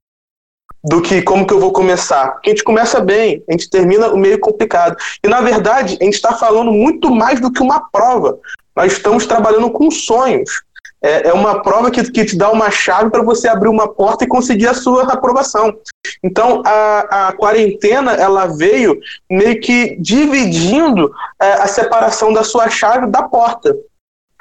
Do 0.84 1.02
que 1.02 1.24
como 1.24 1.48
que 1.48 1.54
eu 1.54 1.60
vou 1.60 1.74
começar. 1.74 2.34
Porque 2.34 2.52
a 2.52 2.54
gente 2.54 2.64
começa 2.64 3.02
bem, 3.02 3.44
a 3.50 3.52
gente 3.54 3.70
termina 3.70 4.10
o 4.10 4.18
meio 4.18 4.40
complicado. 4.40 4.96
E, 5.24 5.28
na 5.28 5.42
verdade, 5.42 5.98
a 6.00 6.04
gente 6.04 6.14
está 6.14 6.34
falando 6.34 6.72
muito 6.72 7.10
mais 7.10 7.42
do 7.42 7.52
que 7.52 7.64
uma 7.64 7.90
prova. 7.90 8.38
Nós 8.76 8.94
estamos 8.94 9.26
trabalhando 9.26 9.72
com 9.72 9.90
sonhos 9.90 10.65
é, 11.06 11.28
é 11.28 11.34
uma 11.34 11.62
prova 11.62 11.92
que, 11.92 12.04
que 12.12 12.26
te 12.26 12.36
dá 12.36 12.52
uma 12.52 12.72
chave 12.72 13.12
para 13.12 13.22
você 13.22 13.48
abrir 13.48 13.70
uma 13.70 13.88
porta 13.88 14.24
e 14.24 14.28
conseguir 14.28 14.68
a 14.68 14.74
sua 14.74 15.04
aprovação. 15.04 15.78
Então, 16.24 16.64
a, 16.66 17.28
a 17.28 17.34
quarentena, 17.34 18.14
ela 18.14 18.48
veio 18.48 19.00
meio 19.30 19.60
que 19.62 19.96
dividindo 20.00 21.14
é, 21.40 21.54
a 21.54 21.68
separação 21.68 22.34
da 22.34 22.44
sua 22.44 22.70
chave 22.70 23.06
da 23.08 23.24
porta 23.24 23.76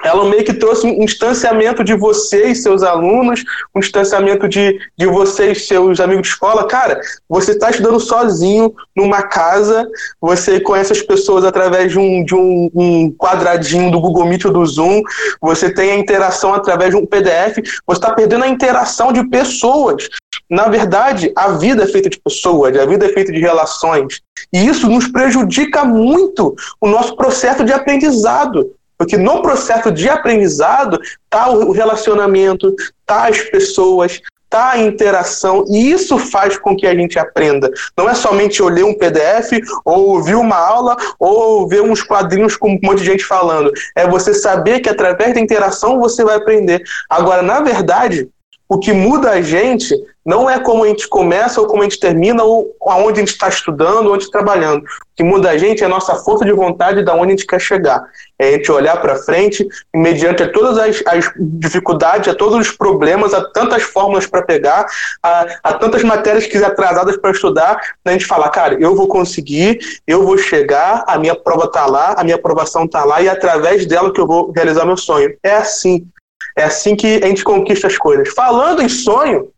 ela 0.03 0.29
meio 0.29 0.43
que 0.43 0.53
trouxe 0.53 0.85
um 0.85 1.05
distanciamento 1.05 1.83
de 1.83 1.95
você 1.95 2.49
e 2.49 2.55
seus 2.55 2.83
alunos, 2.83 3.43
um 3.73 3.79
distanciamento 3.79 4.47
de, 4.47 4.79
de 4.97 5.05
você 5.07 5.51
e 5.51 5.55
seus 5.55 5.99
amigos 5.99 6.23
de 6.23 6.33
escola. 6.33 6.67
Cara, 6.67 6.99
você 7.27 7.53
está 7.53 7.69
estudando 7.69 7.99
sozinho 7.99 8.73
numa 8.95 9.23
casa, 9.23 9.87
você 10.21 10.59
conhece 10.59 10.91
as 10.91 11.01
pessoas 11.01 11.43
através 11.43 11.91
de 11.91 11.99
um, 11.99 12.23
de 12.23 12.35
um, 12.35 12.69
um 12.75 13.11
quadradinho 13.11 13.89
do 13.89 13.99
Google 13.99 14.25
Meet 14.25 14.45
ou 14.45 14.53
do 14.53 14.65
Zoom, 14.65 15.01
você 15.41 15.73
tem 15.73 15.91
a 15.91 15.97
interação 15.97 16.53
através 16.53 16.91
de 16.91 16.97
um 16.97 17.05
PDF, 17.05 17.57
você 17.85 17.97
está 17.97 18.13
perdendo 18.13 18.43
a 18.43 18.49
interação 18.49 19.11
de 19.11 19.27
pessoas. 19.29 20.09
Na 20.49 20.67
verdade, 20.67 21.31
a 21.35 21.49
vida 21.53 21.83
é 21.83 21.87
feita 21.87 22.09
de 22.09 22.19
pessoas, 22.19 22.77
a 22.77 22.85
vida 22.85 23.05
é 23.05 23.09
feita 23.09 23.31
de 23.31 23.39
relações. 23.39 24.21
E 24.53 24.67
isso 24.67 24.87
nos 24.87 25.07
prejudica 25.07 25.83
muito 25.83 26.55
o 26.79 26.87
nosso 26.87 27.15
processo 27.15 27.63
de 27.63 27.73
aprendizado. 27.73 28.74
Porque 28.97 29.17
no 29.17 29.41
processo 29.41 29.91
de 29.91 30.09
aprendizado 30.09 30.99
está 31.01 31.49
o 31.49 31.71
relacionamento, 31.71 32.73
tá 33.05 33.27
as 33.27 33.41
pessoas, 33.41 34.21
está 34.45 34.71
a 34.71 34.79
interação 34.79 35.65
e 35.67 35.91
isso 35.91 36.17
faz 36.17 36.57
com 36.57 36.75
que 36.75 36.87
a 36.87 36.95
gente 36.95 37.19
aprenda. 37.19 37.69
Não 37.97 38.09
é 38.09 38.13
somente 38.13 38.61
eu 38.61 38.69
ler 38.69 38.85
um 38.85 38.97
PDF 38.97 39.59
ou 39.83 40.11
ouvir 40.11 40.35
uma 40.35 40.55
aula 40.55 40.95
ou 41.19 41.67
ver 41.67 41.81
uns 41.81 42.01
quadrinhos 42.01 42.55
com 42.55 42.69
um 42.69 42.79
monte 42.81 42.99
de 42.99 43.05
gente 43.05 43.25
falando. 43.25 43.71
É 43.95 44.07
você 44.07 44.33
saber 44.33 44.79
que 44.79 44.89
através 44.89 45.33
da 45.33 45.41
interação 45.41 45.99
você 45.99 46.23
vai 46.23 46.35
aprender. 46.35 46.81
Agora, 47.09 47.41
na 47.41 47.59
verdade, 47.59 48.29
o 48.67 48.79
que 48.79 48.91
muda 48.91 49.31
a 49.31 49.41
gente 49.41 49.95
não 50.25 50.49
é 50.49 50.59
como 50.59 50.83
a 50.83 50.87
gente 50.87 51.07
começa 51.07 51.61
ou 51.61 51.67
como 51.67 51.81
a 51.81 51.83
gente 51.83 51.99
termina, 51.99 52.43
ou 52.43 52.75
aonde 52.81 53.19
a 53.19 53.23
gente 53.23 53.33
está 53.33 53.47
estudando, 53.47 54.11
onde 54.11 54.31
trabalhando. 54.31 54.81
O 54.81 55.15
que 55.15 55.23
muda 55.23 55.51
a 55.51 55.57
gente 55.57 55.83
é 55.83 55.85
a 55.85 55.89
nossa 55.89 56.15
força 56.15 56.43
de 56.43 56.51
vontade 56.51 57.03
de 57.03 57.11
onde 57.11 57.27
a 57.27 57.29
gente 57.29 57.45
quer 57.45 57.61
chegar. 57.61 58.03
É 58.39 58.47
a 58.47 58.51
gente 58.53 58.71
olhar 58.71 58.99
para 58.99 59.17
frente 59.17 59.65
e, 59.93 59.97
mediante 59.97 60.41
a 60.41 60.51
todas 60.51 60.79
as, 60.79 61.03
as, 61.05 61.31
dificuldades, 61.37 62.27
a 62.27 62.33
todos 62.33 62.57
os 62.67 62.75
problemas, 62.75 63.35
a 63.35 63.43
tantas 63.51 63.83
fórmulas 63.83 64.25
para 64.25 64.41
pegar, 64.41 64.87
a, 65.21 65.45
a, 65.63 65.73
tantas 65.73 66.03
matérias 66.03 66.47
que 66.47 66.57
atrasadas 66.57 67.17
para 67.17 67.29
estudar, 67.29 67.79
a 68.03 68.11
gente 68.11 68.25
falar, 68.25 68.49
cara, 68.49 68.75
eu 68.79 68.95
vou 68.95 69.07
conseguir, 69.07 69.77
eu 70.07 70.25
vou 70.25 70.39
chegar, 70.39 71.03
a 71.07 71.19
minha 71.19 71.35
prova 71.35 71.65
está 71.65 71.85
lá, 71.85 72.15
a 72.17 72.23
minha 72.23 72.35
aprovação 72.35 72.85
está 72.85 73.05
lá, 73.05 73.21
e 73.21 73.27
é 73.27 73.29
através 73.29 73.85
dela 73.85 74.11
que 74.11 74.19
eu 74.19 74.25
vou 74.25 74.51
realizar 74.51 74.85
meu 74.85 74.97
sonho. 74.97 75.37
É 75.43 75.53
assim. 75.57 76.07
É 76.57 76.63
assim 76.63 76.95
que 76.95 77.23
a 77.23 77.27
gente 77.27 77.43
conquista 77.43 77.87
as 77.87 77.97
coisas. 77.97 78.33
Falando 78.33 78.81
em 78.81 78.89
sonho, 78.89 79.51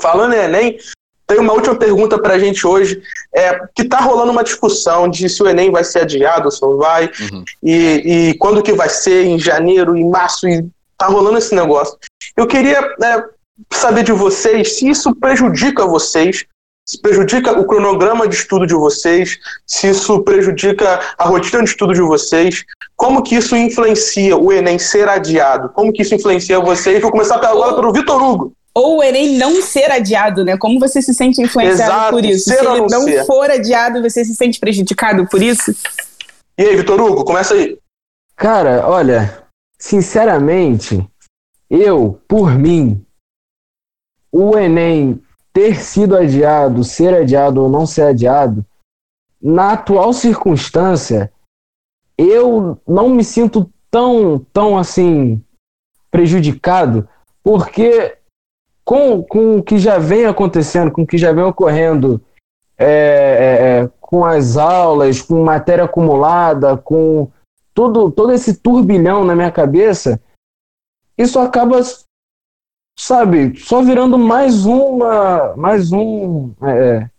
falando 0.00 0.34
em 0.34 0.38
Enem, 0.38 0.78
tem 1.26 1.38
uma 1.38 1.52
última 1.52 1.74
pergunta 1.74 2.18
para 2.18 2.34
a 2.34 2.38
gente 2.38 2.66
hoje, 2.66 3.02
é, 3.34 3.58
que 3.74 3.82
está 3.82 4.00
rolando 4.00 4.32
uma 4.32 4.44
discussão 4.44 5.08
de 5.08 5.28
se 5.28 5.42
o 5.42 5.48
Enem 5.48 5.70
vai 5.70 5.84
ser 5.84 6.00
adiado, 6.00 6.50
se 6.50 6.60
não 6.60 6.76
vai, 6.76 7.10
uhum. 7.20 7.44
e, 7.62 8.30
e, 8.30 8.34
quando 8.34 8.62
que 8.62 8.72
vai 8.72 8.88
ser, 8.88 9.24
em 9.24 9.38
janeiro, 9.38 9.96
em 9.96 10.08
março, 10.08 10.48
e 10.48 10.66
tá 10.98 11.06
rolando 11.06 11.38
esse 11.38 11.54
negócio. 11.54 11.96
Eu 12.36 12.46
queria 12.46 12.78
é, 13.02 13.24
saber 13.72 14.02
de 14.04 14.12
vocês 14.12 14.78
se 14.78 14.88
isso 14.88 15.14
prejudica 15.14 15.86
vocês, 15.86 16.44
se 16.86 17.00
prejudica 17.00 17.58
o 17.58 17.66
cronograma 17.66 18.26
de 18.26 18.34
estudo 18.34 18.66
de 18.66 18.74
vocês, 18.74 19.38
se 19.66 19.88
isso 19.88 20.22
prejudica 20.22 21.00
a 21.16 21.24
rotina 21.24 21.62
de 21.62 21.70
estudo 21.70 21.94
de 21.94 22.00
vocês, 22.00 22.64
como 22.96 23.22
que 23.22 23.36
isso 23.36 23.56
influencia 23.56 24.36
o 24.36 24.52
Enem 24.52 24.78
ser 24.78 25.08
adiado, 25.08 25.70
como 25.70 25.92
que 25.92 26.02
isso 26.02 26.14
influencia 26.14 26.60
vocês. 26.60 27.00
Vou 27.00 27.10
começar 27.10 27.36
agora 27.36 27.74
pelo 27.74 27.92
Vitor 27.92 28.22
Hugo. 28.22 28.52
Ou 28.74 28.98
o 28.98 29.02
Enem 29.02 29.36
não 29.36 29.60
ser 29.60 29.90
adiado, 29.90 30.44
né? 30.44 30.56
Como 30.56 30.80
você 30.80 31.02
se 31.02 31.12
sente 31.12 31.42
influenciado 31.42 31.92
Exato, 31.92 32.10
por 32.10 32.24
isso? 32.24 32.48
Se 32.48 32.56
ele 32.56 32.64
não, 32.64 32.86
não 32.86 33.26
for 33.26 33.50
adiado, 33.50 34.00
você 34.00 34.24
se 34.24 34.34
sente 34.34 34.58
prejudicado 34.58 35.26
por 35.28 35.42
isso? 35.42 35.74
E 36.58 36.62
aí, 36.62 36.76
Vitor 36.76 37.00
Hugo, 37.00 37.24
começa 37.24 37.54
aí. 37.54 37.78
Cara, 38.34 38.88
olha, 38.88 39.44
sinceramente, 39.78 41.06
eu, 41.68 42.18
por 42.26 42.58
mim, 42.58 43.04
o 44.32 44.56
Enem 44.56 45.22
ter 45.52 45.76
sido 45.76 46.16
adiado, 46.16 46.82
ser 46.82 47.14
adiado 47.14 47.62
ou 47.62 47.68
não 47.68 47.86
ser 47.86 48.02
adiado, 48.02 48.64
na 49.40 49.72
atual 49.72 50.12
circunstância, 50.12 51.32
eu 52.16 52.78
não 52.86 53.10
me 53.10 53.24
sinto 53.24 53.70
tão, 53.90 54.38
tão 54.52 54.78
assim 54.78 55.42
prejudicado, 56.10 57.08
porque 57.42 58.16
com, 58.84 59.22
com 59.22 59.58
o 59.58 59.62
que 59.62 59.78
já 59.78 59.98
vem 59.98 60.26
acontecendo, 60.26 60.90
com 60.90 61.02
o 61.02 61.06
que 61.06 61.18
já 61.18 61.32
vem 61.32 61.44
ocorrendo 61.44 62.20
é, 62.78 62.86
é, 62.86 63.82
é 63.82 63.90
com 64.00 64.24
as 64.24 64.56
aulas, 64.56 65.22
com 65.22 65.42
matéria 65.42 65.84
acumulada, 65.84 66.76
com 66.76 67.30
todo, 67.72 68.10
todo 68.10 68.32
esse 68.32 68.54
turbilhão 68.54 69.24
na 69.24 69.34
minha 69.34 69.50
cabeça, 69.50 70.20
isso 71.16 71.38
acaba 71.38 71.80
sabe, 72.98 73.58
só 73.58 73.82
virando 73.82 74.18
mais 74.18 74.64
uma, 74.66 75.56
mais 75.56 75.92
um, 75.92 76.52
é, 76.62 76.88
é, 76.88 77.10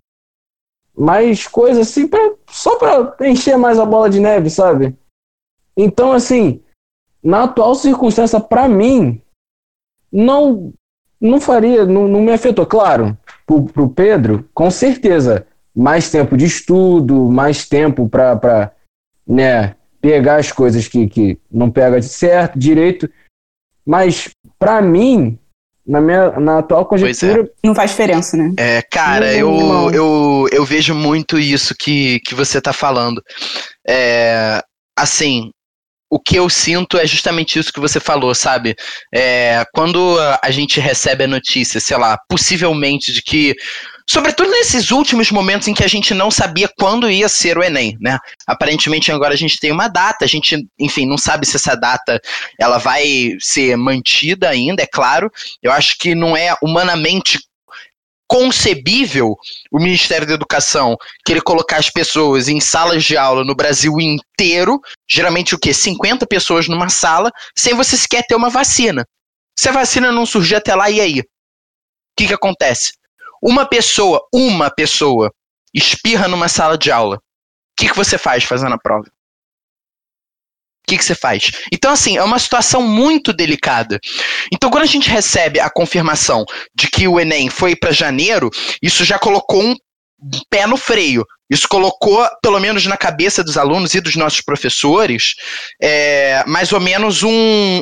mais 0.96 1.48
coisa 1.48 1.82
assim, 1.82 2.08
pra, 2.08 2.34
só 2.50 2.78
para 2.78 3.30
encher 3.30 3.58
mais 3.58 3.80
a 3.80 3.86
bola 3.86 4.10
de 4.10 4.20
neve, 4.20 4.50
sabe? 4.50 4.96
Então, 5.76 6.12
assim, 6.12 6.62
na 7.24 7.44
atual 7.44 7.74
circunstância, 7.76 8.40
para 8.40 8.68
mim, 8.68 9.22
não, 10.12 10.74
não 11.20 11.42
faria, 11.42 11.86
não, 11.86 12.08
não 12.08 12.22
me 12.22 12.32
afetou. 12.32 12.66
Claro, 12.66 13.18
pro, 13.46 13.64
pro 13.64 13.90
Pedro, 13.90 14.48
com 14.54 14.70
certeza, 14.70 15.48
mais 15.76 16.12
tempo 16.12 16.38
de 16.38 16.46
estudo, 16.46 17.30
mais 17.32 17.68
tempo 17.68 18.08
para, 18.08 18.72
né, 19.26 19.76
pegar 20.00 20.36
as 20.36 20.52
coisas 20.52 20.88
que, 20.88 21.08
que 21.08 21.40
não 21.50 21.72
pega 21.72 22.00
de 22.00 22.08
certo, 22.08 22.60
direito. 22.60 23.10
Mas, 23.86 24.30
para 24.60 24.82
mim, 24.82 25.40
na, 25.86 26.02
minha, 26.02 26.32
na 26.40 26.60
atual 26.60 26.86
conjectura. 26.86 27.42
É. 27.44 27.68
Não 27.68 27.76
faz 27.76 27.92
diferença, 27.92 28.38
né? 28.38 28.54
É, 28.58 28.82
cara, 28.82 29.34
eu, 29.34 29.92
eu, 29.94 30.48
eu 30.52 30.66
vejo 30.66 30.96
muito 30.96 31.38
isso 31.38 31.76
que, 31.78 32.20
que 32.22 32.34
você 32.34 32.62
tá 32.62 32.72
falando. 32.72 33.22
É, 33.88 34.62
assim, 34.98 35.52
o 36.10 36.20
que 36.20 36.36
eu 36.36 36.50
sinto 36.50 36.98
é 36.98 37.08
justamente 37.08 37.58
isso 37.58 37.74
que 37.74 37.80
você 37.80 38.00
falou, 38.00 38.36
sabe? 38.36 38.76
É, 39.14 39.66
quando 39.74 40.18
a 40.42 40.52
gente 40.52 40.80
recebe 40.80 41.24
a 41.24 41.28
notícia, 41.28 41.80
sei 41.80 41.98
lá, 41.98 42.18
possivelmente 42.30 43.12
de 43.12 43.22
que 43.22 43.56
Sobretudo 44.10 44.52
nesses 44.52 44.92
últimos 44.92 45.32
momentos 45.32 45.68
em 45.68 45.74
que 45.74 45.84
a 45.84 45.88
gente 45.88 46.14
não 46.14 46.30
sabia 46.30 46.70
quando 46.78 47.10
ia 47.10 47.30
ser 47.30 47.58
o 47.58 47.64
Enem, 47.64 47.98
né? 48.02 48.20
Aparentemente 48.46 49.12
agora 49.12 49.34
a 49.34 49.38
gente 49.38 49.60
tem 49.60 49.72
uma 49.72 49.88
data, 49.88 50.26
a 50.26 50.28
gente, 50.28 50.58
enfim, 50.78 51.06
não 51.06 51.18
sabe 51.18 51.46
se 51.46 51.56
essa 51.56 51.76
data 51.76 52.20
ela 52.60 52.78
vai 52.78 53.38
ser 53.40 53.78
mantida 53.78 54.50
ainda, 54.50 54.84
é 54.84 54.88
claro. 54.88 55.32
Eu 55.62 55.72
acho 55.72 55.98
que 55.98 56.14
não 56.14 56.36
é 56.36 56.54
humanamente 56.62 57.40
concebível 58.34 59.38
o 59.72 59.78
Ministério 59.78 60.26
da 60.26 60.34
Educação 60.34 60.98
querer 61.24 61.44
colocar 61.44 61.78
as 61.78 61.92
pessoas 61.92 62.48
em 62.48 62.60
salas 62.60 63.04
de 63.04 63.16
aula 63.16 63.44
no 63.44 63.54
Brasil 63.54 64.02
inteiro, 64.02 64.82
geralmente 65.08 65.54
o 65.54 65.60
quê? 65.60 65.72
50 65.72 66.26
pessoas 66.26 66.68
numa 66.68 66.90
sala, 66.90 67.32
sem 67.56 67.76
você 67.76 67.96
sequer 67.96 68.26
ter 68.26 68.34
uma 68.34 68.50
vacina. 68.50 69.08
Se 69.56 69.70
a 69.70 69.72
vacina 69.72 70.12
não 70.12 70.26
surgir 70.26 70.56
até 70.56 70.74
lá, 70.74 70.90
e 70.90 71.00
aí? 71.00 71.20
O 71.20 71.24
que, 72.18 72.26
que 72.26 72.34
acontece? 72.34 72.94
Uma 73.40 73.68
pessoa, 73.68 74.28
uma 74.34 74.72
pessoa, 74.72 75.32
espirra 75.72 76.28
numa 76.28 76.48
sala 76.48 76.76
de 76.76 76.92
aula. 76.92 77.18
O 77.18 77.22
que, 77.78 77.90
que 77.90 77.96
você 77.96 78.18
faz 78.18 78.44
fazendo 78.44 78.74
a 78.74 78.80
prova? 78.80 79.06
O 80.86 80.92
que, 80.92 81.02
você 81.02 81.16
faz? 81.16 81.52
Então, 81.72 81.92
assim, 81.92 82.18
é 82.18 82.24
uma 82.24 82.38
situação 82.38 82.82
muito 82.82 83.32
delicada. 83.32 84.00
Então, 84.52 84.70
quando 84.70 84.84
a 84.84 84.88
gente 84.88 85.10
recebe 85.10 85.60
a 85.60 85.70
confirmação 85.70 86.46
de 86.76 86.88
que 86.88 87.08
o 87.08 87.20
Enem 87.20 87.50
foi 87.50 87.76
para 87.76 87.92
janeiro, 87.92 88.50
isso 88.82 89.06
já 89.06 89.18
colocou 89.18 89.64
um 89.64 89.76
pé 90.50 90.68
no 90.68 90.78
freio. 90.78 91.26
Isso 91.50 91.68
colocou, 91.68 92.28
pelo 92.42 92.60
menos 92.60 92.86
na 92.86 92.98
cabeça 92.98 93.44
dos 93.44 93.58
alunos 93.58 93.94
e 93.94 94.02
dos 94.02 94.16
nossos 94.16 94.42
professores, 94.42 95.36
é, 95.82 96.44
mais 96.48 96.74
ou 96.74 96.80
menos 96.80 97.22
um, 97.24 97.32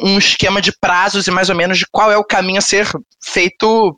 um 0.03 0.17
esquema 0.17 0.61
de 0.61 0.73
prazos 0.79 1.27
e 1.27 1.31
mais 1.31 1.49
ou 1.49 1.55
menos 1.55 1.77
de 1.77 1.85
qual 1.91 2.11
é 2.11 2.17
o 2.17 2.23
caminho 2.23 2.57
a 2.57 2.61
ser 2.61 2.87
feito 3.23 3.97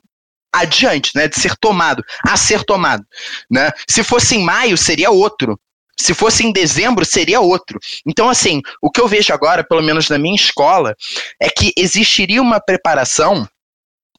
adiante, 0.54 1.10
né, 1.16 1.26
de 1.26 1.38
ser 1.38 1.56
tomado, 1.56 2.04
a 2.28 2.36
ser 2.36 2.62
tomado, 2.62 3.04
né? 3.50 3.72
Se 3.88 4.04
fosse 4.04 4.36
em 4.36 4.44
maio 4.44 4.76
seria 4.76 5.10
outro. 5.10 5.58
Se 5.98 6.12
fosse 6.12 6.44
em 6.44 6.52
dezembro, 6.52 7.04
seria 7.04 7.40
outro. 7.40 7.78
Então, 8.06 8.28
assim, 8.28 8.60
o 8.82 8.90
que 8.90 9.00
eu 9.00 9.08
vejo 9.08 9.32
agora, 9.32 9.64
pelo 9.64 9.82
menos 9.82 10.08
na 10.08 10.18
minha 10.18 10.34
escola, 10.34 10.94
é 11.40 11.48
que 11.48 11.72
existiria 11.76 12.42
uma 12.42 12.60
preparação 12.60 13.48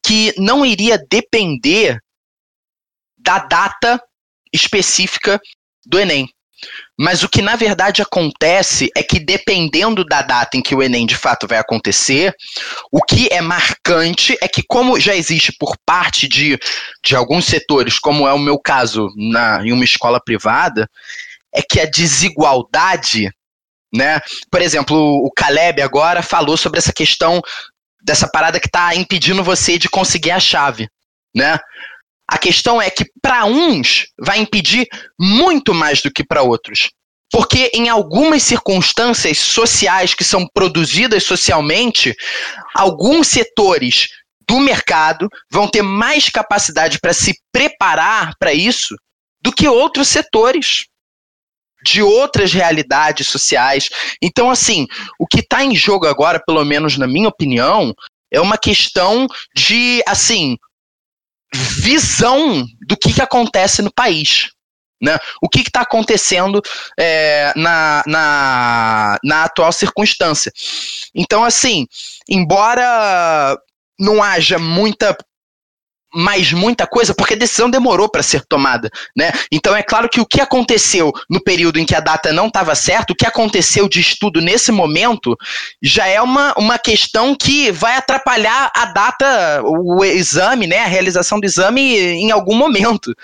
que 0.04 0.32
não 0.38 0.64
iria 0.64 0.98
depender 1.10 1.98
da 3.18 3.38
data 3.38 4.00
específica 4.52 5.40
do 5.84 5.98
Enem. 5.98 6.28
Mas 6.98 7.22
o 7.22 7.28
que 7.28 7.42
na 7.42 7.54
verdade 7.56 8.00
acontece 8.00 8.88
é 8.96 9.02
que, 9.02 9.18
dependendo 9.18 10.04
da 10.04 10.22
data 10.22 10.56
em 10.56 10.62
que 10.62 10.74
o 10.74 10.82
Enem 10.82 11.04
de 11.04 11.16
fato 11.16 11.46
vai 11.46 11.58
acontecer, 11.58 12.34
o 12.90 13.02
que 13.02 13.28
é 13.30 13.42
marcante 13.42 14.36
é 14.40 14.48
que, 14.48 14.62
como 14.62 14.98
já 14.98 15.14
existe 15.14 15.52
por 15.58 15.76
parte 15.84 16.26
de, 16.26 16.58
de 17.04 17.14
alguns 17.14 17.44
setores, 17.44 17.98
como 17.98 18.26
é 18.26 18.32
o 18.32 18.38
meu 18.38 18.58
caso 18.58 19.08
na, 19.16 19.62
em 19.66 19.72
uma 19.72 19.84
escola 19.84 20.18
privada, 20.18 20.88
é 21.56 21.62
que 21.62 21.80
a 21.80 21.86
desigualdade, 21.86 23.30
né? 23.92 24.20
Por 24.50 24.60
exemplo, 24.60 24.96
o 24.96 25.30
Caleb 25.32 25.80
agora 25.80 26.22
falou 26.22 26.56
sobre 26.56 26.78
essa 26.78 26.92
questão 26.92 27.40
dessa 28.02 28.28
parada 28.28 28.60
que 28.60 28.68
está 28.68 28.94
impedindo 28.94 29.42
você 29.42 29.78
de 29.78 29.88
conseguir 29.88 30.32
a 30.32 30.38
chave, 30.38 30.86
né? 31.34 31.58
A 32.28 32.36
questão 32.36 32.82
é 32.82 32.90
que 32.90 33.06
para 33.22 33.46
uns 33.46 34.06
vai 34.18 34.38
impedir 34.38 34.86
muito 35.18 35.72
mais 35.72 36.02
do 36.02 36.10
que 36.10 36.24
para 36.24 36.42
outros. 36.42 36.90
Porque 37.32 37.70
em 37.72 37.88
algumas 37.88 38.42
circunstâncias 38.42 39.38
sociais 39.38 40.14
que 40.14 40.24
são 40.24 40.46
produzidas 40.52 41.24
socialmente, 41.24 42.14
alguns 42.74 43.28
setores 43.28 44.08
do 44.48 44.60
mercado 44.60 45.28
vão 45.50 45.68
ter 45.68 45.82
mais 45.82 46.28
capacidade 46.28 46.98
para 47.00 47.12
se 47.12 47.34
preparar 47.50 48.32
para 48.38 48.52
isso 48.52 48.94
do 49.40 49.52
que 49.52 49.66
outros 49.66 50.08
setores 50.08 50.84
de 51.86 52.02
outras 52.02 52.52
realidades 52.52 53.28
sociais. 53.28 53.88
Então, 54.20 54.50
assim, 54.50 54.86
o 55.18 55.26
que 55.26 55.40
está 55.40 55.62
em 55.62 55.74
jogo 55.74 56.06
agora, 56.06 56.42
pelo 56.44 56.64
menos 56.64 56.98
na 56.98 57.06
minha 57.06 57.28
opinião, 57.28 57.94
é 58.30 58.40
uma 58.40 58.58
questão 58.58 59.26
de, 59.54 60.02
assim, 60.06 60.56
visão 61.54 62.66
do 62.86 62.96
que, 62.96 63.12
que 63.12 63.22
acontece 63.22 63.80
no 63.82 63.92
país. 63.92 64.50
Né? 65.00 65.16
O 65.42 65.48
que 65.48 65.60
está 65.60 65.82
acontecendo 65.82 66.60
é, 66.98 67.52
na, 67.54 68.02
na, 68.06 69.18
na 69.22 69.44
atual 69.44 69.70
circunstância. 69.70 70.50
Então, 71.14 71.44
assim, 71.44 71.86
embora 72.28 73.56
não 73.98 74.22
haja 74.22 74.58
muita 74.58 75.16
mais 76.14 76.52
muita 76.52 76.86
coisa, 76.86 77.14
porque 77.14 77.34
a 77.34 77.38
decisão 77.38 77.68
demorou 77.68 78.08
para 78.08 78.22
ser 78.22 78.44
tomada, 78.46 78.90
né? 79.16 79.32
Então 79.52 79.76
é 79.76 79.82
claro 79.82 80.08
que 80.08 80.20
o 80.20 80.26
que 80.26 80.40
aconteceu 80.40 81.12
no 81.28 81.42
período 81.42 81.78
em 81.78 81.84
que 81.84 81.94
a 81.94 82.00
data 82.00 82.32
não 82.32 82.46
estava 82.46 82.74
certa, 82.74 83.12
o 83.12 83.16
que 83.16 83.26
aconteceu 83.26 83.88
de 83.88 84.00
estudo 84.00 84.40
nesse 84.40 84.72
momento, 84.72 85.36
já 85.82 86.06
é 86.06 86.20
uma, 86.20 86.54
uma 86.56 86.78
questão 86.78 87.34
que 87.34 87.70
vai 87.70 87.96
atrapalhar 87.96 88.70
a 88.74 88.86
data, 88.86 89.62
o 89.64 90.04
exame, 90.04 90.66
né? 90.66 90.78
A 90.78 90.86
realização 90.86 91.38
do 91.40 91.44
exame 91.44 91.98
em 91.98 92.30
algum 92.30 92.54
momento 92.54 93.14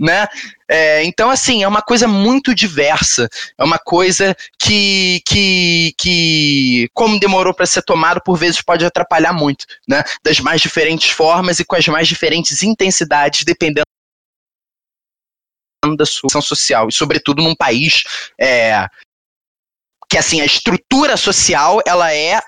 né? 0.00 0.26
É, 0.72 1.02
então, 1.02 1.30
assim, 1.30 1.64
é 1.64 1.68
uma 1.68 1.82
coisa 1.82 2.06
muito 2.06 2.54
diversa. 2.54 3.28
É 3.58 3.64
uma 3.64 3.76
coisa 3.76 4.36
que, 4.56 5.20
que, 5.26 5.92
que 5.98 6.88
como 6.94 7.18
demorou 7.18 7.52
para 7.52 7.66
ser 7.66 7.82
tomado, 7.82 8.22
por 8.22 8.36
vezes 8.36 8.62
pode 8.62 8.84
atrapalhar 8.84 9.32
muito, 9.32 9.66
né? 9.88 10.04
Das 10.22 10.38
mais 10.38 10.60
diferentes 10.60 11.10
formas 11.10 11.58
e 11.58 11.64
com 11.64 11.74
as 11.74 11.84
mais 11.88 12.06
diferentes 12.06 12.62
intensidades, 12.62 13.44
dependendo 13.44 13.84
da 15.96 16.06
sua 16.06 16.28
ação 16.28 16.40
social. 16.40 16.88
E, 16.88 16.92
sobretudo, 16.92 17.42
num 17.42 17.56
país 17.56 18.04
é, 18.40 18.86
que, 20.08 20.16
assim, 20.16 20.40
a 20.40 20.44
estrutura 20.44 21.16
social, 21.16 21.80
ela 21.84 22.14
é 22.14 22.40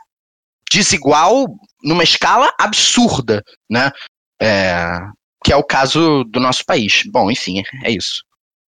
desigual 0.71 1.47
numa 1.83 2.05
escala 2.05 2.55
absurda, 2.57 3.43
né? 3.69 3.91
É, 4.41 4.87
que 5.43 5.53
é 5.53 5.57
o 5.57 5.65
caso 5.65 6.25
do 6.25 6.41
nosso 6.41 6.65
país. 6.65 7.03
Bom, 7.11 7.31
enfim, 7.31 7.63
é 7.85 7.91
isso. 7.91 8.23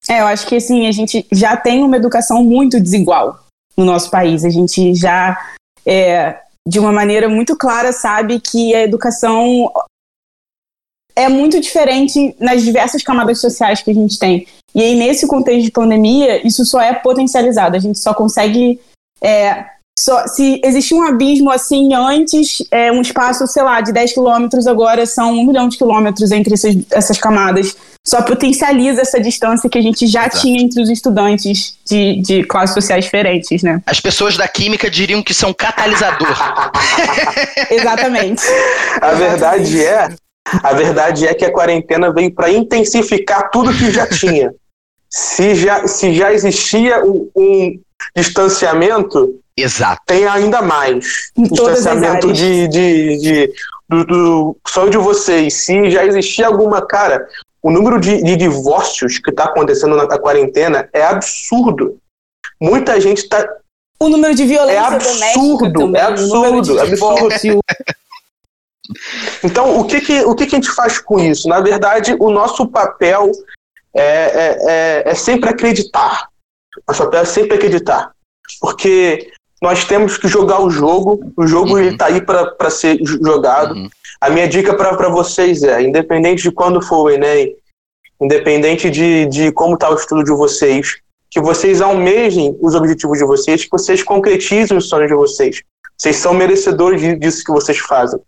É, 0.08 0.20
eu 0.20 0.26
acho 0.26 0.46
que 0.46 0.56
assim, 0.56 0.86
a 0.86 0.92
gente 0.92 1.26
já 1.32 1.56
tem 1.56 1.82
uma 1.82 1.96
educação 1.96 2.42
muito 2.44 2.80
desigual 2.80 3.40
no 3.76 3.84
nosso 3.84 4.10
país. 4.10 4.44
A 4.44 4.50
gente 4.50 4.94
já, 4.94 5.52
é, 5.86 6.38
de 6.66 6.78
uma 6.78 6.92
maneira 6.92 7.28
muito 7.28 7.56
clara, 7.56 7.92
sabe 7.92 8.40
que 8.40 8.74
a 8.74 8.82
educação 8.82 9.72
é 11.16 11.28
muito 11.28 11.60
diferente 11.60 12.34
nas 12.38 12.62
diversas 12.62 13.02
camadas 13.02 13.40
sociais 13.40 13.82
que 13.82 13.90
a 13.90 13.94
gente 13.94 14.18
tem. 14.18 14.46
E 14.74 14.82
aí, 14.82 14.96
nesse 14.96 15.26
contexto 15.26 15.64
de 15.64 15.70
pandemia, 15.70 16.46
isso 16.46 16.64
só 16.64 16.80
é 16.80 16.92
potencializado. 16.92 17.76
A 17.76 17.78
gente 17.78 17.98
só 17.98 18.12
consegue 18.12 18.80
é, 19.22 19.64
só, 19.98 20.26
se 20.26 20.60
existia 20.64 20.96
um 20.96 21.02
abismo 21.02 21.50
assim 21.50 21.94
antes, 21.94 22.62
é, 22.70 22.90
um 22.90 23.00
espaço, 23.00 23.46
sei 23.46 23.62
lá, 23.62 23.80
de 23.80 23.92
10 23.92 24.12
quilômetros, 24.12 24.66
agora 24.66 25.06
são 25.06 25.32
um 25.32 25.46
milhão 25.46 25.68
de 25.68 25.78
quilômetros 25.78 26.32
entre 26.32 26.54
essas, 26.54 26.76
essas 26.90 27.18
camadas. 27.18 27.76
Só 28.04 28.20
potencializa 28.20 29.00
essa 29.00 29.20
distância 29.20 29.70
que 29.70 29.78
a 29.78 29.82
gente 29.82 30.06
já 30.06 30.26
Exato. 30.26 30.40
tinha 30.40 30.60
entre 30.60 30.82
os 30.82 30.90
estudantes 30.90 31.78
de, 31.86 32.20
de 32.20 32.44
classes 32.44 32.74
sociais 32.74 33.04
diferentes, 33.04 33.62
né? 33.62 33.80
As 33.86 34.00
pessoas 34.00 34.36
da 34.36 34.48
química 34.48 34.90
diriam 34.90 35.22
que 35.22 35.32
são 35.32 35.54
catalisador. 35.54 36.36
Exatamente. 37.70 38.42
A 39.00 39.12
verdade 39.12 39.84
é, 39.84 40.08
a 40.62 40.72
verdade 40.74 41.26
é 41.26 41.34
que 41.34 41.44
a 41.44 41.52
quarentena 41.52 42.12
veio 42.12 42.34
para 42.34 42.50
intensificar 42.50 43.48
tudo 43.50 43.72
que 43.72 43.90
já 43.90 44.06
tinha. 44.06 44.52
Se 45.08 45.54
já, 45.54 45.86
se 45.86 46.12
já 46.12 46.32
existia 46.32 47.02
um, 47.04 47.30
um 47.34 47.80
distanciamento, 48.14 49.40
Exato. 49.56 50.02
Tem 50.06 50.26
ainda 50.26 50.60
mais. 50.60 51.30
Em 51.36 51.44
distanciamento 51.44 52.32
de, 52.32 52.66
de, 52.68 53.18
de, 53.18 53.54
do, 53.88 54.04
do 54.04 54.56
sonho 54.66 54.90
de 54.90 54.98
vocês. 54.98 55.54
Se 55.54 55.90
já 55.90 56.04
existia 56.04 56.46
alguma. 56.46 56.84
Cara, 56.84 57.28
o 57.62 57.70
número 57.70 58.00
de, 58.00 58.22
de 58.22 58.36
divórcios 58.36 59.18
que 59.18 59.30
está 59.30 59.44
acontecendo 59.44 59.96
na, 59.96 60.06
na, 60.06 60.18
quarentena 60.18 60.88
é 60.92 61.04
absurdo. 61.04 61.98
Muita 62.60 63.00
gente 63.00 63.18
está. 63.18 63.48
O 64.00 64.08
número 64.08 64.34
de 64.34 64.44
violência 64.44 64.80
é 64.80 64.84
absurdo, 64.84 65.72
também, 65.72 66.00
é 66.00 66.04
absurdo, 66.04 66.78
é 66.78 66.82
absurdo. 66.82 67.60
Então, 69.42 69.80
o 69.80 69.86
que, 69.86 69.98
que, 70.00 70.20
o 70.24 70.34
que, 70.34 70.46
que 70.46 70.54
a 70.54 70.58
gente 70.58 70.70
faz 70.70 70.98
com 70.98 71.18
isso? 71.18 71.48
Na 71.48 71.58
verdade, 71.58 72.14
o 72.20 72.30
nosso 72.30 72.68
papel 72.68 73.32
é, 73.94 74.02
é, 74.02 74.58
é, 74.60 75.02
é 75.06 75.14
sempre 75.14 75.48
acreditar. 75.48 76.28
Nosso 76.86 77.04
papel 77.04 77.22
é 77.22 77.24
sempre 77.24 77.56
acreditar. 77.56 78.12
Porque 78.60 79.32
nós 79.64 79.86
temos 79.86 80.18
que 80.18 80.28
jogar 80.28 80.60
o 80.60 80.68
jogo, 80.68 81.32
o 81.34 81.46
jogo 81.46 81.78
uhum. 81.78 81.88
está 81.88 82.06
aí 82.08 82.20
para 82.20 82.68
ser 82.68 82.98
jogado. 83.02 83.74
Uhum. 83.74 83.88
A 84.20 84.28
minha 84.28 84.46
dica 84.46 84.74
para 84.74 85.08
vocês 85.08 85.62
é, 85.62 85.80
independente 85.80 86.42
de 86.42 86.52
quando 86.52 86.82
for 86.82 87.04
o 87.04 87.10
Enem, 87.10 87.56
independente 88.20 88.90
de, 88.90 89.24
de 89.24 89.50
como 89.52 89.72
está 89.72 89.88
o 89.88 89.94
estudo 89.94 90.22
de 90.22 90.32
vocês, 90.32 90.98
que 91.30 91.40
vocês 91.40 91.80
almejem 91.80 92.54
os 92.60 92.74
objetivos 92.74 93.16
de 93.16 93.24
vocês, 93.24 93.64
que 93.64 93.70
vocês 93.70 94.02
concretizem 94.02 94.76
os 94.76 94.86
sonhos 94.86 95.08
de 95.08 95.14
vocês. 95.14 95.62
Vocês 95.96 96.16
são 96.16 96.34
merecedores 96.34 97.18
disso 97.18 97.42
que 97.42 97.50
vocês 97.50 97.78
fazem. 97.78 98.20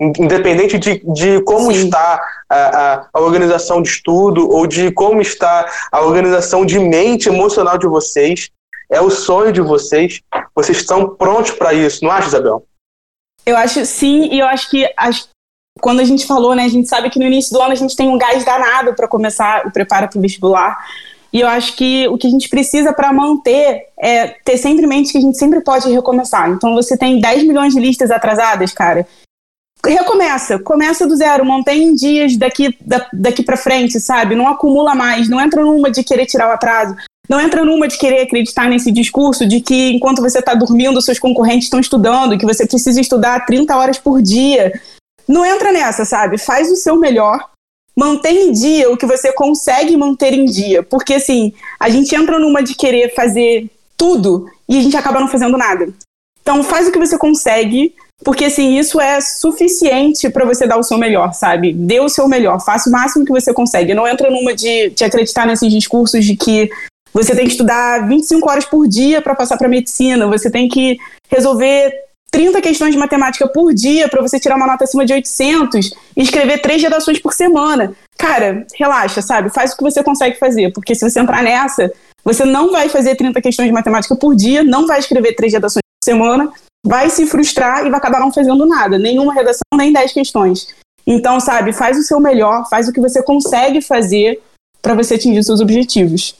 Independente 0.00 0.80
de, 0.80 1.00
de 1.12 1.40
como 1.42 1.72
Sim. 1.72 1.84
está 1.84 2.20
a, 2.50 3.06
a, 3.14 3.20
organização 3.20 3.80
de 3.80 3.88
estudo 3.88 4.50
ou 4.50 4.66
de 4.66 4.90
como 4.90 5.22
está 5.22 5.64
a 5.92 6.00
organização 6.00 6.66
de 6.66 6.80
mente 6.80 7.28
emocional 7.28 7.78
de 7.78 7.86
vocês, 7.86 8.50
é 8.92 9.00
o 9.00 9.10
sonho 9.10 9.52
de 9.52 9.60
vocês. 9.60 10.20
Vocês 10.54 10.78
estão 10.78 11.16
prontos 11.16 11.52
para 11.52 11.72
isso, 11.72 12.04
não 12.04 12.12
acha, 12.12 12.28
Isabel? 12.28 12.64
Eu 13.44 13.56
acho 13.56 13.84
sim, 13.86 14.28
e 14.30 14.38
eu 14.38 14.46
acho 14.46 14.70
que 14.70 14.86
quando 15.80 16.00
a 16.00 16.04
gente 16.04 16.26
falou, 16.26 16.54
né, 16.54 16.64
a 16.64 16.68
gente 16.68 16.88
sabe 16.88 17.10
que 17.10 17.18
no 17.18 17.24
início 17.24 17.52
do 17.52 17.60
ano 17.60 17.72
a 17.72 17.76
gente 17.76 17.96
tem 17.96 18.08
um 18.08 18.18
gás 18.18 18.44
danado 18.44 18.94
para 18.94 19.08
começar 19.08 19.66
o 19.66 19.72
preparo 19.72 20.08
para 20.08 20.18
o 20.18 20.22
vestibular. 20.22 20.86
E 21.32 21.40
eu 21.40 21.48
acho 21.48 21.74
que 21.74 22.06
o 22.08 22.18
que 22.18 22.26
a 22.26 22.30
gente 22.30 22.50
precisa 22.50 22.92
para 22.92 23.10
manter 23.10 23.88
é 23.98 24.28
ter 24.44 24.58
sempre 24.58 24.84
em 24.84 24.88
mente 24.88 25.10
que 25.10 25.18
a 25.18 25.20
gente 25.20 25.38
sempre 25.38 25.62
pode 25.62 25.90
recomeçar. 25.90 26.50
Então 26.50 26.74
você 26.74 26.96
tem 26.96 27.18
10 27.18 27.44
milhões 27.44 27.72
de 27.72 27.80
listas 27.80 28.10
atrasadas, 28.10 28.72
cara. 28.74 29.06
Recomeça, 29.84 30.58
começa 30.58 31.06
do 31.06 31.16
zero, 31.16 31.44
mantém 31.44 31.94
dias 31.94 32.36
daqui, 32.36 32.76
da, 32.82 33.08
daqui 33.12 33.42
para 33.42 33.56
frente, 33.56 33.98
sabe? 33.98 34.36
Não 34.36 34.46
acumula 34.46 34.94
mais, 34.94 35.28
não 35.28 35.40
entra 35.40 35.62
numa 35.62 35.90
de 35.90 36.04
querer 36.04 36.26
tirar 36.26 36.50
o 36.50 36.52
atraso. 36.52 36.94
Não 37.28 37.40
entra 37.40 37.64
numa 37.64 37.86
de 37.86 37.96
querer 37.98 38.22
acreditar 38.22 38.68
nesse 38.68 38.90
discurso 38.90 39.46
de 39.46 39.60
que 39.60 39.92
enquanto 39.92 40.20
você 40.20 40.40
está 40.40 40.54
dormindo, 40.54 41.00
seus 41.00 41.18
concorrentes 41.18 41.64
estão 41.64 41.80
estudando, 41.80 42.36
que 42.36 42.46
você 42.46 42.66
precisa 42.66 43.00
estudar 43.00 43.46
30 43.46 43.76
horas 43.76 43.98
por 43.98 44.20
dia. 44.20 44.72
Não 45.26 45.44
entra 45.44 45.72
nessa, 45.72 46.04
sabe? 46.04 46.36
Faz 46.36 46.70
o 46.70 46.76
seu 46.76 46.96
melhor, 46.96 47.48
mantém 47.96 48.48
em 48.48 48.52
dia 48.52 48.90
o 48.90 48.96
que 48.96 49.06
você 49.06 49.32
consegue 49.32 49.96
manter 49.96 50.32
em 50.32 50.44
dia. 50.44 50.82
Porque, 50.82 51.14
assim, 51.14 51.52
a 51.78 51.88
gente 51.88 52.14
entra 52.14 52.38
numa 52.38 52.62
de 52.62 52.74
querer 52.74 53.14
fazer 53.14 53.70
tudo 53.96 54.50
e 54.68 54.78
a 54.78 54.82
gente 54.82 54.96
acaba 54.96 55.20
não 55.20 55.28
fazendo 55.28 55.56
nada. 55.56 55.88
Então, 56.42 56.64
faz 56.64 56.88
o 56.88 56.92
que 56.92 56.98
você 56.98 57.16
consegue, 57.16 57.94
porque, 58.24 58.46
assim, 58.46 58.76
isso 58.76 59.00
é 59.00 59.20
suficiente 59.20 60.28
para 60.28 60.44
você 60.44 60.66
dar 60.66 60.76
o 60.76 60.82
seu 60.82 60.98
melhor, 60.98 61.32
sabe? 61.32 61.72
Dê 61.72 62.00
o 62.00 62.08
seu 62.08 62.26
melhor, 62.26 62.60
faça 62.60 62.88
o 62.88 62.92
máximo 62.92 63.24
que 63.24 63.30
você 63.30 63.54
consegue. 63.54 63.94
Não 63.94 64.08
entra 64.08 64.28
numa 64.28 64.52
de, 64.54 64.90
de 64.90 65.04
acreditar 65.04 65.46
nesses 65.46 65.72
discursos 65.72 66.24
de 66.24 66.34
que 66.36 66.68
você 67.12 67.34
tem 67.34 67.44
que 67.44 67.52
estudar 67.52 68.06
25 68.08 68.48
horas 68.48 68.64
por 68.64 68.88
dia 68.88 69.20
para 69.20 69.34
passar 69.34 69.56
para 69.58 69.68
medicina. 69.68 70.26
Você 70.28 70.50
tem 70.50 70.68
que 70.68 70.98
resolver 71.28 71.92
30 72.30 72.62
questões 72.62 72.92
de 72.92 72.98
matemática 72.98 73.46
por 73.46 73.74
dia 73.74 74.08
para 74.08 74.22
você 74.22 74.40
tirar 74.40 74.56
uma 74.56 74.66
nota 74.66 74.84
acima 74.84 75.04
de 75.04 75.12
800 75.12 75.92
e 76.16 76.22
escrever 76.22 76.62
três 76.62 76.82
redações 76.82 77.18
por 77.18 77.34
semana. 77.34 77.92
Cara, 78.16 78.66
relaxa, 78.74 79.20
sabe? 79.20 79.50
Faz 79.50 79.72
o 79.72 79.76
que 79.76 79.82
você 79.82 80.02
consegue 80.02 80.38
fazer, 80.38 80.72
porque 80.72 80.94
se 80.94 81.08
você 81.08 81.20
entrar 81.20 81.42
nessa, 81.42 81.92
você 82.24 82.44
não 82.44 82.72
vai 82.72 82.88
fazer 82.88 83.16
30 83.16 83.40
questões 83.42 83.66
de 83.66 83.72
matemática 83.72 84.16
por 84.16 84.34
dia, 84.34 84.62
não 84.62 84.86
vai 84.86 84.98
escrever 84.98 85.34
três 85.34 85.52
redações 85.52 85.82
por 85.82 86.04
semana, 86.04 86.50
vai 86.86 87.10
se 87.10 87.26
frustrar 87.26 87.86
e 87.86 87.90
vai 87.90 87.98
acabar 87.98 88.20
não 88.20 88.32
fazendo 88.32 88.64
nada, 88.64 88.98
nenhuma 88.98 89.34
redação, 89.34 89.62
nem 89.76 89.92
10 89.92 90.12
questões. 90.12 90.68
Então, 91.06 91.38
sabe, 91.38 91.72
faz 91.72 91.98
o 91.98 92.02
seu 92.02 92.18
melhor, 92.18 92.66
faz 92.70 92.88
o 92.88 92.92
que 92.92 93.00
você 93.00 93.22
consegue 93.22 93.82
fazer 93.82 94.40
para 94.80 94.94
você 94.94 95.14
atingir 95.14 95.44
seus 95.44 95.60
objetivos. 95.60 96.34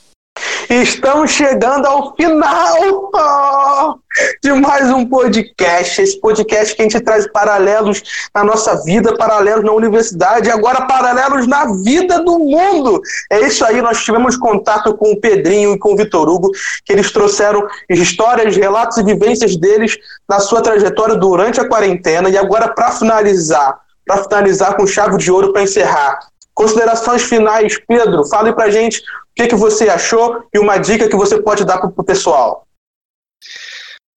Estamos 0.81 1.29
chegando 1.29 1.85
ao 1.85 2.15
final 2.15 3.99
de 4.41 4.53
mais 4.53 4.89
um 4.89 5.05
podcast. 5.05 6.01
Esse 6.01 6.19
podcast 6.19 6.75
que 6.75 6.81
a 6.81 6.85
gente 6.85 6.99
traz 6.99 7.27
paralelos 7.31 8.01
na 8.33 8.43
nossa 8.43 8.81
vida, 8.83 9.15
paralelos 9.15 9.63
na 9.63 9.71
universidade, 9.71 10.49
agora 10.49 10.87
paralelos 10.87 11.45
na 11.45 11.65
vida 11.83 12.23
do 12.23 12.39
mundo. 12.39 12.99
É 13.31 13.41
isso 13.41 13.63
aí, 13.63 13.81
nós 13.83 14.03
tivemos 14.03 14.35
contato 14.35 14.95
com 14.97 15.11
o 15.11 15.19
Pedrinho 15.19 15.73
e 15.73 15.79
com 15.79 15.93
o 15.93 15.97
Vitor 15.97 16.27
Hugo, 16.27 16.49
que 16.83 16.93
eles 16.93 17.11
trouxeram 17.11 17.67
histórias, 17.89 18.55
relatos 18.55 18.97
e 18.97 19.03
vivências 19.03 19.55
deles 19.55 19.95
na 20.27 20.39
sua 20.39 20.61
trajetória 20.61 21.15
durante 21.15 21.59
a 21.59 21.67
quarentena. 21.67 22.29
E 22.29 22.37
agora, 22.37 22.67
para 22.67 22.91
finalizar, 22.91 23.77
para 24.07 24.23
finalizar 24.23 24.75
com 24.75 24.87
chave 24.87 25.17
de 25.17 25.31
ouro 25.31 25.53
para 25.53 25.61
encerrar. 25.61 26.19
Considerações 26.53 27.23
finais, 27.23 27.79
Pedro, 27.87 28.25
fale 28.25 28.53
pra 28.53 28.69
gente 28.69 29.01
que, 29.35 29.47
que 29.47 29.55
você 29.55 29.89
achou 29.89 30.43
e 30.53 30.59
uma 30.59 30.77
dica 30.77 31.09
que 31.09 31.15
você 31.15 31.41
pode 31.41 31.65
dar 31.65 31.77
para 31.79 31.89
o 31.89 32.03
pessoal. 32.03 32.67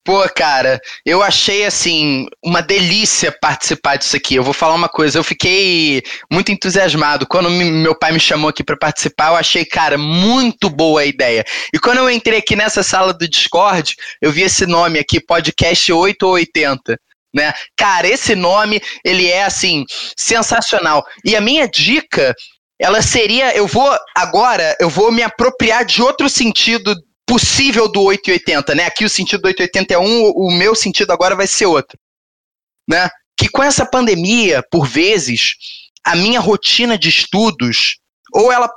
Pô, 0.07 0.25
cara, 0.29 0.81
eu 1.05 1.21
achei 1.21 1.65
assim 1.65 2.27
uma 2.41 2.63
delícia 2.63 3.37
participar 3.41 3.97
disso 3.97 4.17
aqui. 4.17 4.37
Eu 4.37 4.45
vou 4.45 4.53
falar 4.53 4.75
uma 4.75 4.89
coisa, 4.89 5.19
eu 5.19 5.25
fiquei 5.25 6.01
muito 6.31 6.53
entusiasmado 6.53 7.27
quando 7.27 7.51
meu 7.51 7.93
pai 7.99 8.13
me 8.13 8.21
chamou 8.21 8.49
aqui 8.49 8.63
para 8.63 8.77
participar. 8.77 9.31
Eu 9.31 9.37
achei, 9.37 9.65
cara, 9.65 9.99
muito 9.99 10.71
boa 10.71 11.01
a 11.01 11.05
ideia. 11.05 11.45
E 11.75 11.79
quando 11.81 11.99
eu 11.99 12.09
entrei 12.09 12.39
aqui 12.39 12.55
nessa 12.55 12.85
sala 12.85 13.13
do 13.13 13.29
Discord, 13.29 13.97
eu 14.23 14.31
vi 14.31 14.43
esse 14.43 14.65
nome 14.65 15.01
aqui, 15.01 15.19
podcast 15.21 15.93
8 15.93 16.23
ou 16.23 16.35
80. 16.35 16.97
Né? 17.35 17.53
Cara, 17.77 18.07
esse 18.07 18.37
nome, 18.37 18.81
ele 19.05 19.27
é 19.27 19.43
assim 19.43 19.85
sensacional. 20.17 21.05
E 21.25 21.35
a 21.35 21.41
minha 21.41 21.67
dica 21.69 22.33
ela 22.79 23.01
seria, 23.01 23.57
eu 23.57 23.67
vou 23.67 23.91
agora, 24.15 24.77
eu 24.79 24.89
vou 24.89 25.11
me 25.11 25.23
apropriar 25.23 25.85
de 25.85 26.03
outro 26.03 26.29
sentido 26.29 26.95
possível 27.27 27.89
do 27.89 28.03
880, 28.03 28.75
né? 28.75 28.85
Aqui 28.85 29.05
o 29.05 29.11
sentido 29.11 29.43
do 29.43 29.47
880 29.47 29.95
é 29.95 29.99
um, 29.99 30.31
o 30.31 30.51
meu 30.53 30.75
sentido 30.75 31.11
agora 31.11 31.35
vai 31.35 31.47
ser 31.47 31.67
outro, 31.67 31.99
né? 32.89 33.09
Que 33.37 33.49
com 33.49 33.63
essa 33.63 33.85
pandemia, 33.85 34.63
por 34.71 34.87
vezes, 34.87 35.55
a 36.05 36.15
minha 36.15 36.39
rotina 36.39 36.97
de 36.97 37.09
estudos, 37.09 37.99
ou 38.33 38.53
ela, 38.53 38.71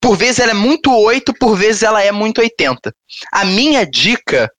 por 0.00 0.16
vezes 0.16 0.38
ela 0.38 0.52
é 0.52 0.54
muito 0.54 0.94
8, 0.94 1.34
por 1.34 1.56
vezes 1.56 1.82
ela 1.82 2.02
é 2.02 2.12
muito 2.12 2.40
80. 2.40 2.92
A 3.32 3.44
minha 3.44 3.84
dica 3.84 4.50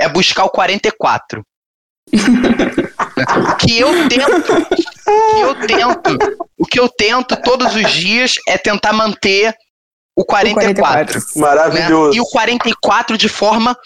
é 0.00 0.08
buscar 0.08 0.44
o 0.44 0.50
44. 0.50 1.44
que 3.58 3.78
eu 3.78 4.08
tento, 4.08 4.66
que 5.06 5.40
eu 5.40 5.54
tento, 5.66 6.48
o 6.58 6.66
que 6.66 6.78
eu 6.78 6.88
tento 6.88 7.36
todos 7.42 7.74
os 7.74 7.90
dias 7.92 8.34
é 8.46 8.58
tentar 8.58 8.92
manter 8.92 9.54
o 10.14 10.24
44. 10.24 11.18
O 11.18 11.22
44. 11.22 11.40
Maravilhoso. 11.40 12.10
Né? 12.10 12.16
E 12.16 12.20
o 12.20 12.24
44 12.30 13.18
de 13.18 13.28
forma 13.28 13.76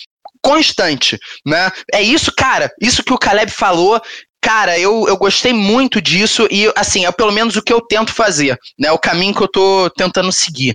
constante, 0.43 1.19
né? 1.47 1.71
É 1.93 2.03
isso, 2.03 2.33
cara, 2.37 2.71
isso 2.81 3.05
que 3.05 3.13
o 3.13 3.19
Caleb 3.19 3.51
falou, 3.53 4.01
cara, 4.41 4.79
eu, 4.79 5.07
eu 5.07 5.17
gostei 5.17 5.53
muito 5.53 6.01
disso 6.01 6.49
e, 6.51 6.73
assim, 6.77 7.05
é 7.05 7.13
pelo 7.13 7.33
menos 7.33 7.57
o 7.57 7.63
que 7.63 7.73
eu 7.73 7.81
tento 7.81 8.13
fazer, 8.13 8.59
né? 8.79 8.91
O 8.91 8.99
caminho 8.99 9.35
que 9.35 9.43
eu 9.43 9.51
tô 9.51 9.91
tentando 9.91 10.33
seguir. 10.33 10.75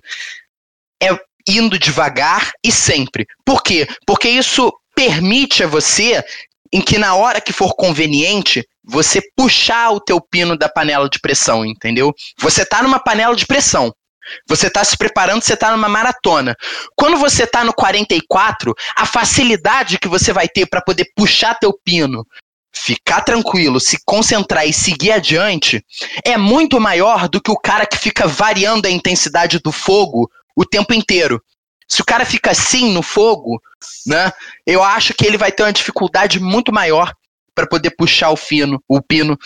É 1.02 1.18
indo 1.48 1.78
devagar 1.78 2.52
e 2.64 2.72
sempre. 2.72 3.26
Por 3.46 3.62
quê? 3.62 3.88
Porque 4.06 4.28
isso 4.28 4.72
permite 4.96 5.64
a 5.64 5.68
você 5.68 6.24
em 6.72 6.82
que 6.82 6.98
na 6.98 7.16
hora 7.16 7.42
que 7.42 7.54
for 7.54 7.76
conveniente, 7.76 8.64
você 8.84 9.22
puxar 9.36 9.92
o 9.92 10.00
teu 10.00 10.20
pino 10.22 10.58
da 10.58 10.70
panela 10.70 11.10
de 11.10 11.20
pressão, 11.20 11.66
entendeu? 11.66 12.14
Você 12.40 12.66
tá 12.66 12.82
numa 12.82 13.00
panela 13.00 13.36
de 13.36 13.46
pressão. 13.46 13.94
Você 14.48 14.68
está 14.68 14.84
se 14.84 14.98
preparando, 14.98 15.44
você 15.44 15.54
está 15.54 15.72
numa 15.72 15.88
maratona. 15.88 16.56
Quando 16.96 17.18
você 17.18 17.44
está 17.44 17.64
no 17.64 17.74
44, 17.74 18.74
a 18.96 19.06
facilidade 19.06 20.00
que 20.00 20.08
você 20.08 20.34
vai 20.34 20.48
ter 20.48 20.66
para 20.66 20.82
poder 20.82 21.06
puxar 21.16 21.56
teu 21.56 21.72
pino, 21.84 22.26
ficar 22.74 23.22
tranquilo, 23.22 23.80
se 23.80 23.98
concentrar 24.04 24.68
e 24.68 24.74
seguir 24.74 25.12
adiante, 25.12 25.84
é 26.24 26.38
muito 26.38 26.80
maior 26.80 27.30
do 27.30 27.42
que 27.42 27.52
o 27.52 27.58
cara 27.58 27.86
que 27.86 27.98
fica 27.98 28.28
variando 28.28 28.88
a 28.88 28.92
intensidade 28.92 29.60
do 29.60 29.72
fogo 29.72 30.30
o 30.56 30.66
tempo 30.66 30.94
inteiro. 30.94 31.42
Se 31.88 32.02
o 32.02 32.06
cara 32.06 32.26
fica 32.26 32.52
assim 32.52 32.92
no 32.92 33.02
fogo, 33.02 33.62
né, 34.06 34.32
eu 34.66 34.84
acho 34.84 35.14
que 35.14 35.26
ele 35.26 35.38
vai 35.38 35.52
ter 35.52 35.64
uma 35.64 35.74
dificuldade 35.74 36.40
muito 36.40 36.74
maior 36.74 37.14
para 37.56 37.66
poder 37.66 37.92
puxar 37.92 38.32
o 38.32 38.36
fino, 38.36 38.84
o 38.88 39.02
pino 39.02 39.38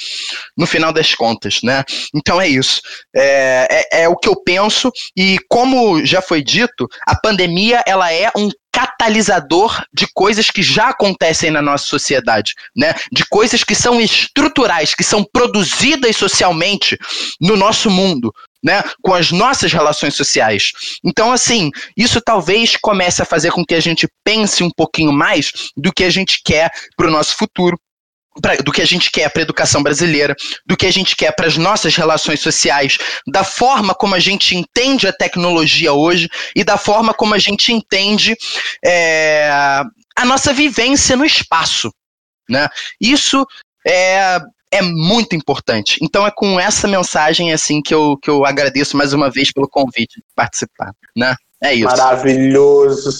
no 0.57 0.65
final 0.65 0.91
das 0.91 1.13
contas, 1.13 1.59
né? 1.63 1.83
Então 2.13 2.41
é 2.41 2.47
isso. 2.47 2.81
É, 3.15 3.67
é, 3.69 4.03
é, 4.03 4.09
o 4.09 4.15
que 4.15 4.27
eu 4.27 4.35
penso 4.35 4.91
e 5.15 5.37
como 5.47 6.03
já 6.03 6.21
foi 6.21 6.41
dito, 6.43 6.87
a 7.07 7.15
pandemia 7.15 7.83
ela 7.85 8.11
é 8.11 8.31
um 8.35 8.49
catalisador 8.79 9.83
de 9.93 10.07
coisas 10.13 10.49
que 10.49 10.63
já 10.63 10.89
acontecem 10.89 11.51
na 11.51 11.61
nossa 11.61 11.85
sociedade, 11.85 12.53
né? 12.75 12.93
De 13.11 13.25
coisas 13.25 13.61
que 13.61 13.75
são 13.75 13.99
estruturais, 13.99 14.95
que 14.95 15.03
são 15.03 15.25
produzidas 15.33 16.15
socialmente 16.15 16.97
no 17.41 17.57
nosso 17.57 17.89
mundo, 17.89 18.33
né, 18.63 18.83
com 19.01 19.13
as 19.13 19.31
nossas 19.31 19.71
relações 19.71 20.15
sociais. 20.15 20.71
Então, 21.03 21.31
assim, 21.31 21.69
isso 21.95 22.21
talvez 22.21 22.75
comece 22.75 23.21
a 23.21 23.25
fazer 23.25 23.51
com 23.51 23.65
que 23.65 23.75
a 23.75 23.79
gente 23.79 24.07
pense 24.23 24.63
um 24.63 24.69
pouquinho 24.69 25.11
mais 25.11 25.51
do 25.75 25.91
que 25.91 26.03
a 26.03 26.09
gente 26.09 26.41
quer 26.43 26.69
para 26.95 27.07
o 27.07 27.11
nosso 27.11 27.35
futuro, 27.35 27.79
Pra, 28.41 28.55
do 28.57 28.71
que 28.71 28.81
a 28.81 28.85
gente 28.85 29.11
quer 29.11 29.29
para 29.29 29.41
a 29.41 29.43
educação 29.43 29.81
brasileira, 29.83 30.35
do 30.65 30.77
que 30.77 30.85
a 30.85 30.91
gente 30.91 31.15
quer 31.15 31.31
para 31.33 31.47
as 31.47 31.57
nossas 31.57 31.95
relações 31.95 32.39
sociais, 32.39 32.97
da 33.27 33.43
forma 33.43 33.93
como 33.93 34.15
a 34.15 34.19
gente 34.19 34.55
entende 34.55 35.07
a 35.07 35.13
tecnologia 35.13 35.93
hoje 35.93 36.29
e 36.55 36.63
da 36.63 36.77
forma 36.77 37.13
como 37.13 37.33
a 37.33 37.39
gente 37.39 37.71
entende 37.71 38.35
é, 38.83 39.49
a 40.15 40.25
nossa 40.25 40.53
vivência 40.53 41.15
no 41.15 41.25
espaço. 41.25 41.91
Né? 42.49 42.67
Isso 42.99 43.45
é, 43.85 44.39
é 44.71 44.81
muito 44.81 45.35
importante. 45.35 45.97
Então 46.01 46.25
é 46.25 46.31
com 46.31 46.59
essa 46.59 46.87
mensagem 46.87 47.51
assim 47.53 47.81
que 47.81 47.93
eu, 47.93 48.17
que 48.17 48.29
eu 48.29 48.45
agradeço 48.45 48.97
mais 48.97 49.13
uma 49.13 49.29
vez 49.29 49.51
pelo 49.51 49.67
convite 49.67 50.17
de 50.17 50.25
participar. 50.35 50.91
Né? 51.15 51.35
É 51.61 51.73
isso. 51.73 51.85
Maravilhoso. 51.85 53.19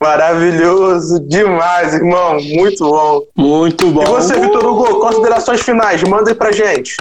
Maravilhoso 0.00 1.20
demais, 1.20 1.94
irmão. 1.94 2.38
Muito 2.40 2.84
bom. 2.84 3.22
Muito 3.36 3.90
bom. 3.90 4.02
E 4.02 4.06
você, 4.06 4.38
Vitor 4.38 4.64
Hugo, 4.64 5.00
considerações 5.00 5.60
finais, 5.62 6.02
manda 6.02 6.30
aí 6.30 6.34
pra 6.34 6.52
gente. 6.52 6.96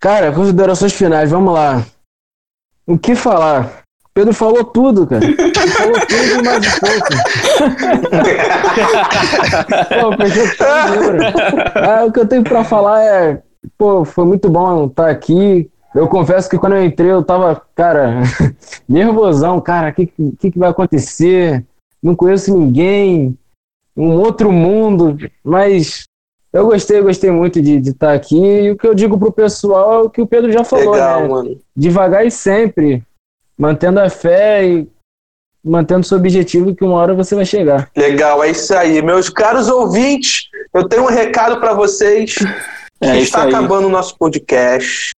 Cara, 0.00 0.32
considerações 0.32 0.92
finais, 0.92 1.30
vamos 1.30 1.52
lá. 1.52 1.84
O 2.86 2.98
que 2.98 3.14
falar? 3.14 3.82
Pedro 4.14 4.34
falou 4.34 4.64
tudo, 4.64 5.06
cara. 5.06 5.20
falou 5.20 6.00
tudo 6.06 6.44
mais 6.44 6.66
um 6.66 6.70
pouco. 6.80 7.08
pô, 10.00 10.16
tudo, 10.16 11.22
ah, 11.76 12.04
o 12.04 12.12
que 12.12 12.18
eu 12.18 12.26
tenho 12.26 12.42
pra 12.42 12.64
falar 12.64 13.00
é, 13.04 13.42
pô, 13.76 14.04
foi 14.04 14.24
muito 14.24 14.48
bom 14.48 14.86
estar 14.86 15.08
aqui. 15.08 15.70
Eu 15.94 16.06
confesso 16.06 16.48
que 16.48 16.58
quando 16.58 16.76
eu 16.76 16.84
entrei, 16.84 17.10
eu 17.10 17.22
tava, 17.22 17.62
cara, 17.74 18.20
nervosão, 18.88 19.60
cara, 19.60 19.90
o 19.90 19.94
que, 19.94 20.06
que, 20.38 20.50
que 20.50 20.58
vai 20.58 20.70
acontecer? 20.70 21.64
Não 22.02 22.14
conheço 22.14 22.56
ninguém, 22.56 23.36
um 23.96 24.12
outro 24.12 24.52
mundo, 24.52 25.16
mas 25.42 26.04
eu 26.52 26.66
gostei, 26.66 27.00
gostei 27.00 27.30
muito 27.30 27.60
de 27.60 27.78
estar 27.78 28.12
aqui. 28.12 28.36
E 28.36 28.70
o 28.70 28.76
que 28.76 28.86
eu 28.86 28.94
digo 28.94 29.18
pro 29.18 29.32
pessoal 29.32 29.94
é 29.94 29.98
o 30.04 30.10
que 30.10 30.20
o 30.20 30.26
Pedro 30.26 30.52
já 30.52 30.62
falou, 30.62 30.92
Legal, 30.92 31.22
né? 31.22 31.28
Mano. 31.28 31.60
Devagar 31.76 32.26
e 32.26 32.30
sempre, 32.30 33.02
mantendo 33.56 34.00
a 34.00 34.08
fé 34.08 34.66
e 34.66 34.88
mantendo 35.64 36.06
seu 36.06 36.16
objetivo 36.16 36.74
que 36.74 36.84
uma 36.84 36.96
hora 36.96 37.14
você 37.14 37.34
vai 37.34 37.44
chegar. 37.44 37.90
Legal, 37.96 38.42
é 38.42 38.50
isso 38.50 38.74
aí. 38.74 39.02
Meus 39.02 39.28
caros 39.28 39.68
ouvintes, 39.68 40.48
eu 40.72 40.88
tenho 40.88 41.02
um 41.02 41.08
recado 41.08 41.60
para 41.60 41.74
vocês. 41.74 42.36
É 43.00 43.18
está 43.18 43.44
acabando 43.44 43.86
o 43.86 43.90
nosso 43.90 44.16
podcast. 44.16 45.10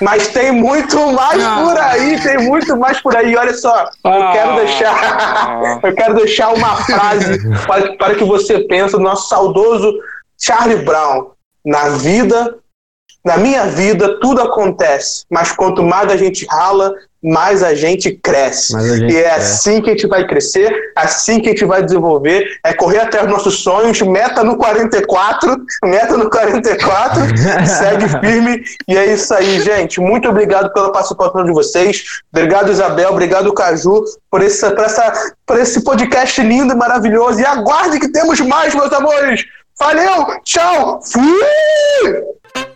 Mas 0.00 0.28
tem 0.28 0.52
muito 0.52 1.12
mais 1.12 1.42
ah. 1.42 1.62
por 1.62 1.78
aí, 1.78 2.20
tem 2.22 2.38
muito 2.38 2.76
mais 2.76 3.00
por 3.00 3.16
aí. 3.16 3.36
Olha 3.36 3.54
só, 3.54 3.88
ah. 4.04 4.10
eu 4.10 4.32
quero 4.32 4.56
deixar, 4.56 5.80
eu 5.82 5.94
quero 5.94 6.14
deixar 6.14 6.54
uma 6.54 6.76
frase 6.76 7.38
para, 7.66 7.96
para 7.96 8.14
que 8.14 8.24
você 8.24 8.60
pense 8.60 8.92
do 8.92 9.00
nosso 9.00 9.28
saudoso 9.28 9.92
Charlie 10.38 10.84
Brown. 10.84 11.32
Na 11.64 11.90
vida, 11.90 12.58
na 13.24 13.36
minha 13.36 13.66
vida, 13.66 14.18
tudo 14.20 14.40
acontece, 14.40 15.24
mas 15.28 15.52
quanto 15.52 15.82
mais 15.82 16.10
a 16.10 16.16
gente 16.16 16.46
rala, 16.46 16.94
mais 17.22 17.62
a 17.62 17.74
gente 17.74 18.12
cresce. 18.12 18.76
A 18.76 18.80
gente 18.80 19.12
e 19.12 19.16
é 19.16 19.22
cresce. 19.22 19.40
assim 19.40 19.82
que 19.82 19.90
a 19.90 19.92
gente 19.92 20.06
vai 20.06 20.26
crescer, 20.26 20.92
assim 20.94 21.40
que 21.40 21.48
a 21.48 21.50
gente 21.50 21.64
vai 21.64 21.82
desenvolver, 21.82 22.58
é 22.64 22.72
correr 22.72 23.00
até 23.00 23.22
os 23.22 23.28
nossos 23.28 23.62
sonhos, 23.62 24.00
meta 24.02 24.44
no 24.44 24.56
44, 24.56 25.56
meta 25.84 26.16
no 26.16 26.30
44, 26.30 27.22
segue 27.66 28.08
firme, 28.20 28.62
e 28.86 28.96
é 28.96 29.12
isso 29.12 29.32
aí, 29.34 29.60
gente. 29.60 30.00
Muito 30.00 30.28
obrigado 30.28 30.72
pela 30.72 30.92
participação 30.92 31.44
de 31.44 31.52
vocês. 31.52 32.04
Obrigado, 32.32 32.70
Isabel, 32.70 33.10
obrigado, 33.10 33.52
Caju, 33.52 34.04
por, 34.30 34.42
esse, 34.42 34.68
por, 34.70 34.84
essa, 34.84 35.12
por 35.46 35.58
esse 35.58 35.82
podcast 35.82 36.40
lindo 36.42 36.72
e 36.72 36.76
maravilhoso. 36.76 37.40
E 37.40 37.44
aguarde 37.44 37.98
que 37.98 38.08
temos 38.08 38.40
mais, 38.40 38.74
meus 38.74 38.92
amores! 38.92 39.44
Valeu, 39.78 40.40
tchau, 40.42 41.00
fui! 41.02 42.67